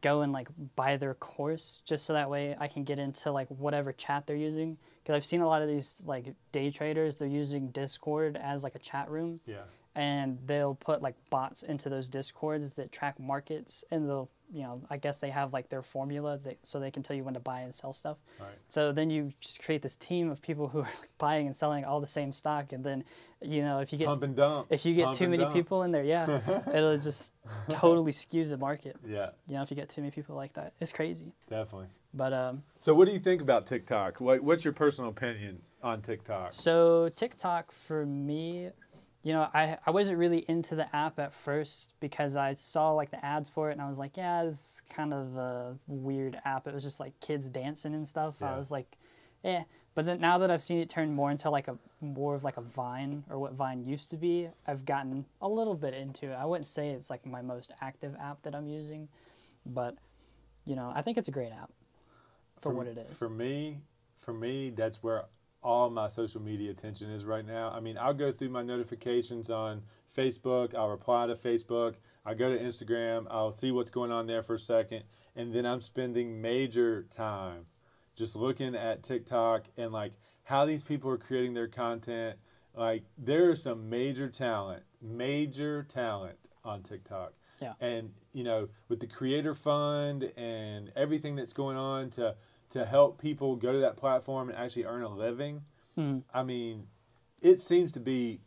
go 0.03 0.21
and 0.21 0.33
like 0.33 0.49
buy 0.77 0.97
their 0.97 1.15
course 1.15 1.83
just 1.87 2.05
so 2.05 2.13
that 2.13 2.29
way 2.29 2.55
I 2.59 2.69
can 2.69 2.85
get 2.85 2.99
into 2.99 3.33
like 3.33 3.49
whatever 3.49 3.93
chat 3.93 4.27
they're 4.27 4.37
using 4.37 4.77
because 5.03 5.17
I've 5.17 5.25
seen 5.25 5.41
a 5.41 5.47
lot 5.47 5.63
of 5.63 5.69
these 5.69 6.03
like 6.05 6.35
day 6.53 6.71
traders 6.71 7.17
they're 7.17 7.27
using 7.27 7.69
Discord 7.69 8.37
as 8.37 8.63
like 8.63 8.75
a 8.75 8.79
chat 8.79 9.11
room 9.11 9.41
Yeah. 9.47 9.63
And 9.99 10.39
they'll 10.47 10.77
put 10.77 11.03
like 11.03 11.17
bots 11.29 11.63
into 11.65 11.89
those 11.89 12.09
discords 12.09 12.75
that 12.77 12.93
track 12.93 13.19
markets 13.19 13.85
and 13.91 14.09
they'll 14.09 14.31
you 14.51 14.63
know 14.63 14.81
i 14.89 14.97
guess 14.97 15.19
they 15.19 15.29
have 15.31 15.53
like 15.53 15.69
their 15.69 15.83
formula 15.83 16.39
that, 16.45 16.57
so 16.63 16.79
they 16.79 16.91
can 16.91 17.03
tell 17.03 17.17
you 17.17 17.25
when 17.25 17.35
to 17.35 17.41
buy 17.41 17.61
and 17.61 17.75
sell 17.75 17.93
stuff 17.93 18.17
Right. 18.41 18.49
so 18.69 18.93
then 18.93 19.11
you 19.11 19.33
just 19.41 19.63
create 19.63 19.83
this 19.83 19.97
team 19.97 20.31
of 20.31 20.41
people 20.41 20.69
who 20.69 20.81
are 20.81 20.89
buying 21.19 21.47
and 21.47 21.55
selling 21.57 21.85
all 21.85 22.01
the 22.01 22.07
same 22.07 22.33
stock 22.33 22.73
and 22.73 22.83
then 22.85 23.03
you 23.43 23.61
know 23.63 23.81
if 23.81 23.93
you 23.93 23.99
get 23.99 24.09
if 24.71 24.87
you 24.87 24.95
get 24.95 25.05
Pump 25.07 25.17
too 25.17 25.29
many 25.29 25.43
dump. 25.43 25.53
people 25.55 25.83
in 25.83 25.91
there 25.91 26.05
yeah 26.05 26.41
it'll 26.73 26.97
just 26.97 27.33
totally 27.69 28.13
skew 28.13 28.47
the 28.47 28.57
market 28.57 28.97
Yeah, 29.07 29.31
you 29.49 29.55
know 29.57 29.63
if 29.63 29.71
you 29.71 29.77
get 29.77 29.89
too 29.89 30.01
many 30.01 30.13
people 30.13 30.37
like 30.37 30.53
that 30.55 30.73
it's 30.81 30.93
crazy 30.93 31.33
definitely. 31.51 31.89
but 32.15 32.33
um 32.33 32.63
So, 32.79 32.95
what 32.95 33.07
do 33.09 33.13
you 33.13 33.19
think 33.19 33.43
about 33.43 33.67
TikTok? 33.67 34.21
What, 34.21 34.43
what's 34.43 34.65
your 34.65 34.73
personal 34.75 35.11
opinion 35.11 35.61
on 35.83 36.01
TikTok? 36.03 36.53
So 36.53 37.09
TikTok 37.11 37.71
for 37.73 38.07
me, 38.07 38.71
you 39.25 39.33
know, 39.33 39.49
I, 39.53 39.79
I 39.85 39.91
wasn't 39.91 40.19
really 40.19 40.45
into 40.49 40.75
the 40.75 40.95
app 40.95 41.19
at 41.19 41.35
first 41.35 41.93
because 42.01 42.37
I 42.37 42.55
saw 42.55 42.93
like 42.93 43.11
the 43.11 43.25
ads 43.25 43.51
for 43.51 43.69
it 43.71 43.73
and 43.73 43.83
I 43.83 43.89
was 43.89 43.99
like, 43.99 44.17
yeah, 44.17 44.45
this 44.45 44.55
is 44.55 44.83
kind 44.95 45.13
of 45.13 45.37
a 45.37 45.77
weird 45.87 46.41
app. 46.45 46.69
It 46.69 46.75
was 46.75 46.85
just 46.85 47.01
like 47.01 47.19
kids 47.21 47.51
dancing 47.51 47.95
and 47.95 48.07
stuff. 48.07 48.37
Yeah. 48.41 48.55
I 48.55 48.57
was 48.57 48.71
like, 48.71 48.97
eh. 49.45 49.65
But 49.95 50.07
then 50.07 50.21
now 50.21 50.39
that 50.39 50.51
I've 50.51 50.63
seen 50.63 50.79
it 50.79 50.89
turn 50.89 51.13
more 51.13 51.31
into 51.33 51.51
like 51.51 51.67
a 51.67 51.77
more 52.01 52.37
of 52.37 52.45
like 52.45 52.57
a 52.57 52.61
Vine 52.61 53.25
or 53.29 53.41
what 53.41 53.55
Vine 53.55 53.85
used 53.85 54.11
to 54.11 54.17
be, 54.17 54.49
I've 54.65 54.85
gotten 54.85 55.25
a 55.41 55.49
little 55.49 55.75
bit 55.75 55.93
into 55.93 56.31
it. 56.31 56.35
I 56.35 56.45
wouldn't 56.45 56.69
say 56.69 56.91
it's 56.91 57.11
like 57.11 57.27
my 57.27 57.43
most 57.43 57.73
active 57.81 58.15
app 58.21 58.43
that 58.43 58.55
I'm 58.55 58.69
using, 58.69 59.09
but 59.67 59.97
you 60.65 60.77
know, 60.77 60.93
I 60.95 61.03
think 61.03 61.19
it's 61.19 61.29
a 61.29 61.33
great 61.33 61.51
app 61.51 61.73
for, 62.61 62.73
what 62.73 62.87
it 62.87 62.97
is. 62.97 63.13
For 63.17 63.29
me, 63.29 63.79
for 64.19 64.33
me, 64.33 64.71
that's 64.71 65.03
where 65.03 65.25
all 65.63 65.91
my 65.91 66.09
social 66.09 66.41
media 66.41 66.71
attention 66.71 67.11
is 67.11 67.25
right 67.25 67.47
now. 67.47 67.71
I 67.71 67.81
mean, 67.81 67.99
I'll 67.99 68.15
go 68.15 68.31
through 68.31 68.51
my 68.51 68.63
notifications 68.63 69.51
on 69.51 69.83
Facebook. 70.17 70.75
I'll 70.75 70.89
reply 70.89 71.27
to 71.27 71.35
Facebook. 71.35 71.95
I 72.25 72.35
go 72.35 72.51
to 72.51 72.59
Instagram. 72.63 73.27
I'll 73.31 73.53
see 73.53 73.71
what's 73.71 73.91
going 73.91 74.13
on 74.13 74.27
there 74.27 74.43
for 74.43 74.55
a 74.55 74.59
second, 74.59 75.05
and 75.37 75.53
then 75.53 75.67
I'm 75.67 75.81
spending 75.81 76.41
major 76.41 77.07
time 77.11 77.67
just 78.17 78.35
looking 78.35 78.75
at 78.75 79.03
TikTok 79.03 79.67
and 79.77 79.93
like 79.93 80.13
how 80.43 80.67
these 80.67 80.83
people 80.83 81.11
are 81.11 81.19
creating 81.19 81.55
their 81.55 81.69
content. 81.69 82.37
Like 82.75 83.05
there 83.17 83.51
is 83.51 83.63
some 83.63 83.89
major 83.89 84.29
talent, 84.29 84.83
major 85.01 85.85
talent 85.85 86.39
on 86.65 86.83
TikTok. 86.83 87.33
Yeah. 87.63 87.75
And 87.81 88.11
you 88.33 88.45
know, 88.45 88.69
with 88.89 89.01
the 89.01 89.07
creator 89.07 89.55
fund 89.55 90.25
and 90.37 90.93
everything 90.97 91.37
that's 91.37 91.53
going 91.53 91.77
on 91.77 92.11
to 92.11 92.35
to 92.71 92.85
help 92.85 93.21
people 93.21 93.57
go 93.57 93.73
to 93.73 93.79
that 93.81 93.97
platform 93.97 94.49
and 94.49 94.59
actually 94.59 94.85
earn 94.85 95.03
a 95.03 95.09
living, 95.09 95.63
Mhm. 95.97 96.23
I 96.33 96.43
mean, 96.43 96.87
it 97.41 97.61
seems 97.61 97.93
to 97.93 98.01
be 98.01 98.41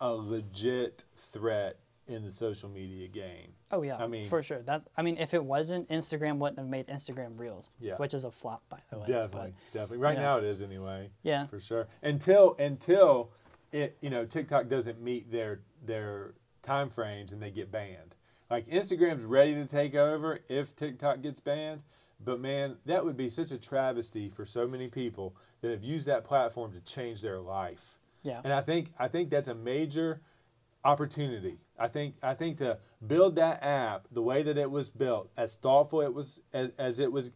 a 0.00 0.12
legit 0.12 1.04
threat 1.16 1.78
in 2.06 2.22
the 2.24 2.32
social 2.34 2.68
media 2.68 3.08
game. 3.08 3.54
Oh 3.70 3.80
yeah, 3.82 3.96
I 3.96 4.06
mean- 4.06 4.24
for 4.24 4.42
sure. 4.42 4.60
That's 4.62 4.86
I 4.96 5.02
mean, 5.02 5.16
if 5.16 5.32
it 5.32 5.42
wasn't, 5.42 5.88
Instagram 5.88 6.38
wouldn't 6.38 6.58
have 6.58 6.68
made 6.68 6.86
Instagram 6.88 7.38
Reels, 7.40 7.70
Yeah. 7.80 7.96
which 7.96 8.12
is 8.12 8.24
a 8.24 8.30
flop 8.30 8.62
by 8.68 8.80
the 8.90 8.98
way. 8.98 9.06
Definitely, 9.06 9.54
definitely. 9.72 9.98
Right 9.98 10.18
now 10.18 10.36
it 10.38 10.44
is 10.44 10.62
anyway. 10.62 11.10
Yeah, 11.22 11.46
for 11.46 11.58
sure. 11.58 11.88
Until 12.02 12.54
until 12.58 13.30
it 13.72 13.96
you 14.02 14.10
know 14.10 14.26
TikTok 14.26 14.68
doesn't 14.68 15.00
meet 15.00 15.30
their 15.30 15.60
their 15.82 16.34
time 16.62 16.90
frames 16.90 17.32
and 17.32 17.42
they 17.42 17.50
get 17.50 17.70
banned. 17.72 18.14
Like 18.50 18.66
Instagram's 18.68 19.24
ready 19.24 19.54
to 19.54 19.64
take 19.66 19.94
over 19.94 20.40
if 20.48 20.76
TikTok 20.76 21.22
gets 21.22 21.40
banned, 21.40 21.82
but 22.20 22.40
man, 22.40 22.76
that 22.86 23.04
would 23.04 23.16
be 23.16 23.28
such 23.28 23.50
a 23.50 23.58
travesty 23.58 24.28
for 24.28 24.44
so 24.44 24.66
many 24.66 24.88
people 24.88 25.36
that 25.60 25.70
have 25.70 25.82
used 25.82 26.06
that 26.06 26.24
platform 26.24 26.72
to 26.72 26.80
change 26.80 27.20
their 27.20 27.40
life. 27.40 27.98
yeah, 28.22 28.40
And 28.44 28.52
I 28.52 28.60
think 28.60 28.92
I 28.98 29.08
think 29.08 29.30
that's 29.30 29.48
a 29.48 29.54
major 29.54 30.20
opportunity. 30.84 31.58
I 31.78 31.88
think 31.88 32.16
I 32.22 32.34
think 32.34 32.58
to 32.58 32.78
build 33.06 33.36
that 33.36 33.62
app 33.62 34.06
the 34.10 34.22
way 34.22 34.42
that 34.42 34.56
it 34.56 34.70
was 34.70 34.90
built, 34.90 35.30
as 35.36 35.56
thoughtful 35.56 36.00
it 36.02 36.12
was 36.12 36.40
as, 36.52 36.70
as 36.78 37.00
it 37.00 37.10
was 37.10 37.30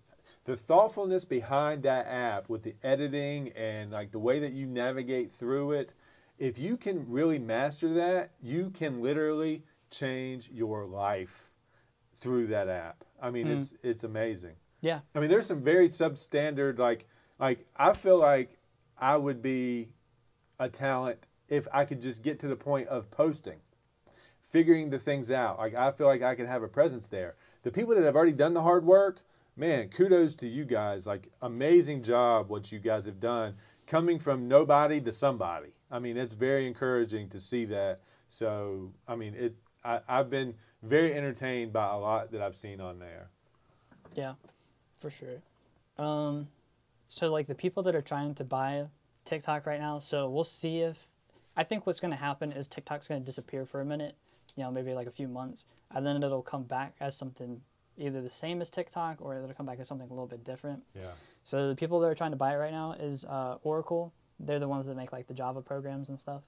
the 0.45 0.57
thoughtfulness 0.57 1.25
behind 1.25 1.83
that 1.83 2.07
app 2.07 2.49
with 2.49 2.63
the 2.63 2.75
editing 2.83 3.51
and 3.51 3.91
like 3.91 4.13
the 4.13 4.19
way 4.19 4.39
that 4.39 4.53
you 4.53 4.67
navigate 4.67 5.33
through 5.33 5.73
it, 5.73 5.93
if 6.39 6.59
you 6.59 6.77
can 6.77 7.09
really 7.09 7.39
master 7.39 7.93
that, 7.95 8.31
you 8.41 8.71
can 8.71 9.03
literally 9.03 9.65
change 9.91 10.51
your 10.51 10.87
life 10.87 11.53
through 12.19 12.47
that 12.49 12.69
app. 12.69 13.05
I 13.21 13.31
mean, 13.31 13.47
mm-hmm. 13.47 13.59
it's 13.59 13.75
it's 13.83 14.05
amazing. 14.05 14.55
Yeah, 14.81 15.01
I 15.15 15.21
mean, 15.21 15.31
there's 15.31 15.47
some 15.47 15.63
very 15.63 15.89
substandard 15.89 16.79
like 16.79 17.07
like 17.39 17.67
I 17.77 17.93
feel 17.93 18.19
like 18.19 18.59
I 18.99 19.17
would 19.17 19.43
be 19.43 19.91
a 20.59 20.69
talent 20.69 21.27
if 21.49 21.67
I 21.73 21.85
could 21.85 22.03
just 22.03 22.23
get 22.23 22.39
to 22.41 22.49
the 22.49 22.57
point 22.57 22.89
of 22.89 23.11
posting, 23.11 23.61
figuring 24.51 24.91
the 24.91 24.99
things 24.99 25.31
out. 25.31 25.59
Like 25.59 25.75
I 25.75 25.91
feel 25.93 26.07
like 26.07 26.23
I 26.23 26.35
could 26.35 26.47
have 26.47 26.63
a 26.63 26.69
presence 26.69 27.09
there. 27.09 27.37
The 27.63 27.71
people 27.71 27.95
that 27.95 28.05
have 28.05 28.17
already 28.17 28.33
done 28.33 28.55
the 28.55 28.63
hard 28.63 28.85
work, 28.85 29.23
man, 29.57 29.89
kudos 29.89 30.35
to 30.37 30.49
you 30.49 30.65
guys. 30.65 31.07
Like 31.07 31.31
amazing 31.43 32.03
job 32.03 32.49
what 32.49 32.71
you 32.71 32.79
guys 32.79 33.07
have 33.07 33.21
done 33.21 33.55
coming 33.87 34.19
from 34.19 34.49
nobody 34.49 35.01
to 35.01 35.13
somebody. 35.13 35.73
I 35.91 35.99
mean, 35.99 36.17
it's 36.17 36.35
very 36.35 36.67
encouraging 36.67 37.31
to 37.31 37.41
see 37.41 37.65
that. 37.67 38.01
So, 38.29 38.93
I 39.09 39.17
mean, 39.17 39.35
it 39.35 39.57
I, 39.85 40.01
I've 40.09 40.31
been 40.31 40.55
very 40.83 41.15
entertained 41.15 41.73
by 41.73 41.91
a 41.93 41.97
lot 41.97 42.31
that 42.33 42.43
I've 42.43 42.57
seen 42.57 42.81
on 42.81 42.99
there. 42.99 43.31
yeah, 44.15 44.35
for 44.99 45.11
sure. 45.11 45.43
Um, 45.99 46.49
so 47.09 47.31
like 47.31 47.47
the 47.47 47.55
people 47.55 47.83
that 47.85 47.95
are 47.95 48.03
trying 48.03 48.35
to 48.37 48.45
buy 48.45 48.87
TikTok 49.25 49.67
right 49.67 49.81
now, 49.81 49.99
so 49.99 50.29
we'll 50.29 50.45
see 50.45 50.81
if 50.81 51.09
I 51.57 51.65
think 51.65 51.87
what's 51.87 52.01
going 52.01 52.13
to 52.13 52.17
happen 52.19 52.53
is 52.53 52.69
TikTok's 52.69 53.09
going 53.09 53.21
to 53.21 53.27
disappear 53.27 53.65
for 53.65 53.81
a 53.81 53.85
minute, 53.85 54.15
you 54.57 54.63
know, 54.63 54.71
maybe 54.71 54.95
like 54.95 55.07
a 55.07 55.11
few 55.11 55.29
months, 55.29 55.67
and 55.95 56.07
then 56.07 56.23
it'll 56.23 56.43
come 56.43 56.63
back 56.63 56.95
as 57.01 57.17
something 57.17 57.61
either 57.97 58.23
the 58.23 58.31
same 58.31 58.61
as 58.61 58.71
TikTok 58.71 59.17
or 59.21 59.37
it'll 59.37 59.53
come 59.55 59.67
back 59.67 59.81
as 59.81 59.89
something 59.89 60.07
a 60.07 60.11
little 60.11 60.27
bit 60.27 60.45
different. 60.45 60.83
Yeah. 60.95 61.11
So 61.43 61.69
the 61.69 61.75
people 61.75 61.99
that 62.01 62.09
are 62.09 62.15
trying 62.15 62.31
to 62.31 62.37
buy 62.37 62.53
it 62.53 62.59
right 62.59 62.71
now 62.71 62.93
is 62.93 63.25
uh, 63.25 63.57
Oracle. 63.63 64.13
They're 64.39 64.61
the 64.61 64.69
ones 64.69 64.87
that 64.87 64.97
make 64.97 65.13
like 65.13 65.27
the 65.27 65.35
Java 65.35 65.63
programs 65.63 66.11
and 66.11 66.21
stuff, 66.21 66.43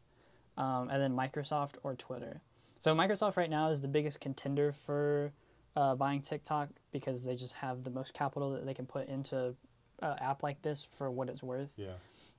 um, 0.56 0.90
and 0.90 1.02
then 1.02 1.12
Microsoft 1.12 1.74
or 1.82 1.96
Twitter. 1.96 2.40
So 2.78 2.94
Microsoft 2.94 3.36
right 3.36 3.50
now 3.50 3.68
is 3.68 3.80
the 3.80 3.88
biggest 3.88 4.20
contender 4.20 4.72
for 4.72 5.32
uh, 5.76 5.94
buying 5.94 6.20
TikTok 6.22 6.68
because 6.92 7.24
they 7.24 7.36
just 7.36 7.54
have 7.54 7.84
the 7.84 7.90
most 7.90 8.12
capital 8.14 8.52
that 8.52 8.66
they 8.66 8.74
can 8.74 8.86
put 8.86 9.08
into 9.08 9.54
an 10.00 10.16
app 10.20 10.42
like 10.42 10.60
this 10.62 10.86
for 10.96 11.10
what 11.10 11.28
it's 11.28 11.42
worth. 11.42 11.72
Yeah. 11.76 11.92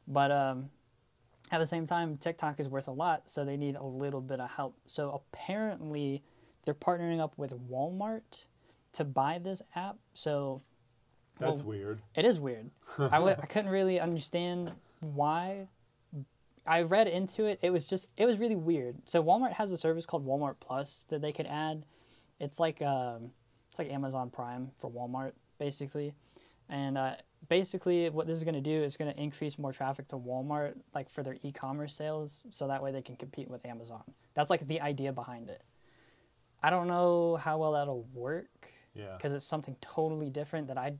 But 0.07 0.31
um, 0.31 0.69
at 1.51 1.59
the 1.59 1.67
same 1.67 1.85
time, 1.85 2.17
TikTok 2.17 2.59
is 2.59 2.67
worth 2.69 2.87
a 2.87 2.91
lot, 2.91 3.29
so 3.29 3.45
they 3.45 3.57
need 3.57 3.75
a 3.75 3.83
little 3.83 4.21
bit 4.21 4.39
of 4.39 4.49
help. 4.49 4.75
So 4.87 5.21
apparently, 5.33 6.23
they're 6.65 6.73
partnering 6.73 7.19
up 7.19 7.37
with 7.37 7.51
Walmart 7.69 8.45
to 8.93 9.03
buy 9.03 9.39
this 9.39 9.61
app. 9.75 9.97
So 10.13 10.61
That's 11.39 11.61
Well, 11.61 11.69
weird. 11.69 12.01
it 12.15 12.25
is 12.25 12.39
weird. 12.39 12.69
I 12.99 13.09
w- 13.17 13.35
I 13.41 13.45
couldn't 13.45 13.71
really 13.71 13.99
understand 13.99 14.71
why. 14.99 15.67
I 16.65 16.83
read 16.83 17.07
into 17.07 17.45
it. 17.45 17.57
It 17.63 17.71
was 17.71 17.87
just 17.87 18.07
it 18.17 18.25
was 18.27 18.37
really 18.37 18.55
weird. 18.55 18.97
So 19.09 19.23
Walmart 19.23 19.53
has 19.53 19.71
a 19.71 19.77
service 19.77 20.05
called 20.05 20.25
Walmart 20.25 20.55
Plus 20.59 21.05
that 21.09 21.21
they 21.21 21.31
could 21.31 21.47
add. 21.47 21.85
It's 22.41 22.59
like 22.59 22.81
um, 22.81 23.29
it's 23.69 23.77
like 23.79 23.89
Amazon 23.91 24.29
Prime 24.31 24.71
for 24.79 24.89
Walmart 24.91 25.33
basically, 25.59 26.13
and 26.69 26.97
uh, 26.97 27.13
basically 27.49 28.09
what 28.09 28.25
this 28.25 28.35
is 28.35 28.43
going 28.43 28.55
to 28.55 28.61
do 28.61 28.83
is 28.83 28.97
going 28.97 29.13
to 29.13 29.21
increase 29.21 29.59
more 29.59 29.71
traffic 29.71 30.07
to 30.07 30.17
Walmart 30.17 30.73
like 30.95 31.07
for 31.09 31.21
their 31.21 31.37
e-commerce 31.43 31.93
sales, 31.93 32.43
so 32.49 32.67
that 32.67 32.81
way 32.81 32.91
they 32.91 33.01
can 33.03 33.15
compete 33.15 33.47
with 33.47 33.63
Amazon. 33.65 34.01
That's 34.33 34.49
like 34.49 34.67
the 34.67 34.81
idea 34.81 35.13
behind 35.13 35.49
it. 35.49 35.61
I 36.63 36.71
don't 36.71 36.87
know 36.87 37.35
how 37.37 37.59
well 37.59 37.73
that'll 37.73 38.07
work 38.13 38.49
Yeah. 38.95 39.15
because 39.17 39.33
it's 39.33 39.45
something 39.45 39.75
totally 39.79 40.29
different 40.31 40.67
that 40.67 40.77
I 40.79 40.95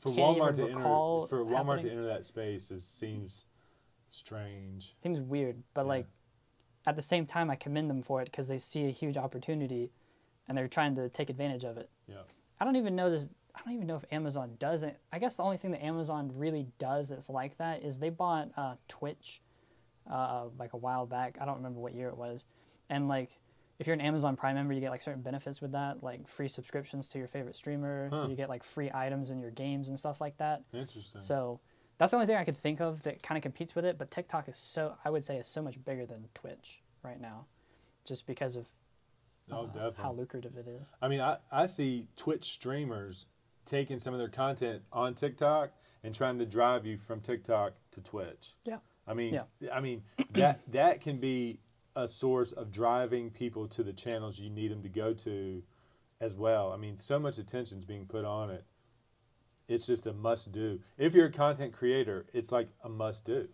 For 0.00 0.10
Walmart 0.12 0.54
to 0.56 0.68
enter 0.68 0.80
for 0.82 1.26
Walmart 1.44 1.56
happening. 1.56 1.84
to 1.84 1.90
enter 1.90 2.06
that 2.06 2.24
space 2.24 2.70
is, 2.70 2.84
seems 2.84 3.44
strange. 4.08 4.94
seems 4.98 5.20
weird, 5.20 5.62
but 5.74 5.82
Yeah. 5.82 5.88
like 5.88 6.06
at 6.86 6.96
the 6.96 7.02
same 7.02 7.26
time, 7.26 7.50
I 7.50 7.56
commend 7.56 7.90
them 7.90 8.00
for 8.02 8.22
it 8.22 8.26
because 8.26 8.48
they 8.48 8.56
see 8.58 8.86
a 8.86 8.90
huge 8.90 9.18
opportunity, 9.18 9.90
and 10.48 10.56
they're 10.56 10.68
trying 10.68 10.94
to 10.96 11.08
take 11.08 11.30
advantage 11.30 11.64
of 11.64 11.76
it. 11.76 11.90
Yeah. 12.08 12.22
I 12.60 12.64
don't 12.64 12.76
even 12.76 12.96
know 12.96 13.10
this. 13.10 13.28
I 13.54 13.60
don't 13.64 13.74
even 13.74 13.86
know 13.86 13.96
if 13.96 14.04
Amazon 14.10 14.52
does 14.58 14.82
it. 14.82 14.98
I 15.12 15.18
guess 15.18 15.34
the 15.34 15.42
only 15.42 15.56
thing 15.56 15.72
that 15.72 15.84
Amazon 15.84 16.30
really 16.34 16.66
does 16.78 17.08
that's 17.08 17.28
like 17.28 17.58
that 17.58 17.82
is 17.82 17.98
they 17.98 18.10
bought 18.10 18.50
uh, 18.56 18.74
Twitch, 18.86 19.40
uh, 20.10 20.44
like 20.58 20.72
a 20.72 20.76
while 20.76 21.06
back. 21.06 21.38
I 21.40 21.44
don't 21.44 21.56
remember 21.56 21.80
what 21.80 21.94
year 21.94 22.08
it 22.08 22.16
was, 22.16 22.46
and 22.88 23.08
like 23.08 23.38
if 23.78 23.86
you're 23.86 23.94
an 23.94 24.00
Amazon 24.00 24.36
Prime 24.36 24.56
member, 24.56 24.72
you 24.72 24.80
get 24.80 24.90
like 24.90 25.02
certain 25.02 25.22
benefits 25.22 25.60
with 25.60 25.72
that, 25.72 26.02
like 26.02 26.26
free 26.26 26.48
subscriptions 26.48 27.08
to 27.08 27.18
your 27.18 27.28
favorite 27.28 27.54
streamer. 27.54 28.08
Huh. 28.12 28.26
You 28.28 28.34
get 28.34 28.48
like 28.48 28.64
free 28.64 28.90
items 28.92 29.30
in 29.30 29.40
your 29.40 29.52
games 29.52 29.88
and 29.88 29.98
stuff 29.98 30.20
like 30.20 30.36
that. 30.38 30.62
Interesting. 30.72 31.20
So 31.20 31.60
that's 31.98 32.10
the 32.10 32.16
only 32.16 32.26
thing 32.26 32.36
I 32.36 32.44
could 32.44 32.56
think 32.56 32.80
of 32.80 33.02
that 33.02 33.22
kind 33.22 33.36
of 33.36 33.42
competes 33.42 33.74
with 33.76 33.84
it. 33.84 33.96
But 33.96 34.10
TikTok 34.10 34.48
is 34.48 34.56
so 34.56 34.94
I 35.04 35.10
would 35.10 35.24
say 35.24 35.36
is 35.36 35.46
so 35.46 35.62
much 35.62 35.82
bigger 35.84 36.06
than 36.06 36.28
Twitch 36.34 36.82
right 37.02 37.20
now, 37.20 37.46
just 38.04 38.26
because 38.26 38.56
of 38.56 38.66
oh, 39.52 39.62
uh, 39.62 39.66
definitely. 39.66 40.02
how 40.02 40.12
lucrative 40.12 40.56
it 40.56 40.66
is. 40.68 40.92
I 41.00 41.08
mean, 41.08 41.20
I, 41.20 41.38
I 41.50 41.66
see 41.66 42.06
Twitch 42.16 42.44
streamers 42.44 43.26
taking 43.64 43.98
some 44.00 44.14
of 44.14 44.18
their 44.18 44.28
content 44.28 44.82
on 44.92 45.14
TikTok 45.14 45.70
and 46.04 46.14
trying 46.14 46.38
to 46.38 46.46
drive 46.46 46.86
you 46.86 46.96
from 46.96 47.20
TikTok 47.20 47.74
to 47.92 48.00
Twitch. 48.00 48.54
Yeah. 48.64 48.78
I 49.06 49.14
mean, 49.14 49.34
Yeah. 49.34 49.72
I 49.72 49.80
mean 49.80 50.02
that 50.32 50.60
that 50.72 51.00
can 51.00 51.18
be 51.18 51.60
a 51.96 52.06
source 52.06 52.52
of 52.52 52.70
driving 52.70 53.30
people 53.30 53.66
to 53.68 53.82
the 53.82 53.92
channels 53.92 54.38
you 54.38 54.50
need 54.50 54.70
them 54.70 54.82
to 54.82 54.88
go 54.88 55.12
to, 55.12 55.62
as 56.20 56.36
well. 56.36 56.72
I 56.72 56.76
mean, 56.76 56.98
so 56.98 57.18
much 57.18 57.38
attention 57.38 57.78
is 57.78 57.84
being 57.84 58.06
put 58.06 58.24
on 58.24 58.50
it. 58.50 58.64
It's 59.68 59.86
just 59.86 60.06
a 60.06 60.12
must 60.12 60.50
do. 60.50 60.80
If 60.96 61.14
you're 61.14 61.26
a 61.26 61.32
content 61.32 61.72
creator, 61.72 62.26
it's 62.32 62.50
like 62.50 62.68
a 62.82 62.88
must 62.88 63.24
do. 63.24 63.48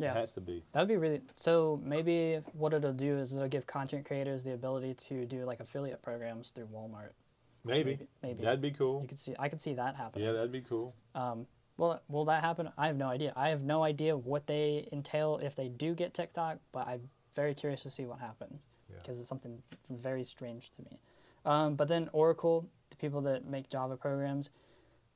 Yeah. 0.00 0.12
It 0.12 0.16
has 0.16 0.32
to 0.32 0.40
be. 0.40 0.62
That 0.72 0.80
would 0.80 0.88
be 0.88 0.96
really 0.96 1.20
so. 1.36 1.80
Maybe 1.84 2.40
what 2.52 2.72
it'll 2.72 2.92
do 2.92 3.18
is 3.18 3.32
it'll 3.34 3.48
give 3.48 3.66
content 3.66 4.04
creators 4.06 4.42
the 4.44 4.52
ability 4.54 4.94
to 5.08 5.26
do 5.26 5.44
like 5.44 5.60
affiliate 5.60 6.02
programs 6.02 6.50
through 6.50 6.66
Walmart. 6.66 7.10
Maybe. 7.64 7.90
Maybe- 7.90 8.06
maybe. 8.22 8.42
That'd 8.44 8.60
be 8.62 8.70
cool. 8.70 9.02
You 9.02 9.08
could 9.08 9.18
see. 9.18 9.34
I 9.38 9.48
could 9.48 9.60
see 9.60 9.74
that 9.74 9.96
happening. 9.96 10.24
Yeah, 10.24 10.32
that'd 10.32 10.50
be 10.52 10.62
cool. 10.62 10.94
Um, 11.14 11.46
well, 11.76 12.00
will 12.08 12.24
that 12.26 12.42
happen? 12.42 12.70
I 12.78 12.86
have 12.86 12.96
no 12.96 13.08
idea. 13.08 13.32
I 13.36 13.50
have 13.50 13.62
no 13.62 13.82
idea 13.82 14.16
what 14.16 14.46
they 14.46 14.88
entail 14.92 15.38
if 15.42 15.56
they 15.56 15.68
do 15.68 15.94
get 15.94 16.12
TikTok, 16.14 16.58
but 16.72 16.86
I'm 16.86 17.08
very 17.34 17.54
curious 17.54 17.82
to 17.84 17.90
see 17.90 18.04
what 18.06 18.18
happens 18.18 18.66
Yeah. 18.90 18.96
because 18.98 19.18
it's 19.20 19.28
something 19.28 19.62
very 19.90 20.24
strange 20.24 20.70
to 20.72 20.82
me. 20.82 20.98
Um, 21.44 21.76
but 21.76 21.88
then 21.88 22.10
Oracle, 22.12 22.66
the 22.90 22.96
people 22.96 23.20
that 23.22 23.46
make 23.46 23.70
Java 23.70 23.96
programs, 23.96 24.50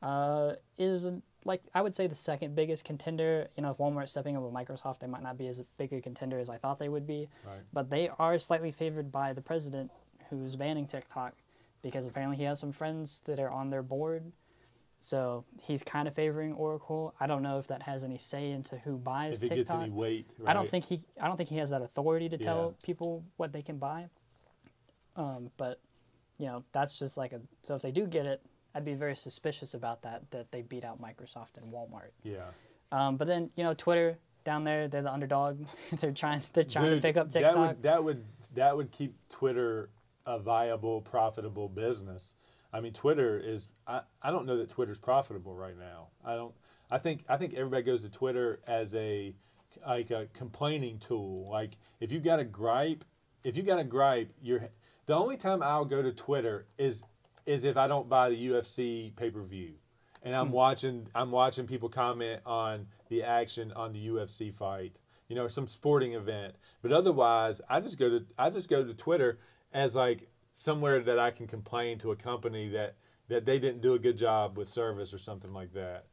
uh, 0.03 0.55
is 0.79 1.09
like 1.45 1.63
I 1.75 1.83
would 1.83 1.95
say 1.95 2.07
the 2.07 2.15
second 2.15 2.55
biggest 2.55 2.85
contender. 2.85 3.49
You 3.57 3.63
know, 3.63 3.71
if 3.71 3.79
Walmart's 3.79 4.11
stepping 4.13 4.37
up 4.37 4.43
with 4.43 4.53
Microsoft, 4.55 5.01
they 5.01 5.07
might 5.07 5.23
not 5.23 5.37
be 5.37 5.47
as 5.49 5.63
big 5.79 5.93
a 5.93 6.01
contender 6.01 6.39
as 6.39 6.49
I 6.49 6.57
thought 6.57 6.79
they 6.79 6.89
would 6.89 7.07
be. 7.07 7.29
Right. 7.47 7.61
But 7.73 7.91
they 7.91 8.09
are 8.19 8.39
slightly 8.39 8.73
favored 8.73 9.13
by 9.13 9.33
the 9.33 9.43
president, 9.43 9.91
who's 10.31 10.57
banning 10.57 10.87
TikTok, 10.87 11.35
because 11.83 12.07
apparently 12.07 12.37
he 12.39 12.45
has 12.45 12.59
some 12.61 12.73
friends 12.73 13.23
that 13.27 13.39
are 13.39 13.51
on 13.51 13.71
their 13.71 13.83
board. 13.83 14.33
So 15.01 15.45
he's 15.63 15.83
kind 15.83 16.09
of 16.09 16.15
favoring 16.15 16.55
Oracle. 16.55 17.15
I 17.21 17.27
don't 17.27 17.43
know 17.43 17.59
if 17.59 17.67
that 17.67 17.83
has 17.83 18.05
any 18.05 18.17
say 18.17 18.51
into 18.51 18.79
who 18.79 18.97
buys 18.97 19.43
If 19.43 19.53
it 19.53 19.55
gets 19.57 19.69
TikTok. 19.69 19.83
any 19.83 19.91
weight, 19.93 20.27
right? 20.39 20.51
I 20.51 20.55
don't 20.55 20.67
think 20.69 20.87
he. 20.87 21.03
I 21.21 21.27
don't 21.29 21.37
think 21.37 21.51
he 21.51 21.59
has 21.59 21.69
that 21.71 21.83
authority 21.83 22.31
to 22.31 22.39
tell 22.39 22.69
Yeah. 22.79 22.87
people 22.87 23.23
what 23.37 23.53
they 23.53 23.61
can 23.61 23.77
buy. 23.77 24.09
Um, 25.17 25.51
but 25.59 25.79
you 26.39 26.47
know, 26.47 26.65
that's 26.73 26.99
just 26.99 27.19
like 27.19 27.35
a. 27.35 27.41
So 27.61 27.75
if 27.75 27.83
they 27.83 27.91
do 27.93 28.07
get 28.07 28.25
it, 28.25 28.41
I'd 28.75 28.85
be 28.85 28.95
very 28.95 29.17
suspicious 29.17 29.75
about 29.75 30.03
that. 30.03 30.31
That 30.31 30.51
they 30.53 30.63
beat 30.63 30.85
out 30.85 31.01
Microsoft 31.01 31.57
and 31.57 31.73
Walmart. 31.73 32.11
Yeah. 32.23 32.47
Um, 32.91 33.17
but 33.17 33.27
then 33.27 33.51
you 33.57 33.65
know, 33.65 33.75
Twitter 33.75 34.19
down 34.45 34.65
there, 34.65 34.89
they're 34.89 35.03
the 35.03 35.13
underdog. 35.13 35.65
they're 36.01 36.13
trying. 36.13 36.43
They're 36.53 36.65
trying 36.65 36.91
Dude, 36.91 37.03
to 37.03 37.09
pick 37.09 37.17
up 37.17 37.31
That 37.31 37.41
TikTok. 37.41 37.69
would, 37.69 37.83
that 37.83 38.05
would 38.05 38.25
that 38.55 38.77
would 38.77 38.91
keep 38.91 39.15
Twitter 39.29 39.91
a 40.27 40.39
viable, 40.39 41.01
profitable 41.01 41.69
business. 41.69 42.35
I 42.73 42.81
mean, 42.81 42.93
Twitter 42.93 43.39
is. 43.39 43.69
I, 43.87 44.01
I 44.23 44.31
don't 44.31 44.47
know 44.47 44.57
that 44.59 44.71
Twitter's 44.71 44.99
profitable 44.99 45.55
right 45.55 45.79
now. 45.79 46.09
I 46.25 46.35
don't. 46.35 46.55
I 46.91 46.99
think 46.99 47.25
I 47.29 47.37
think 47.37 47.55
everybody 47.55 47.83
goes 47.83 48.03
to 48.03 48.09
Twitter 48.11 48.61
as 48.67 48.95
a 48.95 49.35
like 49.87 50.11
a 50.11 50.27
complaining 50.33 50.99
tool. 50.99 51.47
Like 51.51 51.77
if 52.01 52.13
you 52.13 52.21
got 52.21 52.41
a 52.41 52.45
gripe, 52.45 53.05
if 53.45 53.57
you 53.57 53.63
got 53.63 53.79
a 53.79 53.85
gripe, 53.85 54.33
you're 54.43 54.69
the 55.07 55.15
only 55.15 55.37
time 55.37 55.63
I'll 55.63 55.85
go 55.85 56.03
to 56.03 56.13
Twitter 56.13 56.67
is 56.79 57.03
is 57.47 57.65
if 57.65 57.77
I 57.77 57.87
don't 57.87 58.09
buy 58.09 58.31
the 58.31 58.49
UFC 58.49 59.15
pay 59.17 59.31
per 59.31 59.43
view, 59.43 59.75
and 60.23 60.35
I'm 60.35 60.49
hmm. 60.49 60.55
watching 60.55 61.07
I'm 61.15 61.31
watching 61.31 61.67
people 61.67 61.89
comment 61.89 62.41
on 62.47 62.87
the 63.09 63.23
action 63.23 63.73
on 63.73 63.93
the 63.93 64.09
UFC 64.09 64.53
fight, 64.53 65.01
you 65.29 65.37
know, 65.37 65.47
some 65.49 65.67
sporting 65.67 66.15
event. 66.15 66.55
But 66.83 66.93
otherwise, 66.93 67.61
I 67.69 67.81
just 67.81 67.99
go 67.99 68.09
to 68.09 68.27
I 68.39 68.51
just 68.51 68.71
go 68.71 68.85
to 68.85 68.95
Twitter 68.95 69.39
as 69.73 69.95
like 69.95 70.29
somewhere 70.53 71.01
that 71.01 71.19
I 71.19 71.31
can 71.31 71.47
complain 71.47 71.99
to 71.99 72.13
a 72.13 72.17
company 72.17 72.69
that 72.71 72.97
that 73.29 73.45
they 73.45 73.59
didn't 73.59 73.81
do 73.81 73.95
a 73.95 73.99
good 73.99 74.19
job 74.19 74.57
with 74.57 74.69
service 74.69 75.15
or 75.15 75.19
something 75.19 75.53
like 75.53 75.73
that. 75.75 76.07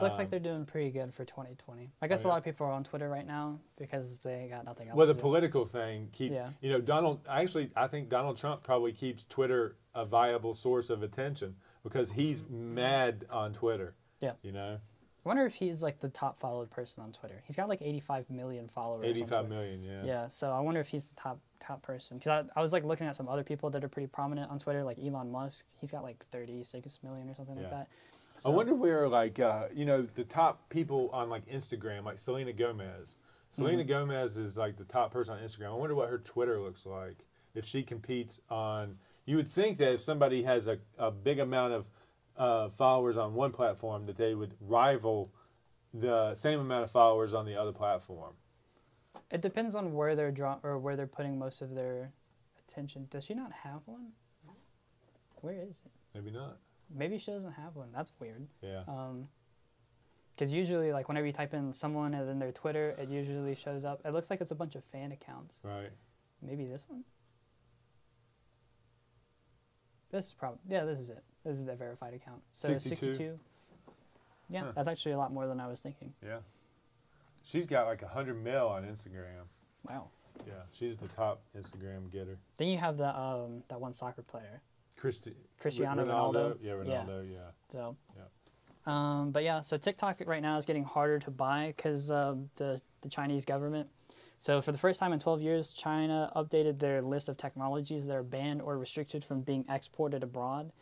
Looks 0.00 0.14
um, 0.14 0.18
like 0.20 0.30
they're 0.30 0.40
doing 0.40 0.64
pretty 0.64 0.90
good 0.90 1.12
for 1.12 1.24
2020. 1.24 1.90
I 2.00 2.06
guess 2.08 2.24
Oh, 2.24 2.28
a 2.28 2.30
lot 2.30 2.38
of 2.38 2.44
people 2.44 2.66
are 2.66 2.72
on 2.72 2.84
Twitter 2.84 3.08
right 3.08 3.26
now 3.26 3.58
because 3.78 4.18
they 4.18 4.48
got 4.50 4.64
nothing 4.64 4.88
else. 4.88 4.96
Well, 4.96 5.06
the 5.06 5.14
political 5.14 5.64
thing 5.64 6.08
keep 6.12 6.32
Yeah. 6.32 6.50
you 6.60 6.70
know 6.70 6.80
Donald. 6.80 7.20
Actually, 7.28 7.70
I 7.76 7.86
think 7.86 8.08
Donald 8.08 8.36
Trump 8.38 8.62
probably 8.62 8.92
keeps 8.92 9.24
Twitter 9.26 9.76
a 9.94 10.04
viable 10.04 10.54
source 10.54 10.88
of 10.88 11.02
attention 11.02 11.56
because 11.82 12.12
he's 12.12 12.44
mad 12.48 13.26
on 13.30 13.52
Twitter. 13.52 13.94
Yeah. 14.20 14.32
You 14.42 14.52
know, 14.52 14.78
I 15.24 15.28
wonder 15.28 15.44
if 15.46 15.54
he's 15.54 15.82
like 15.82 16.00
the 16.00 16.08
top 16.08 16.40
followed 16.40 16.70
person 16.70 17.02
on 17.02 17.12
Twitter. 17.12 17.42
He's 17.46 17.54
got 17.54 17.68
like 17.68 17.80
85 17.82 18.30
million 18.30 18.68
followers. 18.68 19.04
on 19.04 19.10
eighty-five 19.10 19.46
Twitter. 19.46 19.48
million. 19.48 19.82
Yeah. 19.82 20.04
Yeah, 20.04 20.28
so 20.28 20.50
I 20.50 20.60
wonder 20.60 20.80
if 20.80 20.88
he's 20.88 21.08
the 21.08 21.14
top 21.14 21.38
top 21.60 21.82
person 21.82 22.18
because 22.18 22.44
I, 22.56 22.58
I 22.58 22.62
was 22.62 22.72
like 22.72 22.84
looking 22.84 23.06
at 23.06 23.14
some 23.14 23.28
other 23.28 23.44
people 23.44 23.70
that 23.70 23.84
are 23.84 23.88
pretty 23.88 24.08
prominent 24.08 24.50
on 24.50 24.58
Twitter, 24.58 24.82
like 24.82 24.98
Elon 24.98 25.30
Musk. 25.30 25.64
He's 25.80 25.92
got 25.92 26.02
like 26.02 26.24
36 26.30 27.02
million 27.04 27.28
or 27.28 27.34
something 27.34 27.54
like 27.54 27.66
Yeah. 27.70 27.84
That. 28.36 28.48
I 28.48 28.50
wonder 28.50 28.74
where 28.74 29.08
like 29.08 29.38
uh, 29.40 29.64
you 29.74 29.84
know 29.84 30.06
the 30.14 30.24
top 30.24 30.68
people 30.68 31.10
on 31.12 31.30
like 31.30 31.46
Instagram, 31.46 32.04
like 32.04 32.18
Selena 32.18 32.52
Gomez. 32.52 33.18
Selena 33.48 33.84
Gomez 33.84 34.38
is 34.38 34.56
like 34.56 34.76
the 34.76 34.84
top 34.84 35.12
person 35.12 35.34
on 35.34 35.40
Instagram. 35.40 35.72
I 35.72 35.74
wonder 35.74 35.94
what 35.94 36.08
her 36.08 36.18
Twitter 36.18 36.58
looks 36.58 36.86
like 36.86 37.26
if 37.54 37.64
she 37.66 37.82
competes 37.82 38.40
on. 38.48 38.96
You 39.26 39.36
would 39.36 39.48
think 39.48 39.78
that 39.78 39.92
if 39.92 40.00
somebody 40.00 40.42
has 40.44 40.68
a, 40.68 40.78
a 40.98 41.10
big 41.10 41.38
amount 41.38 41.74
of 41.74 41.86
uh, 42.36 42.68
followers 42.70 43.18
on 43.18 43.34
one 43.34 43.52
platform, 43.52 44.06
that 44.06 44.16
they 44.16 44.34
would 44.34 44.54
rival 44.60 45.30
the 45.92 46.34
same 46.34 46.60
amount 46.60 46.84
of 46.84 46.90
followers 46.90 47.34
on 47.34 47.44
the 47.44 47.54
other 47.54 47.72
platform. 47.72 48.32
It 49.30 49.42
depends 49.42 49.74
on 49.74 49.92
where 49.92 50.16
they're 50.16 50.30
draw 50.30 50.58
or 50.62 50.78
where 50.78 50.96
they're 50.96 51.06
putting 51.06 51.38
most 51.38 51.60
of 51.60 51.74
their 51.74 52.12
attention. 52.66 53.06
Does 53.10 53.24
she 53.24 53.34
not 53.34 53.52
have 53.52 53.82
one? 53.84 54.12
Where 55.42 55.54
is 55.54 55.82
it? 55.84 55.92
Maybe 56.14 56.30
not. 56.30 56.56
Maybe 56.94 57.18
she 57.18 57.30
doesn't 57.30 57.52
have 57.52 57.76
one. 57.76 57.88
That's 57.94 58.12
weird. 58.20 58.46
Yeah. 58.62 58.82
Um, 58.88 59.28
because 60.34 60.52
usually, 60.52 60.92
like 60.92 61.08
whenever 61.08 61.26
you 61.26 61.32
type 61.32 61.52
in 61.54 61.72
someone 61.72 62.14
and 62.14 62.26
then 62.28 62.38
their 62.38 62.52
Twitter, 62.52 62.94
it 62.98 63.08
usually 63.08 63.54
shows 63.54 63.84
up. 63.84 64.00
It 64.04 64.12
looks 64.12 64.30
like 64.30 64.40
it's 64.40 64.50
a 64.50 64.54
bunch 64.54 64.74
of 64.74 64.82
fan 64.84 65.12
accounts. 65.12 65.58
Right. 65.62 65.90
Maybe 66.40 66.64
this 66.66 66.84
one. 66.88 67.04
This 70.10 70.26
is 70.26 70.32
probably 70.34 70.58
yeah. 70.68 70.84
This 70.84 70.98
is 71.00 71.10
it. 71.10 71.22
This 71.44 71.56
is 71.56 71.64
the 71.64 71.74
verified 71.74 72.14
account. 72.14 72.40
So 72.54 72.68
62? 72.68 72.96
62. 72.96 73.38
Yeah, 74.48 74.60
Huh. 74.64 74.72
that's 74.74 74.88
actually 74.88 75.12
a 75.12 75.18
lot 75.18 75.32
more 75.32 75.46
than 75.46 75.60
I 75.60 75.66
was 75.66 75.80
thinking. 75.80 76.12
Yeah. 76.24 76.38
She's 77.44 77.66
got 77.66 77.86
like 77.86 78.02
a 78.02 78.08
hundred 78.08 78.42
mil 78.42 78.68
on 78.68 78.84
Instagram. 78.84 79.46
Wow. 79.88 80.08
Yeah. 80.46 80.52
She's 80.70 80.96
the 80.96 81.08
top 81.08 81.40
Instagram 81.56 82.10
getter. 82.10 82.38
Then 82.56 82.68
you 82.68 82.78
have 82.78 82.96
the 82.96 83.18
um 83.18 83.62
that 83.68 83.80
one 83.80 83.94
soccer 83.94 84.22
player, 84.22 84.60
Christi- 84.96 85.36
Cristiano 85.58 86.04
Ronaldo. 86.04 86.56
Ronaldo. 86.56 86.58
Yeah, 86.62 86.82
Yeah. 86.84 87.04
Ronaldo. 87.04 87.32
Yeah. 87.32 87.38
So. 87.68 87.96
Yeah. 88.16 88.22
Um, 88.84 89.30
but 89.30 89.44
yeah, 89.44 89.60
so 89.60 89.76
TikTok 89.76 90.22
right 90.26 90.42
now 90.42 90.56
is 90.56 90.66
getting 90.66 90.84
harder 90.84 91.20
to 91.20 91.30
buy 91.30 91.72
because 91.76 92.10
uh, 92.10 92.34
the 92.56 92.80
the 93.02 93.08
Chinese 93.08 93.44
government. 93.44 93.88
So 94.40 94.60
for 94.60 94.72
the 94.72 94.78
first 94.78 94.98
time 94.98 95.12
in 95.12 95.20
12 95.20 95.40
years, 95.40 95.72
China 95.72 96.32
updated 96.34 96.80
their 96.80 97.00
list 97.00 97.28
of 97.28 97.36
technologies 97.36 98.08
that 98.08 98.16
are 98.16 98.24
banned 98.24 98.60
or 98.60 98.76
restricted 98.76 99.22
from 99.22 99.42
being 99.42 99.64
exported 99.68 100.24
abroad. 100.24 100.72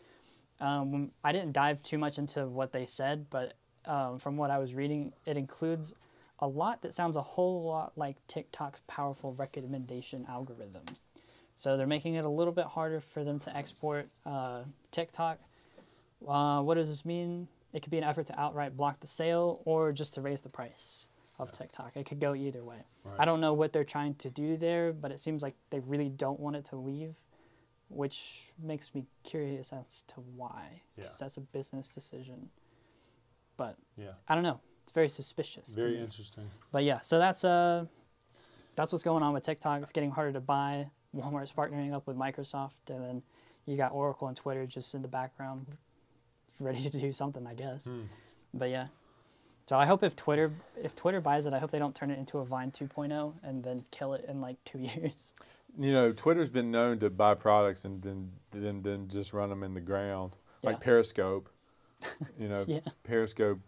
Um, 0.60 1.10
I 1.22 1.32
didn't 1.32 1.52
dive 1.52 1.82
too 1.82 1.98
much 1.98 2.18
into 2.18 2.46
what 2.46 2.72
they 2.72 2.86
said, 2.86 3.26
but 3.28 3.54
um, 3.84 4.18
from 4.18 4.38
what 4.38 4.50
I 4.50 4.58
was 4.58 4.74
reading, 4.74 5.12
it 5.26 5.36
includes 5.36 5.94
a 6.38 6.46
lot 6.48 6.80
that 6.82 6.94
sounds 6.94 7.16
a 7.16 7.22
whole 7.22 7.62
lot 7.64 7.92
like 7.96 8.16
TikTok's 8.26 8.80
powerful 8.86 9.34
recommendation 9.34 10.24
algorithm. 10.26 10.84
So 11.60 11.76
they're 11.76 11.86
making 11.86 12.14
it 12.14 12.24
a 12.24 12.28
little 12.28 12.54
bit 12.54 12.64
harder 12.64 13.00
for 13.00 13.22
them 13.22 13.38
to 13.40 13.54
export 13.54 14.08
uh, 14.24 14.62
TikTok. 14.92 15.38
Uh, 16.26 16.62
what 16.62 16.76
does 16.76 16.88
this 16.88 17.04
mean? 17.04 17.48
It 17.74 17.82
could 17.82 17.90
be 17.90 17.98
an 17.98 18.04
effort 18.04 18.24
to 18.26 18.40
outright 18.40 18.78
block 18.78 19.00
the 19.00 19.06
sale 19.06 19.60
or 19.66 19.92
just 19.92 20.14
to 20.14 20.22
raise 20.22 20.40
the 20.40 20.48
price 20.48 21.06
of 21.38 21.52
TikTok. 21.52 21.96
It 21.96 22.06
could 22.06 22.18
go 22.18 22.34
either 22.34 22.64
way. 22.64 22.78
I 23.18 23.26
don't 23.26 23.42
know 23.42 23.52
what 23.52 23.74
they're 23.74 23.84
trying 23.84 24.14
to 24.16 24.30
do 24.30 24.56
there, 24.56 24.94
but 24.94 25.12
it 25.12 25.20
seems 25.20 25.42
like 25.42 25.54
they 25.68 25.80
really 25.80 26.08
don't 26.08 26.40
want 26.40 26.56
it 26.56 26.64
to 26.66 26.76
leave, 26.76 27.16
which 27.90 28.52
makes 28.58 28.94
me 28.94 29.04
curious 29.22 29.70
as 29.70 30.02
to 30.08 30.20
why. 30.20 30.80
Yeah. 30.96 31.04
'cause 31.08 31.18
that's 31.18 31.36
a 31.36 31.42
business 31.42 31.90
decision. 31.90 32.48
But 33.58 33.76
Yeah. 33.98 34.14
I 34.28 34.34
don't 34.34 34.44
know. 34.44 34.60
It's 34.84 34.92
very 34.92 35.10
suspicious. 35.10 35.74
Very 35.74 35.98
interesting. 36.00 36.50
But 36.72 36.84
yeah, 36.84 37.00
so 37.00 37.18
that's 37.18 37.44
uh, 37.44 37.84
that's 38.76 38.92
what's 38.92 39.04
going 39.04 39.22
on 39.22 39.34
with 39.34 39.42
TikTok. 39.42 39.82
It's 39.82 39.92
getting 39.92 40.10
harder 40.12 40.32
to 40.32 40.40
buy. 40.40 40.90
Walmart's 41.14 41.52
partnering 41.52 41.92
up 41.92 42.06
with 42.06 42.16
Microsoft, 42.16 42.88
and 42.88 43.04
then 43.04 43.22
you 43.66 43.76
got 43.76 43.92
Oracle 43.92 44.28
and 44.28 44.36
Twitter 44.36 44.66
just 44.66 44.94
in 44.94 45.02
the 45.02 45.08
background, 45.08 45.66
ready 46.60 46.80
to 46.80 46.98
do 46.98 47.12
something, 47.12 47.46
I 47.46 47.54
guess. 47.54 47.86
Hmm. 47.86 48.02
But 48.54 48.70
yeah, 48.70 48.86
so 49.66 49.76
I 49.78 49.86
hope 49.86 50.02
if 50.02 50.16
Twitter 50.16 50.50
if 50.82 50.96
Twitter 50.96 51.20
buys 51.20 51.46
it, 51.46 51.52
I 51.52 51.58
hope 51.58 51.70
they 51.70 51.78
don't 51.78 51.94
turn 51.94 52.10
it 52.10 52.18
into 52.18 52.38
a 52.38 52.44
Vine 52.44 52.70
2.0 52.72 53.34
and 53.42 53.62
then 53.62 53.84
kill 53.92 54.14
it 54.14 54.24
in 54.28 54.40
like 54.40 54.56
two 54.64 54.78
years. 54.80 55.34
You 55.78 55.92
know, 55.92 56.12
Twitter's 56.12 56.50
been 56.50 56.72
known 56.72 56.98
to 56.98 57.10
buy 57.10 57.34
products 57.34 57.84
and 57.84 58.02
then 58.02 58.32
then 58.50 58.82
then 58.82 59.08
just 59.08 59.32
run 59.32 59.48
them 59.50 59.62
in 59.62 59.74
the 59.74 59.80
ground, 59.80 60.36
like 60.64 60.80
Periscope. 60.80 61.48
You 62.38 62.48
know, 62.48 62.64
Yeah. 62.66 62.80
Periscope. 63.04 63.60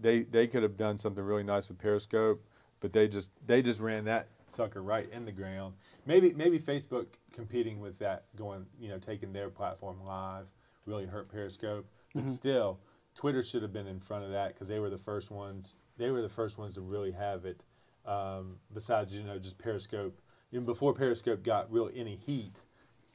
They 0.00 0.22
they 0.22 0.46
could 0.46 0.62
have 0.62 0.78
done 0.78 0.96
something 0.96 1.22
really 1.22 1.42
nice 1.42 1.68
with 1.68 1.78
Periscope, 1.78 2.42
but 2.80 2.92
they 2.92 3.08
just 3.08 3.30
they 3.46 3.62
just 3.62 3.80
ran 3.80 4.04
that 4.04 4.28
sucker 4.46 4.82
right 4.82 5.08
in 5.12 5.24
the 5.24 5.32
ground. 5.32 5.74
Maybe 6.06 6.32
maybe 6.32 6.58
Facebook 6.58 7.06
competing 7.32 7.80
with 7.80 7.98
that, 7.98 8.24
going 8.36 8.66
you 8.78 8.88
know 8.88 8.98
taking 8.98 9.32
their 9.32 9.50
platform 9.50 10.02
live, 10.04 10.46
really 10.86 11.06
hurt 11.06 11.30
Periscope. 11.30 11.86
But 12.14 12.26
still, 12.26 12.80
Twitter 13.14 13.42
should 13.42 13.62
have 13.62 13.72
been 13.72 13.86
in 13.86 14.00
front 14.00 14.24
of 14.24 14.30
that 14.32 14.54
because 14.54 14.68
they 14.68 14.80
were 14.80 14.90
the 14.90 14.98
first 14.98 15.30
ones. 15.30 15.76
They 15.96 16.10
were 16.10 16.22
the 16.22 16.28
first 16.28 16.58
ones 16.58 16.74
to 16.74 16.80
really 16.80 17.12
have 17.12 17.44
it. 17.44 17.64
Um, 18.06 18.56
besides, 18.72 19.14
you 19.14 19.22
know, 19.22 19.38
just 19.38 19.58
Periscope. 19.58 20.20
Even 20.52 20.64
before 20.64 20.92
Periscope 20.92 21.44
got 21.44 21.70
real 21.70 21.90
any 21.94 22.16
heat, 22.16 22.62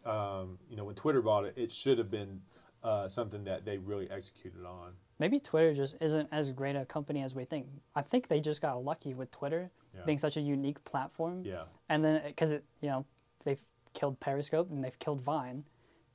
um, 0.05 0.57
you 0.69 0.77
know, 0.77 0.85
when 0.85 0.95
Twitter 0.95 1.21
bought 1.21 1.45
it, 1.45 1.53
it 1.57 1.71
should 1.71 1.97
have 1.97 2.09
been 2.09 2.41
uh, 2.85 3.07
something 3.09 3.43
that 3.45 3.65
they 3.65 3.77
really 3.77 4.09
executed 4.11 4.63
on. 4.65 4.91
Maybe 5.17 5.39
Twitter 5.39 5.73
just 5.73 5.95
isn't 6.01 6.29
as 6.31 6.51
great 6.51 6.75
a 6.75 6.85
company 6.85 7.23
as 7.23 7.33
we 7.33 7.45
think. 7.45 7.67
I 7.95 8.01
think 8.01 8.27
they 8.27 8.39
just 8.39 8.61
got 8.61 8.83
lucky 8.83 9.13
with 9.13 9.31
Twitter 9.31 9.71
Yeah. 9.95 10.01
being 10.05 10.17
such 10.19 10.37
a 10.37 10.41
unique 10.41 10.83
platform. 10.83 11.43
Yeah. 11.45 11.63
And 11.89 12.03
then 12.03 12.21
because 12.27 12.51
it, 12.51 12.63
you 12.81 12.89
know, 12.89 13.05
they've 13.43 13.63
killed 13.93 14.19
Periscope 14.19 14.69
and 14.69 14.83
they've 14.83 14.99
killed 14.99 15.21
Vine. 15.21 15.63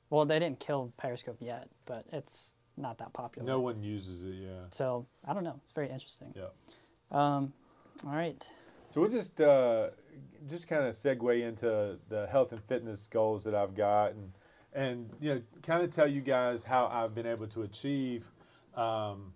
Well, 0.09 0.25
they 0.25 0.39
didn't 0.39 0.59
kill 0.59 0.93
Periscope 0.97 1.37
yet, 1.39 1.67
but 1.85 2.05
it's 2.13 2.55
not 2.77 2.97
that 2.99 3.11
popular. 3.13 3.45
No 3.47 3.59
one 3.59 3.81
uses 3.83 4.23
it. 4.23 4.35
Yeah. 4.35 4.67
So 4.69 5.07
I 5.25 5.33
don't 5.33 5.43
know. 5.43 5.59
It's 5.63 5.71
very 5.73 5.89
interesting. 5.89 6.33
Yeah. 6.35 6.49
Um, 7.11 7.53
all 8.05 8.13
right. 8.13 8.49
So 8.91 9.01
we'll 9.01 9.09
just 9.09 9.39
uh, 9.41 9.89
just 10.49 10.67
kind 10.67 10.83
of 10.85 10.93
segue 10.95 11.41
into 11.47 11.97
the 12.09 12.27
health 12.27 12.51
and 12.51 12.61
fitness 12.63 13.07
goals 13.07 13.43
that 13.45 13.55
I've 13.55 13.73
got, 13.75 14.11
and 14.11 14.31
and 14.73 15.09
you 15.19 15.35
know, 15.35 15.41
kind 15.63 15.83
of 15.83 15.91
tell 15.91 16.07
you 16.07 16.21
guys 16.21 16.63
how 16.63 16.87
I've 16.87 17.13
been 17.13 17.27
able 17.27 17.47
to 17.47 17.63
achieve. 17.63 18.25
Um, 18.75 19.33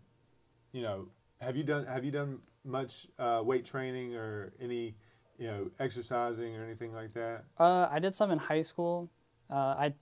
you 0.71 0.81
know, 0.81 1.07
have 1.39 1.55
you 1.55 1.63
done 1.63 1.85
have 1.85 2.03
you 2.05 2.11
done 2.11 2.39
much 2.63 3.07
uh, 3.19 3.41
weight 3.43 3.65
training 3.65 4.15
or 4.15 4.53
any 4.59 4.95
you 5.37 5.47
know 5.47 5.69
exercising 5.79 6.55
or 6.55 6.63
anything 6.63 6.93
like 6.93 7.13
that? 7.13 7.43
Uh, 7.59 7.87
I 7.91 7.99
did 7.99 8.15
some 8.15 8.31
in 8.31 8.37
high 8.37 8.61
school. 8.61 9.09
Uh, 9.49 9.75
I 9.77 9.93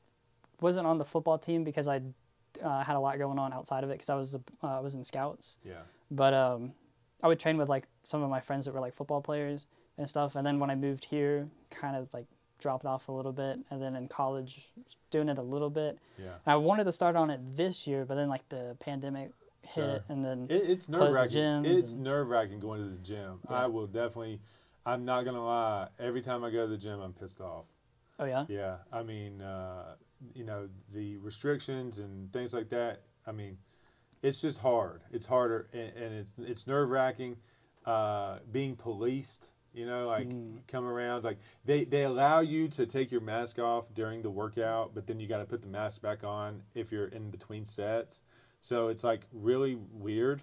wasn't 0.62 0.88
on 0.88 0.98
the 0.98 1.06
football 1.06 1.38
team 1.38 1.64
because 1.64 1.88
I 1.88 2.02
uh, 2.62 2.84
had 2.84 2.96
a 2.96 3.00
lot 3.00 3.18
going 3.18 3.40
on 3.40 3.54
outside 3.54 3.84
of 3.84 3.90
it 3.90 3.94
because 3.94 4.10
I 4.10 4.16
was 4.16 4.36
uh, 4.36 4.40
I 4.62 4.80
was 4.80 4.96
in 4.96 5.04
scouts. 5.04 5.58
Yeah. 5.64 5.82
But 6.12 6.34
um, 6.34 6.74
I 7.22 7.28
would 7.28 7.40
train 7.40 7.58
with 7.58 7.70
like 7.70 7.86
some 8.04 8.22
of 8.22 8.30
my 8.30 8.40
friends 8.40 8.66
that 8.66 8.74
were 8.74 8.80
like 8.80 8.94
football 8.94 9.22
players 9.22 9.66
and 9.98 10.08
stuff. 10.08 10.36
And 10.36 10.46
then 10.46 10.60
when 10.60 10.70
I 10.70 10.76
moved 10.76 11.06
here, 11.06 11.48
kind 11.70 11.96
of 11.96 12.14
like 12.14 12.28
dropped 12.64 12.86
off 12.86 13.08
a 13.10 13.12
little 13.12 13.32
bit. 13.34 13.60
And 13.70 13.80
then 13.82 13.96
in 13.96 14.08
college, 14.08 14.72
doing 15.12 15.30
it 15.30 15.38
a 15.38 15.44
little 15.44 15.70
bit. 15.70 16.00
Yeah. 16.18 16.32
I 16.48 16.56
wanted 16.56 16.86
to 16.86 16.92
start 16.92 17.16
on 17.16 17.30
it 17.30 17.40
this 17.56 17.86
year, 17.86 18.06
but 18.06 18.16
then 18.16 18.30
like 18.30 18.48
the 18.50 18.76
pandemic 18.80 19.32
hit, 19.62 19.74
Sure. 19.76 20.04
and 20.10 20.26
then 20.26 20.48
It, 20.50 20.64
it's 20.70 20.90
nerve 20.90 21.14
wracking. 21.14 21.66
It's 21.66 21.94
and- 21.94 22.04
nerve 22.04 22.28
wracking 22.30 22.60
going 22.60 22.82
to 22.82 22.90
the 22.90 23.04
gym. 23.04 23.40
Yeah. 23.50 23.64
I 23.64 23.68
will 23.68 23.86
definitely. 23.88 24.42
I'm 24.86 25.06
not 25.06 25.24
gonna 25.24 25.46
lie. 25.46 25.88
Every 26.00 26.22
time 26.22 26.44
I 26.44 26.50
go 26.50 26.66
to 26.66 26.72
the 26.72 26.78
gym, 26.78 27.00
I'm 27.00 27.14
pissed 27.14 27.40
off. 27.40 27.66
oh 28.20 28.26
yeah, 28.26 28.46
Yeah, 28.50 28.78
I 28.92 29.02
mean, 29.04 29.42
uh, 29.42 29.96
you 30.34 30.44
know, 30.44 30.68
the 30.94 31.18
restrictions 31.18 32.00
and 32.00 32.32
things 32.34 32.54
like 32.54 32.70
that. 32.70 33.04
I 33.26 33.32
mean, 33.32 33.58
it's 34.22 34.42
just 34.42 34.60
hard. 34.60 35.02
It's 35.12 35.26
harder, 35.26 35.68
and, 35.74 35.92
and 36.04 36.14
it's 36.16 36.32
it's 36.38 36.68
nerve 36.68 36.90
wracking. 36.90 37.38
Uh, 37.86 38.40
being 38.52 38.76
policed, 38.76 39.50
you 39.74 39.86
know, 39.86 40.08
like 40.08 40.30
Mm. 40.30 40.60
come 40.68 40.86
around, 40.86 41.24
like 41.24 41.38
they 41.66 41.84
they 41.86 42.04
allow 42.04 42.40
you 42.42 42.68
to 42.70 42.86
take 42.86 43.12
your 43.12 43.22
mask 43.22 43.60
off 43.60 43.94
during 43.94 44.22
the 44.22 44.30
workout, 44.30 44.94
but 44.94 45.08
then 45.08 45.20
you 45.20 45.28
got 45.28 45.40
to 45.40 45.46
put 45.46 45.62
the 45.62 45.68
mask 45.68 46.02
back 46.02 46.24
on 46.24 46.62
if 46.76 46.92
you're 46.92 47.08
in 47.08 47.30
between 47.32 47.66
sets. 47.66 48.22
So 48.62 48.88
it's 48.88 49.04
like 49.04 49.22
really 49.32 49.76
weird. 49.92 50.42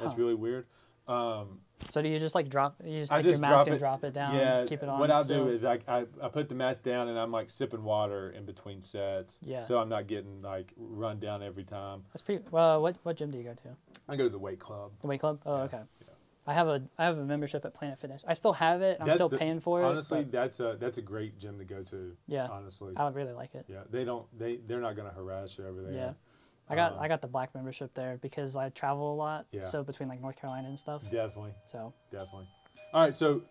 That's 0.00 0.16
really 0.18 0.34
weird. 0.34 0.66
Um, 1.08 1.60
so 1.90 2.00
do 2.00 2.08
you 2.08 2.18
just 2.18 2.34
like 2.36 2.48
drop? 2.48 2.76
You 2.84 3.00
just 3.00 3.12
take 3.12 3.24
just 3.24 3.30
your 3.32 3.40
mask 3.40 3.50
drop 3.50 3.66
and 3.66 3.74
it- 3.76 3.78
drop 3.78 4.04
it 4.04 4.12
down, 4.12 4.34
yeah, 4.36 4.64
keep 4.66 4.82
it 4.84 4.88
on. 4.88 5.00
what 5.00 5.10
I'll 5.10 5.24
still? 5.24 5.46
do 5.46 5.50
is 5.50 5.64
I, 5.64 5.80
I 5.88 6.04
I 6.22 6.28
put 6.28 6.48
the 6.48 6.54
mask 6.54 6.84
down 6.84 7.08
and 7.08 7.18
I'm 7.18 7.32
like 7.32 7.50
sipping 7.50 7.82
water 7.82 8.30
in 8.30 8.44
between 8.44 8.80
sets. 8.80 9.40
Yeah. 9.42 9.62
So 9.64 9.78
I'm 9.78 9.88
not 9.88 10.06
getting 10.06 10.42
like 10.42 10.72
run 10.76 11.18
down 11.18 11.42
every 11.42 11.64
time. 11.64 12.04
that's 12.12 12.22
pretty. 12.22 12.44
Well, 12.52 12.80
what 12.82 12.98
what 13.02 13.16
gym 13.16 13.30
do 13.32 13.38
you 13.38 13.44
go 13.44 13.54
to? 13.54 13.76
I 14.08 14.14
go 14.16 14.24
to 14.24 14.30
the 14.30 14.38
weight 14.38 14.60
club. 14.60 14.92
The 15.00 15.08
weight 15.08 15.18
club. 15.20 15.40
Oh, 15.44 15.56
Yeah, 15.56 15.62
okay. 15.64 15.80
yeah. 16.00 16.14
I 16.46 16.54
have 16.54 16.66
a 16.68 16.82
I 16.98 17.04
have 17.04 17.18
a 17.18 17.24
membership 17.24 17.64
at 17.64 17.72
Planet 17.74 17.98
Fitness. 18.00 18.24
I 18.26 18.32
still 18.34 18.52
have 18.54 18.82
it. 18.82 18.96
I'm 19.00 19.06
That's 19.06 19.16
still 19.16 19.28
the- 19.28 19.38
paying 19.38 19.60
for 19.60 19.80
it. 19.82 19.84
Honestly, 19.84 20.24
that's 20.24 20.58
a 20.60 20.76
that's 20.78 20.98
a 20.98 21.02
great 21.02 21.38
gym 21.38 21.58
to 21.58 21.64
go 21.64 21.82
to. 21.84 22.16
Yeah. 22.26 22.48
Honestly. 22.50 22.94
I 22.96 23.08
really 23.10 23.32
like 23.32 23.54
it. 23.54 23.66
yeah. 23.68 23.82
They 23.90 24.04
don't 24.04 24.26
they 24.38 24.56
they're 24.66 24.80
not 24.80 24.96
gonna 24.96 25.10
harass 25.10 25.56
you 25.58 25.66
over 25.66 25.82
there. 25.82 25.92
Yeah. 25.92 26.12
I 26.68 26.74
got 26.74 26.92
Um, 26.94 26.98
I 27.00 27.08
got 27.08 27.20
the 27.22 27.28
black 27.28 27.54
membership 27.54 27.94
there 27.94 28.18
because 28.20 28.56
I 28.56 28.70
travel 28.70 29.12
a 29.12 29.16
lot. 29.16 29.46
Yeah. 29.52 29.62
So 29.62 29.84
between 29.84 30.08
like 30.08 30.20
North 30.20 30.36
Carolina 30.36 30.68
and 30.68 30.78
stuff. 30.78 31.02
Definitely. 31.10 31.54
So 31.64 31.92
Definitely. 32.10 32.48
All 32.92 33.02
right. 33.02 33.14
So 33.14 33.42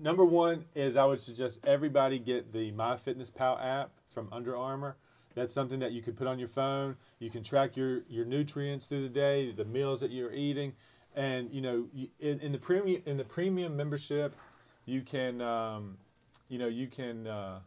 number 0.00 0.24
one 0.24 0.64
is 0.74 0.96
I 0.96 1.04
would 1.04 1.20
suggest 1.20 1.60
everybody 1.64 2.18
get 2.18 2.52
the 2.52 2.72
MyFitnessPal 2.72 3.62
app 3.64 3.90
from 4.08 4.28
Under 4.32 4.56
Armour. 4.56 4.96
That's 5.36 5.52
something 5.52 5.78
that 5.78 5.92
you 5.92 6.02
can 6.02 6.14
put 6.14 6.26
on 6.26 6.40
your 6.40 6.48
phone. 6.48 6.96
You 7.20 7.30
can 7.30 7.44
track 7.44 7.76
your, 7.76 8.00
your 8.08 8.24
nutrients 8.24 8.86
through 8.86 9.02
the 9.02 9.08
day, 9.08 9.52
the 9.52 9.64
meals 9.64 10.00
that 10.00 10.10
you're 10.10 10.32
eating, 10.32 10.72
and 11.14 11.52
you 11.52 11.60
know 11.60 11.86
in, 12.18 12.40
in 12.40 12.52
the 12.52 12.58
premium 12.58 13.02
in 13.06 13.16
the 13.16 13.24
premium 13.24 13.76
membership, 13.76 14.34
you 14.86 15.02
can 15.02 15.40
um, 15.40 15.98
you 16.48 16.58
know 16.58 16.68
you 16.68 16.86
can 16.86 17.26
uh, 17.26 17.60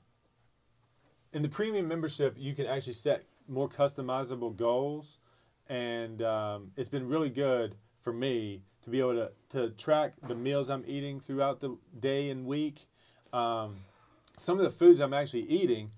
in 1.34 1.42
the 1.42 1.50
premium 1.50 1.88
membership 1.88 2.36
you 2.38 2.54
can 2.54 2.66
actually 2.66 2.94
set 2.94 3.24
more 3.48 3.68
customizable 3.68 4.56
goals, 4.56 5.20
and 5.68 6.22
um, 6.22 6.72
it's 6.78 6.90
been 6.90 7.08
really 7.08 7.30
good 7.30 7.76
for 8.02 8.14
me 8.14 8.62
to 8.84 8.90
be 8.90 9.00
able 9.00 9.14
to, 9.14 9.32
to 9.50 9.70
track 9.72 10.14
the 10.28 10.36
meals 10.36 10.70
I'm 10.70 10.84
eating 10.86 11.20
throughout 11.20 11.60
the 11.60 11.78
day 12.00 12.30
and 12.30 12.46
week. 12.46 12.88
Um, 13.32 13.78
some 14.38 14.58
of 14.58 14.64
the 14.64 14.70
foods 14.70 15.00
I'm 15.00 15.14
actually 15.14 15.44
eating, 15.44 15.92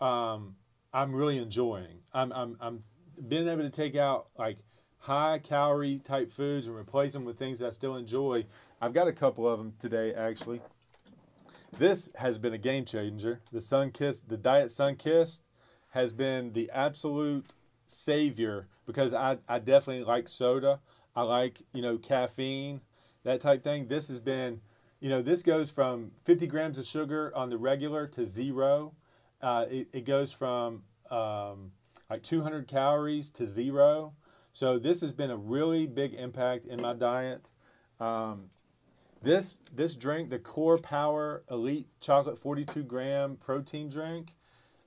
um, 0.00 0.56
I'm 0.92 1.14
really 1.14 1.38
enjoying. 1.38 2.00
I'm, 2.12 2.32
I'm, 2.32 2.56
I'm 2.60 2.82
being 3.28 3.48
able 3.48 3.62
to 3.62 3.70
take 3.70 3.94
out 3.96 4.26
like 4.36 4.58
high 5.04 5.38
calorie 5.38 5.98
type 5.98 6.32
foods 6.32 6.66
and 6.66 6.74
replace 6.74 7.12
them 7.12 7.26
with 7.26 7.38
things 7.38 7.58
that 7.58 7.66
I 7.66 7.70
still 7.70 7.94
enjoy. 7.94 8.46
I've 8.80 8.94
got 8.94 9.06
a 9.06 9.12
couple 9.12 9.46
of 9.46 9.58
them 9.58 9.74
today 9.78 10.14
actually. 10.14 10.62
This 11.78 12.08
has 12.14 12.38
been 12.38 12.54
a 12.54 12.58
game 12.58 12.86
changer. 12.86 13.40
The 13.52 13.58
Sunkist, 13.58 14.28
the 14.28 14.38
Diet 14.38 14.68
Sunkist, 14.68 15.42
has 15.90 16.14
been 16.14 16.54
the 16.54 16.70
absolute 16.70 17.52
savior 17.86 18.66
because 18.86 19.12
I, 19.12 19.36
I 19.46 19.58
definitely 19.58 20.04
like 20.04 20.26
soda. 20.26 20.80
I 21.14 21.22
like, 21.22 21.60
you 21.74 21.82
know, 21.82 21.98
caffeine, 21.98 22.80
that 23.24 23.42
type 23.42 23.62
thing. 23.62 23.88
This 23.88 24.08
has 24.08 24.20
been, 24.20 24.62
you 25.00 25.10
know, 25.10 25.20
this 25.20 25.42
goes 25.42 25.70
from 25.70 26.12
50 26.24 26.46
grams 26.46 26.78
of 26.78 26.86
sugar 26.86 27.30
on 27.36 27.50
the 27.50 27.58
regular 27.58 28.06
to 28.06 28.26
zero. 28.26 28.94
Uh, 29.42 29.66
it, 29.70 29.88
it 29.92 30.06
goes 30.06 30.32
from 30.32 30.84
um, 31.10 31.72
like 32.08 32.22
200 32.22 32.66
calories 32.66 33.30
to 33.32 33.46
zero. 33.46 34.14
So 34.54 34.78
this 34.78 35.00
has 35.00 35.12
been 35.12 35.32
a 35.32 35.36
really 35.36 35.84
big 35.88 36.14
impact 36.14 36.66
in 36.66 36.80
my 36.80 36.92
diet. 36.92 37.50
Um, 37.98 38.50
this 39.20 39.58
this 39.74 39.96
drink, 39.96 40.30
the 40.30 40.38
Core 40.38 40.78
Power 40.78 41.42
Elite 41.50 41.88
Chocolate 42.00 42.38
42 42.38 42.84
gram 42.84 43.36
protein 43.36 43.88
drink, 43.88 44.36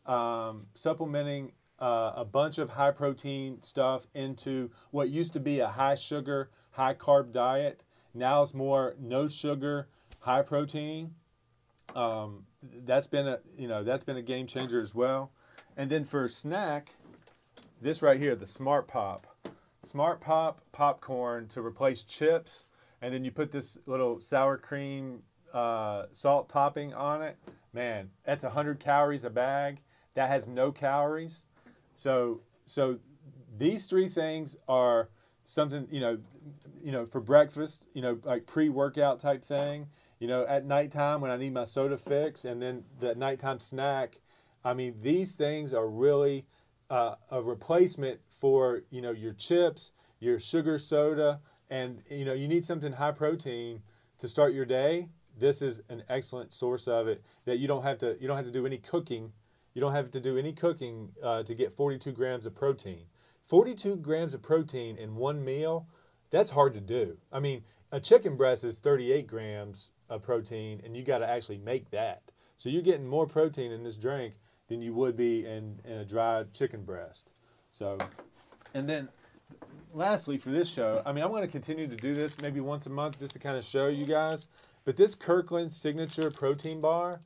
um, 0.06 0.68
supplementing 0.74 1.52
uh, 1.80 2.14
a 2.16 2.24
bunch 2.24 2.60
of 2.60 2.70
high 2.70 2.92
protein 2.92 3.62
stuff 3.62 4.08
into 4.16 4.72
what 4.92 5.10
used 5.10 5.34
to 5.34 5.42
be 5.42 5.60
a 5.60 5.68
high 5.68 5.96
sugar, 5.96 6.50
high 6.72 6.94
carb 6.94 7.34
diet. 7.34 7.84
Now 8.14 8.44
it's 8.44 8.54
more 8.54 8.96
no 8.98 9.28
sugar, 9.28 9.90
high 10.20 10.44
protein. 10.44 11.14
Um, 11.94 12.46
that's 12.86 13.08
been 13.08 13.28
a 13.28 13.40
you 13.58 13.68
know 13.68 13.84
that's 13.84 14.06
been 14.06 14.16
a 14.16 14.22
game 14.22 14.48
changer 14.48 14.80
as 14.80 14.96
well. 14.96 15.34
And 15.76 15.90
then 15.90 16.06
for 16.06 16.24
a 16.24 16.30
snack, 16.30 16.96
this 17.82 18.02
right 18.02 18.18
here, 18.18 18.34
the 18.34 18.46
Smart 18.46 18.88
Pop, 18.88 19.28
Smart 19.84 20.22
Pop 20.22 20.62
popcorn 20.72 21.48
to 21.50 21.62
replace 21.62 22.04
chips, 22.04 22.66
and 23.02 23.14
then 23.14 23.24
you 23.24 23.32
put 23.32 23.52
this 23.52 23.78
little 23.86 24.20
sour 24.20 24.58
cream 24.58 25.22
uh, 25.54 26.04
salt 26.12 26.50
topping 26.50 26.94
on 26.94 27.22
it. 27.22 27.38
Man, 27.74 28.10
that's 28.26 28.44
100 28.44 28.80
calories 28.80 29.24
a 29.24 29.30
bag. 29.30 29.82
That 30.16 30.30
has 30.30 30.48
no 30.48 30.72
calories. 30.72 31.46
So 31.96 32.42
so 32.66 33.00
these 33.58 33.86
three 33.86 34.10
things 34.10 34.58
are 34.68 35.10
something 35.46 35.88
you 35.90 36.02
know 36.02 36.18
you 36.84 36.92
know 36.92 37.06
for 37.06 37.22
breakfast 37.22 37.88
you 37.94 38.02
know 38.02 38.20
like 38.24 38.46
pre-workout 38.46 39.20
type 39.20 39.44
thing 39.44 39.88
you 40.20 40.28
know 40.28 40.46
at 40.46 40.66
nighttime 40.66 41.22
when 41.22 41.32
i 41.32 41.38
need 41.38 41.54
my 41.54 41.64
soda 41.64 41.98
fix 41.98 42.44
and 42.44 42.62
then 42.62 42.84
the 43.00 43.16
nighttime 43.16 43.58
snack 43.58 44.20
i 44.66 44.74
mean 44.74 44.94
these 45.02 45.36
things 45.36 45.74
are 45.74 45.88
really 45.88 46.46
uh, 46.90 47.16
a 47.32 47.42
replacement 47.42 48.20
for 48.40 48.82
you 48.90 49.02
know 49.02 49.12
your 49.12 49.34
chips 49.34 49.92
your 50.20 50.40
sugar 50.40 50.78
soda 50.78 51.40
and 51.70 52.02
you 52.10 52.26
know 52.26 52.34
you 52.34 52.48
need 52.48 52.64
something 52.64 52.94
high 52.94 53.12
protein 53.12 53.82
to 54.20 54.28
start 54.28 54.54
your 54.54 54.66
day 54.66 55.10
this 55.38 55.62
is 55.62 55.82
an 55.90 56.04
excellent 56.10 56.52
source 56.52 56.88
of 56.88 57.08
it 57.08 57.22
that 57.46 57.58
you 57.58 57.68
don't 57.68 57.84
have 57.84 57.98
to 57.98 58.16
you 58.20 58.28
don't 58.28 58.38
have 58.38 58.46
to 58.46 58.52
do 58.52 58.66
any 58.66 58.78
cooking 58.78 59.32
you 59.74 59.82
don't 59.82 59.94
have 59.94 60.10
to 60.10 60.20
do 60.20 60.38
any 60.38 60.54
cooking 60.54 61.10
uh, 61.24 61.44
to 61.44 61.54
get 61.54 61.76
42 61.76 62.12
grams 62.12 62.46
of 62.46 62.56
protein 62.56 63.06
42 63.48 63.96
grams 63.98 64.34
of 64.34 64.42
protein 64.42 64.98
in 64.98 65.16
one 65.16 65.44
meal, 65.44 65.88
that's 66.30 66.52
hard 66.52 66.74
to 66.74 66.82
do. 66.82 67.18
I 67.32 67.40
mean, 67.40 67.64
a 67.92 68.00
chicken 68.00 68.36
breast 68.36 68.66
is 68.66 68.80
38 68.80 69.26
grams 69.26 69.92
of 70.10 70.22
protein, 70.22 70.82
and 70.84 70.96
you 70.96 71.04
got 71.04 71.20
to 71.20 71.30
actually 71.30 71.60
make 71.60 71.90
that. 71.92 72.24
So 72.58 72.70
you're 72.70 72.82
getting 72.82 73.08
more 73.08 73.26
protein 73.26 73.72
in 73.72 73.84
this 73.84 73.98
drink 73.98 74.36
than 74.68 74.82
you 74.82 74.94
would 74.94 75.16
be 75.16 75.46
in, 75.46 75.80
in 75.86 76.00
a 76.00 76.06
dry 76.06 76.44
chicken 76.52 76.84
breast. 76.84 77.30
So, 77.78 77.96
and 78.74 78.90
then 78.90 79.08
lastly 79.94 80.40
for 80.40 80.50
this 80.50 80.68
show, 80.68 81.04
I 81.06 81.12
mean, 81.12 81.24
I'm 81.24 81.30
going 81.30 81.44
to 81.44 81.48
continue 81.48 81.86
to 81.86 81.96
do 81.96 82.16
this 82.16 82.42
maybe 82.42 82.60
once 82.60 82.88
a 82.88 82.90
month 82.90 83.20
just 83.20 83.34
to 83.34 83.40
kind 83.40 83.56
of 83.56 83.64
show 83.64 83.88
you 83.88 84.04
guys. 84.04 84.48
But 84.84 84.96
this 84.96 85.14
Kirkland 85.14 85.72
signature 85.72 86.32
protein 86.32 86.82
bar 86.82 87.22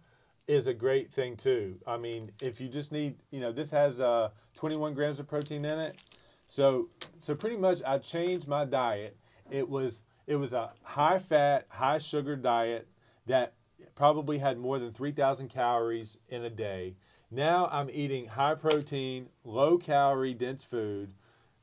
is 0.49 0.67
a 0.67 0.73
great 0.73 1.09
thing 1.09 1.37
too. 1.37 1.77
I 1.87 1.95
mean, 1.95 2.31
if 2.41 2.59
you 2.59 2.67
just 2.67 2.91
need, 2.91 3.15
you 3.31 3.39
know, 3.39 3.53
this 3.53 3.71
has 3.71 4.01
uh, 4.01 4.31
21 4.55 4.93
grams 4.93 5.21
of 5.21 5.27
protein 5.29 5.63
in 5.63 5.79
it. 5.79 5.95
So, 6.49 6.89
so 7.21 7.33
pretty 7.33 7.55
much 7.55 7.81
I 7.87 7.97
changed 7.99 8.49
my 8.49 8.65
diet. 8.65 9.15
It 9.49 9.69
was 9.69 10.03
it 10.27 10.35
was 10.35 10.51
a 10.51 10.71
high 10.83 11.19
fat, 11.19 11.65
high 11.69 11.97
sugar 11.97 12.35
diet 12.35 12.89
that 13.25 13.53
probably 13.95 14.37
had 14.37 14.57
more 14.57 14.79
than 14.79 14.91
3,000 14.91 15.47
calories 15.47 16.17
in 16.27 16.43
a 16.43 16.49
day. 16.49 16.95
Now 17.31 17.69
I'm 17.71 17.89
eating 17.89 18.27
high 18.27 18.55
protein, 18.55 19.29
low 19.45 19.77
calorie, 19.77 20.33
dense 20.33 20.63
food. 20.63 21.13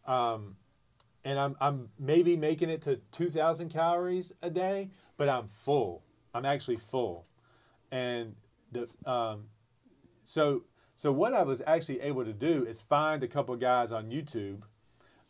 Um, 0.07 0.57
and 1.25 1.39
I'm, 1.39 1.57
I'm 1.61 1.91
maybe 1.99 2.37
making 2.37 2.71
it 2.71 2.81
to 2.83 2.97
2,000 3.13 3.69
calories 3.69 4.33
a 4.43 4.49
day, 4.49 4.89
but 5.19 5.29
I'm 5.29 5.49
full. 5.49 6.03
I'm 6.33 6.47
actually 6.47 6.77
full. 6.77 7.27
And 7.93 8.35
the 8.73 8.89
um, 9.11 9.45
so 10.25 10.65
so 10.97 11.13
what 11.13 11.33
I 11.33 11.43
was 11.43 11.63
actually 11.67 12.01
able 12.01 12.25
to 12.25 12.33
do 12.33 12.67
is 12.67 12.81
find 12.81 13.23
a 13.23 13.29
couple 13.29 13.55
guys 13.57 13.93
on 13.93 14.11
YouTube, 14.11 14.63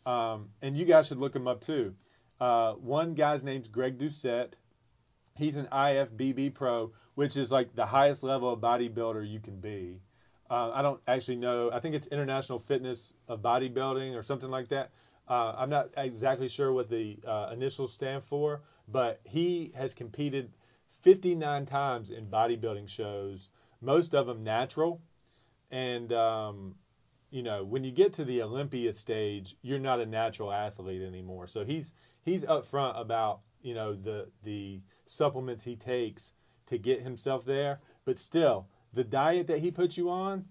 um, 0.09 0.49
and 0.61 0.75
you 0.75 0.83
guys 0.83 1.07
should 1.07 1.19
look 1.19 1.33
them 1.33 1.47
up 1.47 1.61
too. 1.61 1.95
Uh, 2.41 2.73
one 2.73 3.13
guy's 3.13 3.43
name's 3.43 3.67
Greg 3.67 3.97
Doucette. 3.97 4.53
He's 5.35 5.57
an 5.57 5.67
IFBB 5.71 6.53
pro, 6.53 6.91
which 7.15 7.37
is 7.37 7.51
like 7.51 7.75
the 7.75 7.87
highest 7.87 8.23
level 8.23 8.51
of 8.51 8.59
bodybuilder 8.59 9.29
you 9.29 9.39
can 9.39 9.59
be. 9.59 10.01
Uh, 10.49 10.71
I 10.71 10.81
don't 10.81 10.99
actually 11.07 11.37
know. 11.37 11.69
I 11.71 11.79
think 11.79 11.95
it's 11.95 12.07
International 12.07 12.59
Fitness 12.59 13.13
of 13.27 13.41
Bodybuilding 13.41 14.15
or 14.15 14.23
something 14.23 14.49
like 14.49 14.69
that. 14.69 14.91
Uh, 15.27 15.53
I'm 15.57 15.69
not 15.69 15.89
exactly 15.95 16.47
sure 16.47 16.73
what 16.73 16.89
the 16.89 17.19
uh, 17.25 17.51
initials 17.53 17.93
stand 17.93 18.23
for, 18.23 18.61
but 18.87 19.21
he 19.23 19.71
has 19.75 19.93
competed 19.93 20.51
59 21.01 21.65
times 21.67 22.09
in 22.09 22.25
bodybuilding 22.25 22.89
shows, 22.89 23.49
most 23.79 24.15
of 24.15 24.25
them 24.25 24.43
natural. 24.43 25.01
And, 25.69 26.11
um, 26.11 26.75
you 27.29 27.43
know, 27.43 27.63
when 27.63 27.83
you 27.83 27.91
get 27.91 28.11
to 28.13 28.25
the 28.25 28.41
Olympia 28.41 28.91
stage, 28.93 29.55
you're 29.61 29.79
not 29.79 29.99
a 29.99 30.05
natural 30.05 30.51
athlete 30.51 31.03
anymore. 31.03 31.45
So 31.47 31.63
he's 31.63 31.93
he's 32.23 32.43
upfront 32.43 32.99
about 32.99 33.41
you 33.61 33.75
know 33.75 33.93
the 33.93 34.29
the 34.43 34.81
supplements 35.05 35.63
he 35.63 35.75
takes 35.75 36.33
to 36.65 36.79
get 36.79 37.01
himself 37.01 37.45
there. 37.45 37.81
But 38.03 38.17
still, 38.17 38.67
the 38.93 39.03
diet 39.03 39.47
that 39.47 39.59
he 39.59 39.71
puts 39.71 39.97
you 39.97 40.09
on 40.09 40.45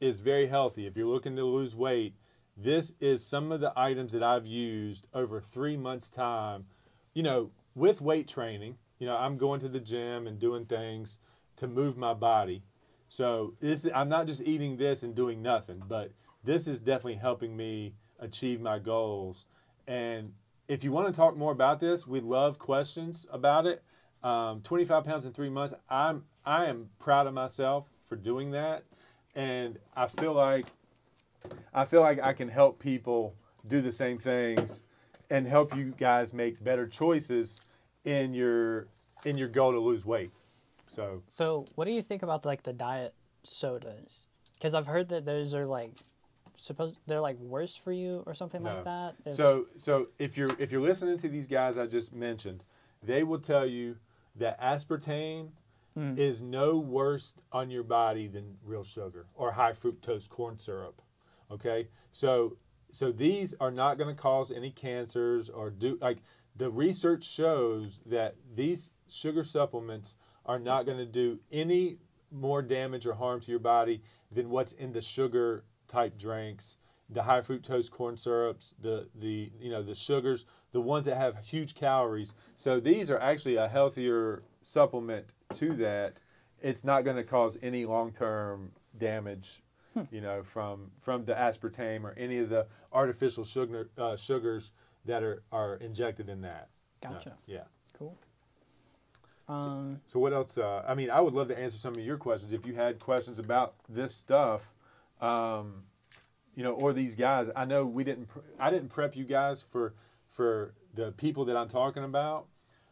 is 0.00 0.20
very 0.20 0.46
healthy. 0.46 0.86
If 0.86 0.96
you're 0.96 1.06
looking 1.06 1.36
to 1.36 1.44
lose 1.44 1.74
weight, 1.74 2.14
this 2.56 2.92
is 3.00 3.26
some 3.26 3.52
of 3.52 3.60
the 3.60 3.72
items 3.76 4.12
that 4.12 4.22
I've 4.22 4.46
used 4.46 5.06
over 5.12 5.40
three 5.40 5.76
months' 5.76 6.10
time. 6.10 6.66
You 7.14 7.22
know, 7.22 7.50
with 7.74 8.00
weight 8.00 8.28
training, 8.28 8.76
you 8.98 9.06
know, 9.06 9.16
I'm 9.16 9.36
going 9.36 9.60
to 9.60 9.68
the 9.68 9.80
gym 9.80 10.26
and 10.26 10.38
doing 10.38 10.64
things 10.64 11.18
to 11.56 11.66
move 11.66 11.96
my 11.96 12.14
body. 12.14 12.62
So 13.08 13.54
this, 13.60 13.86
I'm 13.94 14.08
not 14.08 14.26
just 14.26 14.42
eating 14.42 14.76
this 14.76 15.02
and 15.02 15.14
doing 15.14 15.42
nothing, 15.42 15.82
but 15.86 16.12
this 16.44 16.66
is 16.66 16.80
definitely 16.80 17.16
helping 17.16 17.56
me 17.56 17.94
achieve 18.18 18.60
my 18.60 18.78
goals. 18.78 19.46
And 19.86 20.32
if 20.68 20.82
you 20.82 20.92
want 20.92 21.06
to 21.06 21.12
talk 21.12 21.36
more 21.36 21.52
about 21.52 21.80
this, 21.80 22.06
we 22.06 22.20
love 22.20 22.58
questions 22.58 23.26
about 23.30 23.66
it. 23.66 23.82
Um, 24.26 24.60
25 24.62 25.04
pounds 25.04 25.24
in 25.24 25.32
three 25.32 25.48
months. 25.50 25.72
I'm 25.88 26.24
I 26.44 26.64
am 26.64 26.88
proud 26.98 27.28
of 27.28 27.34
myself 27.34 27.86
for 28.02 28.16
doing 28.16 28.50
that, 28.50 28.82
and 29.36 29.78
I 29.94 30.08
feel 30.08 30.32
like 30.32 30.66
I 31.72 31.84
feel 31.84 32.00
like 32.00 32.20
I 32.20 32.32
can 32.32 32.48
help 32.48 32.80
people 32.80 33.36
do 33.68 33.80
the 33.80 33.92
same 33.92 34.18
things 34.18 34.82
and 35.30 35.46
help 35.46 35.76
you 35.76 35.94
guys 35.96 36.32
make 36.32 36.62
better 36.64 36.88
choices 36.88 37.60
in 38.04 38.34
your 38.34 38.88
in 39.24 39.38
your 39.38 39.46
goal 39.46 39.70
to 39.70 39.78
lose 39.78 40.04
weight. 40.04 40.32
So 40.88 41.22
So, 41.28 41.64
what 41.76 41.84
do 41.84 41.92
you 41.92 42.02
think 42.02 42.24
about 42.24 42.44
like 42.44 42.64
the 42.64 42.72
diet 42.72 43.14
sodas? 43.44 44.26
Because 44.56 44.74
I've 44.74 44.88
heard 44.88 45.08
that 45.10 45.24
those 45.24 45.54
are 45.54 45.66
like 45.66 45.92
supposed 46.56 46.96
they're 47.06 47.20
like 47.20 47.38
worse 47.38 47.76
for 47.76 47.92
you 47.92 48.24
or 48.26 48.34
something 48.34 48.64
No. 48.64 48.74
like 48.74 48.84
that. 48.86 49.14
If- 49.24 49.34
so 49.34 49.66
so 49.76 50.08
if 50.18 50.36
you're 50.36 50.50
if 50.58 50.72
you're 50.72 50.80
listening 50.82 51.16
to 51.18 51.28
these 51.28 51.46
guys 51.46 51.78
I 51.78 51.86
just 51.86 52.12
mentioned, 52.12 52.64
they 53.04 53.22
will 53.22 53.38
tell 53.38 53.64
you 53.64 53.98
that 54.36 54.60
aspartame 54.60 55.50
Mm. 55.96 56.18
is 56.18 56.42
no 56.42 56.76
worse 56.76 57.34
on 57.52 57.70
your 57.70 57.82
body 57.82 58.28
than 58.28 58.58
real 58.62 58.82
sugar 58.82 59.28
or 59.34 59.52
high 59.52 59.72
fructose 59.72 60.28
corn 60.28 60.58
syrup. 60.58 61.00
Okay? 61.50 61.88
So 62.12 62.58
so 62.90 63.10
these 63.12 63.54
are 63.60 63.70
not 63.70 63.96
going 63.96 64.14
to 64.14 64.20
cause 64.20 64.52
any 64.52 64.70
cancers 64.70 65.48
or 65.48 65.70
do 65.70 65.96
like 66.02 66.18
the 66.54 66.68
research 66.70 67.24
shows 67.24 67.98
that 68.04 68.36
these 68.54 68.92
sugar 69.08 69.42
supplements 69.42 70.16
are 70.44 70.58
not 70.58 70.84
going 70.84 70.98
to 70.98 71.06
do 71.06 71.40
any 71.50 71.96
more 72.30 72.60
damage 72.60 73.06
or 73.06 73.14
harm 73.14 73.40
to 73.40 73.50
your 73.50 73.58
body 73.60 74.02
than 74.30 74.50
what's 74.50 74.72
in 74.72 74.92
the 74.92 75.00
sugar 75.00 75.64
type 75.88 76.18
drinks 76.18 76.76
the 77.08 77.22
high 77.22 77.40
fructose 77.40 77.90
corn 77.90 78.16
syrups 78.18 78.74
the 78.80 79.08
the 79.14 79.50
you 79.58 79.70
know 79.70 79.82
the 79.82 79.94
sugars 79.94 80.44
the 80.76 80.80
ones 80.82 81.06
that 81.06 81.16
have 81.16 81.38
huge 81.38 81.74
calories 81.74 82.34
so 82.56 82.78
these 82.78 83.10
are 83.10 83.18
actually 83.18 83.56
a 83.56 83.66
healthier 83.66 84.42
supplement 84.60 85.24
to 85.54 85.72
that 85.72 86.18
it's 86.60 86.84
not 86.84 87.00
going 87.02 87.16
to 87.16 87.24
cause 87.24 87.56
any 87.62 87.86
long-term 87.86 88.70
damage 88.98 89.62
you 90.10 90.20
know 90.20 90.42
from 90.42 90.90
from 91.00 91.24
the 91.24 91.32
aspartame 91.32 92.04
or 92.04 92.12
any 92.18 92.36
of 92.36 92.50
the 92.50 92.66
artificial 92.92 93.42
sugar 93.42 93.88
uh, 93.96 94.14
sugars 94.16 94.72
that 95.06 95.22
are 95.22 95.42
are 95.50 95.76
injected 95.76 96.28
in 96.28 96.42
that 96.42 96.68
No, 97.02 97.12
gotcha. 97.12 97.32
yeah 97.46 97.64
Cool. 97.98 98.14
Um, 99.48 100.00
so 100.06 100.18
what 100.20 100.34
else? 100.34 100.58
Uh, 100.58 100.82
I 100.86 100.94
mean, 100.94 101.08
I 101.08 101.20
would 101.20 101.32
love 101.32 101.48
to 101.48 101.58
answer 101.58 101.78
some 101.78 101.94
of 101.94 102.00
your 102.04 102.18
questions 102.18 102.52
if 102.52 102.66
you 102.66 102.74
had 102.74 102.98
questions 102.98 103.38
about 103.38 103.74
this 103.88 104.14
stuff, 104.14 104.68
um, 105.22 105.84
you 106.54 106.62
know, 106.62 106.72
or 106.72 106.92
these 106.92 107.14
guys. 107.14 107.48
I 107.56 107.64
know 107.64 107.86
we 107.86 108.04
didn't. 108.04 108.28
I 108.58 108.70
didn't 108.70 108.90
prep 108.90 109.16
you 109.16 109.24
guys 109.24 109.62
for 109.62 109.94
for 110.36 110.74
the 110.92 111.12
people 111.12 111.46
that 111.46 111.56
I'm 111.56 111.68
talking 111.68 112.04
about, 112.04 112.46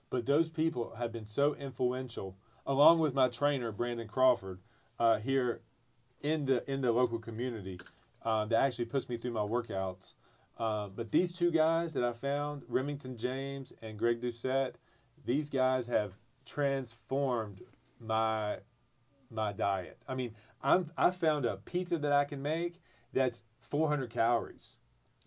but 0.09 0.25
those 0.25 0.49
people 0.49 0.95
have 0.97 1.13
been 1.13 1.27
so 1.27 1.55
influential, 1.55 2.39
along 2.67 3.01
with 3.01 3.13
my 3.13 3.29
trainer 3.29 3.71
Brandon 3.71 4.09
Crawford 4.09 4.61
uh, 4.99 5.19
here 5.19 5.61
in 6.23 6.47
the 6.47 6.69
in 6.71 6.81
the 6.81 6.91
local 6.91 7.19
community, 7.19 7.79
uh, 8.25 8.47
that 8.47 8.59
actually 8.59 8.87
puts 8.87 9.11
me 9.11 9.19
through 9.19 9.33
my 9.33 9.41
workouts. 9.41 10.15
Uh, 10.59 10.89
but 10.89 11.11
these 11.11 11.33
two 11.33 11.51
guys 11.51 11.93
that 11.93 12.05
I 12.05 12.13
found, 12.13 12.63
Remington 12.67 13.19
James 13.19 13.75
and 13.83 13.99
Greg 13.99 14.23
Doucette, 14.23 14.75
these 15.27 15.51
guys 15.51 15.87
have 15.89 16.15
transformed 16.47 17.61
my 18.01 18.59
my 19.31 19.53
diet. 19.53 19.99
I 20.09 20.15
mean, 20.15 20.35
I'm 20.63 20.91
I 20.97 21.11
found 21.11 21.45
a 21.45 21.59
pizza 21.59 21.99
that 21.99 22.13
I 22.13 22.25
can 22.25 22.41
make 22.41 22.81
that's 23.13 23.43
400 23.61 24.09
calories. 24.09 24.79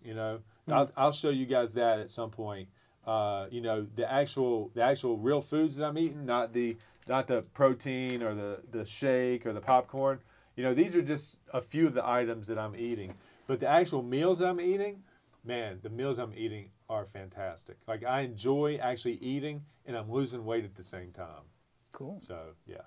You 0.02 0.14
know, 0.14 0.40
I'll, 0.70 0.90
I'll 0.96 1.12
show 1.12 1.30
you 1.30 1.46
guys 1.46 1.74
that 1.74 1.98
at 1.98 2.10
some 2.10 2.30
point. 2.30 2.68
uh, 3.06 3.46
you 3.50 3.60
know, 3.62 3.86
the 3.96 4.10
actual 4.10 4.70
the 4.74 4.82
actual 4.82 5.16
real 5.16 5.40
foods 5.40 5.76
that 5.76 5.86
I'm 5.86 5.96
eating, 5.98 6.26
not 6.26 6.52
the 6.52 6.76
not 7.06 7.26
the 7.26 7.42
protein 7.54 8.22
or 8.22 8.34
the 8.34 8.60
the 8.70 8.84
shake 8.84 9.46
or 9.46 9.52
the 9.52 9.60
popcorn. 9.60 10.18
You 10.56 10.64
know, 10.64 10.74
these 10.74 10.94
are 10.96 11.02
just 11.02 11.40
a 11.54 11.60
few 11.60 11.86
of 11.86 11.94
the 11.94 12.06
items 12.06 12.46
that 12.48 12.58
I'm 12.58 12.74
eating. 12.76 13.14
But 13.46 13.60
the 13.60 13.68
actual 13.68 14.02
meals 14.02 14.42
I'm 14.42 14.60
eating, 14.60 15.02
man, 15.44 15.78
the 15.82 15.88
meals 15.88 16.18
I'm 16.18 16.34
eating 16.36 16.70
are 16.90 17.06
fantastic. 17.06 17.76
Like 17.86 18.04
I 18.04 18.20
enjoy 18.22 18.76
actually 18.82 19.16
eating, 19.22 19.62
and 19.86 19.96
I'm 19.96 20.10
losing 20.10 20.44
weight 20.44 20.64
at 20.64 20.74
the 20.74 20.82
same 20.82 21.12
time. 21.12 21.44
Cool. 21.92 22.18
So 22.20 22.38
yeah. 22.66 22.82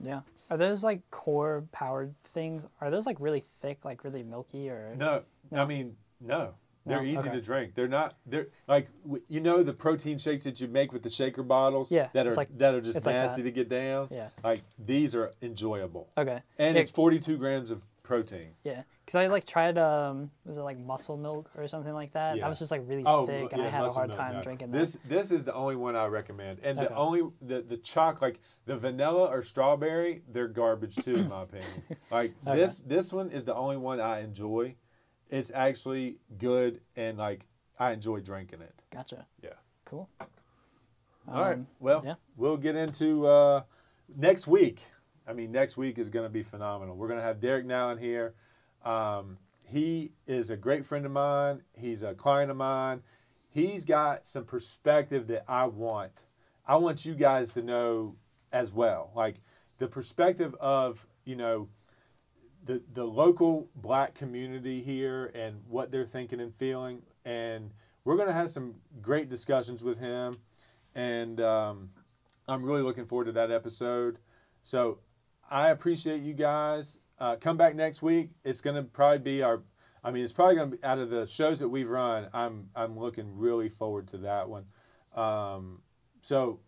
Yeah. 0.00 0.20
Are 0.50 0.56
those 0.56 0.84
like 0.84 1.00
core 1.10 1.64
powered 1.72 2.14
things? 2.22 2.66
Are 2.80 2.90
those 2.90 3.04
like 3.06 3.16
really 3.18 3.42
thick, 3.60 3.84
like 3.84 4.04
really 4.04 4.22
milky, 4.22 4.70
or 4.70 4.94
No, 4.96 5.22
No. 5.50 5.62
I 5.62 5.66
mean 5.66 5.96
no. 6.20 6.54
They're 6.88 7.02
No? 7.02 7.06
easy 7.08 7.28
Okay. 7.28 7.32
to 7.32 7.40
drink. 7.40 7.74
They're 7.74 7.86
not. 7.88 8.16
They're 8.26 8.48
like 8.66 8.88
you 9.28 9.40
know 9.40 9.62
the 9.62 9.72
protein 9.74 10.18
shakes 10.18 10.44
that 10.44 10.60
you 10.60 10.68
make 10.68 10.92
with 10.92 11.02
the 11.02 11.10
shaker 11.10 11.42
bottles. 11.42 11.90
Yeah, 11.92 12.08
That 12.14 12.26
are 12.26 12.32
like- 12.32 12.56
that 12.58 12.74
are 12.74 12.80
just 12.80 12.96
it's 12.96 13.06
like 13.06 13.14
nasty 13.14 13.42
to 13.42 13.50
get 13.52 13.68
down. 13.68 14.08
yeah? 14.10 14.28
Like 14.42 14.62
these 14.78 15.14
are 15.14 15.32
enjoyable, 15.42 16.08
Okay. 16.16 16.40
and 16.58 16.76
it's 16.76 16.90
42 16.90 17.36
grams 17.36 17.70
of 17.70 17.82
protein. 18.02 18.54
Yeah, 18.64 18.84
because 19.04 19.16
I 19.16 19.26
like 19.26 19.44
tried 19.44 19.76
um, 19.76 20.30
was 20.46 20.56
it 20.56 20.62
like 20.62 20.78
muscle 20.78 21.18
milk 21.18 21.50
or 21.58 21.68
something 21.68 21.92
like 21.92 22.12
that? 22.14 22.36
Yeah. 22.36 22.42
That 22.44 22.48
was 22.48 22.58
just 22.58 22.70
like 22.70 22.80
really 22.86 23.02
Oh, 23.04 23.26
thick, 23.26 23.52
and 23.52 23.60
I 23.60 23.68
had 23.68 23.84
a 23.84 23.90
hard 23.92 24.08
milk, 24.08 24.18
time 24.18 24.34
no. 24.36 24.42
drinking 24.42 24.70
This 24.70 24.96
this 25.06 25.30
is 25.30 25.44
the 25.44 25.52
only 25.52 25.76
one 25.76 25.94
I 25.94 26.06
recommend, 26.06 26.60
and 26.62 26.78
Okay. 26.78 26.88
the 26.88 26.94
only 26.96 27.22
the 27.42 27.60
the 27.60 27.76
choc 27.76 28.22
like 28.22 28.40
the 28.64 28.78
vanilla 28.78 29.26
or 29.26 29.42
strawberry, 29.42 30.22
they're 30.32 30.48
garbage 30.48 30.96
too 30.96 31.16
in 31.16 31.28
my 31.28 31.42
opinion. 31.42 31.70
Like 32.10 32.32
Okay. 32.46 32.56
this 32.56 32.80
this 32.80 33.12
one 33.12 33.30
is 33.30 33.44
the 33.44 33.54
only 33.54 33.76
one 33.76 34.00
I 34.00 34.20
enjoy. 34.20 34.74
It's 35.30 35.52
actually 35.54 36.16
good, 36.38 36.80
and 36.96 37.18
like 37.18 37.46
I 37.78 37.92
enjoy 37.92 38.20
drinking 38.20 38.60
it. 38.62 38.74
Gotcha. 38.90 39.26
Yeah. 39.42 39.50
Cool. 39.84 40.08
All 41.30 41.42
right. 41.42 41.54
Um, 41.54 41.66
Well, 41.80 42.02
yeah. 42.04 42.14
we'll 42.36 42.56
get 42.56 42.74
into 42.76 43.26
uh, 43.26 43.62
next 44.16 44.46
week. 44.46 44.82
I 45.26 45.34
mean, 45.34 45.52
next 45.52 45.76
week 45.76 45.98
is 45.98 46.08
going 46.08 46.24
to 46.24 46.30
be 46.30 46.42
phenomenal. 46.42 46.96
We're 46.96 47.08
going 47.08 47.20
to 47.20 47.24
have 47.26 47.40
Derek 47.40 47.66
now 47.66 47.90
in 47.90 47.98
here. 47.98 48.34
Um, 48.84 49.36
he 49.62 50.12
is 50.26 50.48
a 50.48 50.56
great 50.56 50.86
friend 50.86 51.04
of 51.04 51.12
mine. 51.12 51.60
He's 51.76 52.02
a 52.02 52.14
client 52.14 52.50
of 52.50 52.56
mine. 52.56 53.02
He's 53.50 53.84
got 53.84 54.26
some 54.26 54.44
perspective 54.44 55.26
that 55.26 55.44
I 55.46 55.66
want. 55.66 56.24
I 56.66 56.76
want 56.76 57.04
you 57.04 57.14
guys 57.14 57.52
to 57.52 57.62
know 57.62 58.16
as 58.52 58.72
well. 58.72 59.10
Like 59.14 59.36
the 59.76 59.86
perspective 59.88 60.54
of, 60.60 61.06
you 61.24 61.36
know, 61.36 61.68
the, 62.68 62.82
the 62.92 63.04
local 63.04 63.66
black 63.76 64.14
community 64.14 64.82
here 64.82 65.32
and 65.34 65.58
what 65.66 65.90
they're 65.90 66.04
thinking 66.04 66.38
and 66.38 66.54
feeling. 66.54 67.00
And 67.24 67.70
we're 68.04 68.16
going 68.16 68.28
to 68.28 68.34
have 68.34 68.50
some 68.50 68.74
great 69.00 69.30
discussions 69.30 69.82
with 69.82 69.98
him. 69.98 70.34
And 70.94 71.40
um, 71.40 71.88
I'm 72.46 72.62
really 72.62 72.82
looking 72.82 73.06
forward 73.06 73.24
to 73.24 73.32
that 73.32 73.50
episode. 73.50 74.18
So 74.62 74.98
I 75.50 75.70
appreciate 75.70 76.20
you 76.20 76.34
guys. 76.34 76.98
Uh, 77.18 77.36
come 77.36 77.56
back 77.56 77.74
next 77.74 78.02
week. 78.02 78.32
It's 78.44 78.60
going 78.60 78.76
to 78.76 78.82
probably 78.82 79.20
be 79.20 79.42
our, 79.42 79.62
I 80.04 80.10
mean, 80.10 80.22
it's 80.22 80.34
probably 80.34 80.56
going 80.56 80.70
to 80.72 80.76
be 80.76 80.84
out 80.84 80.98
of 80.98 81.08
the 81.08 81.26
shows 81.26 81.60
that 81.60 81.70
we've 81.70 81.88
run. 81.88 82.28
I'm, 82.34 82.68
I'm 82.76 82.98
looking 82.98 83.34
really 83.34 83.70
forward 83.70 84.08
to 84.08 84.18
that 84.18 84.46
one. 84.46 84.66
Um, 85.16 85.80
so 86.20 86.60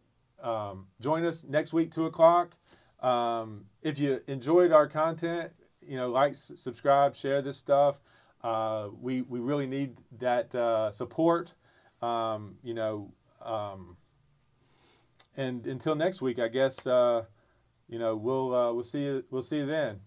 um, 0.43 0.87
join 0.99 1.27
us 1.27 1.45
next 1.45 1.75
week, 1.75 1.93
2 1.93 2.07
o'clock. 2.07 2.57
Um, 3.01 3.67
if 3.83 3.99
you 3.99 4.23
enjoyed 4.27 4.73
our 4.73 4.89
content, 4.89 5.53
you 5.91 5.97
know, 5.97 6.09
like, 6.09 6.37
subscribe, 6.37 7.17
share 7.17 7.43
this 7.43 7.59
stuff. 7.59 7.97
Uh, 8.45 8.91
we, 9.01 9.23
we 9.23 9.41
really 9.41 9.67
need 9.67 9.97
that 10.21 10.55
uh, 10.55 10.93
support. 10.93 11.53
Um, 12.01 12.55
you 12.63 12.75
know, 12.75 13.13
um, 13.43 13.97
and 15.37 15.67
until 15.67 15.97
next 15.97 16.23
week, 16.23 16.39
I 16.39 16.47
guess, 16.47 16.87
uh, 16.87 17.25
you 17.89 17.99
know, 17.99 18.15
we'll, 18.15 18.55
uh, 18.55 18.73
we'll 18.73 18.85
see 18.85 19.03
you, 19.03 19.25
we'll 19.33 19.43
see 19.43 19.57
you 19.57 19.67
then. 19.67 19.99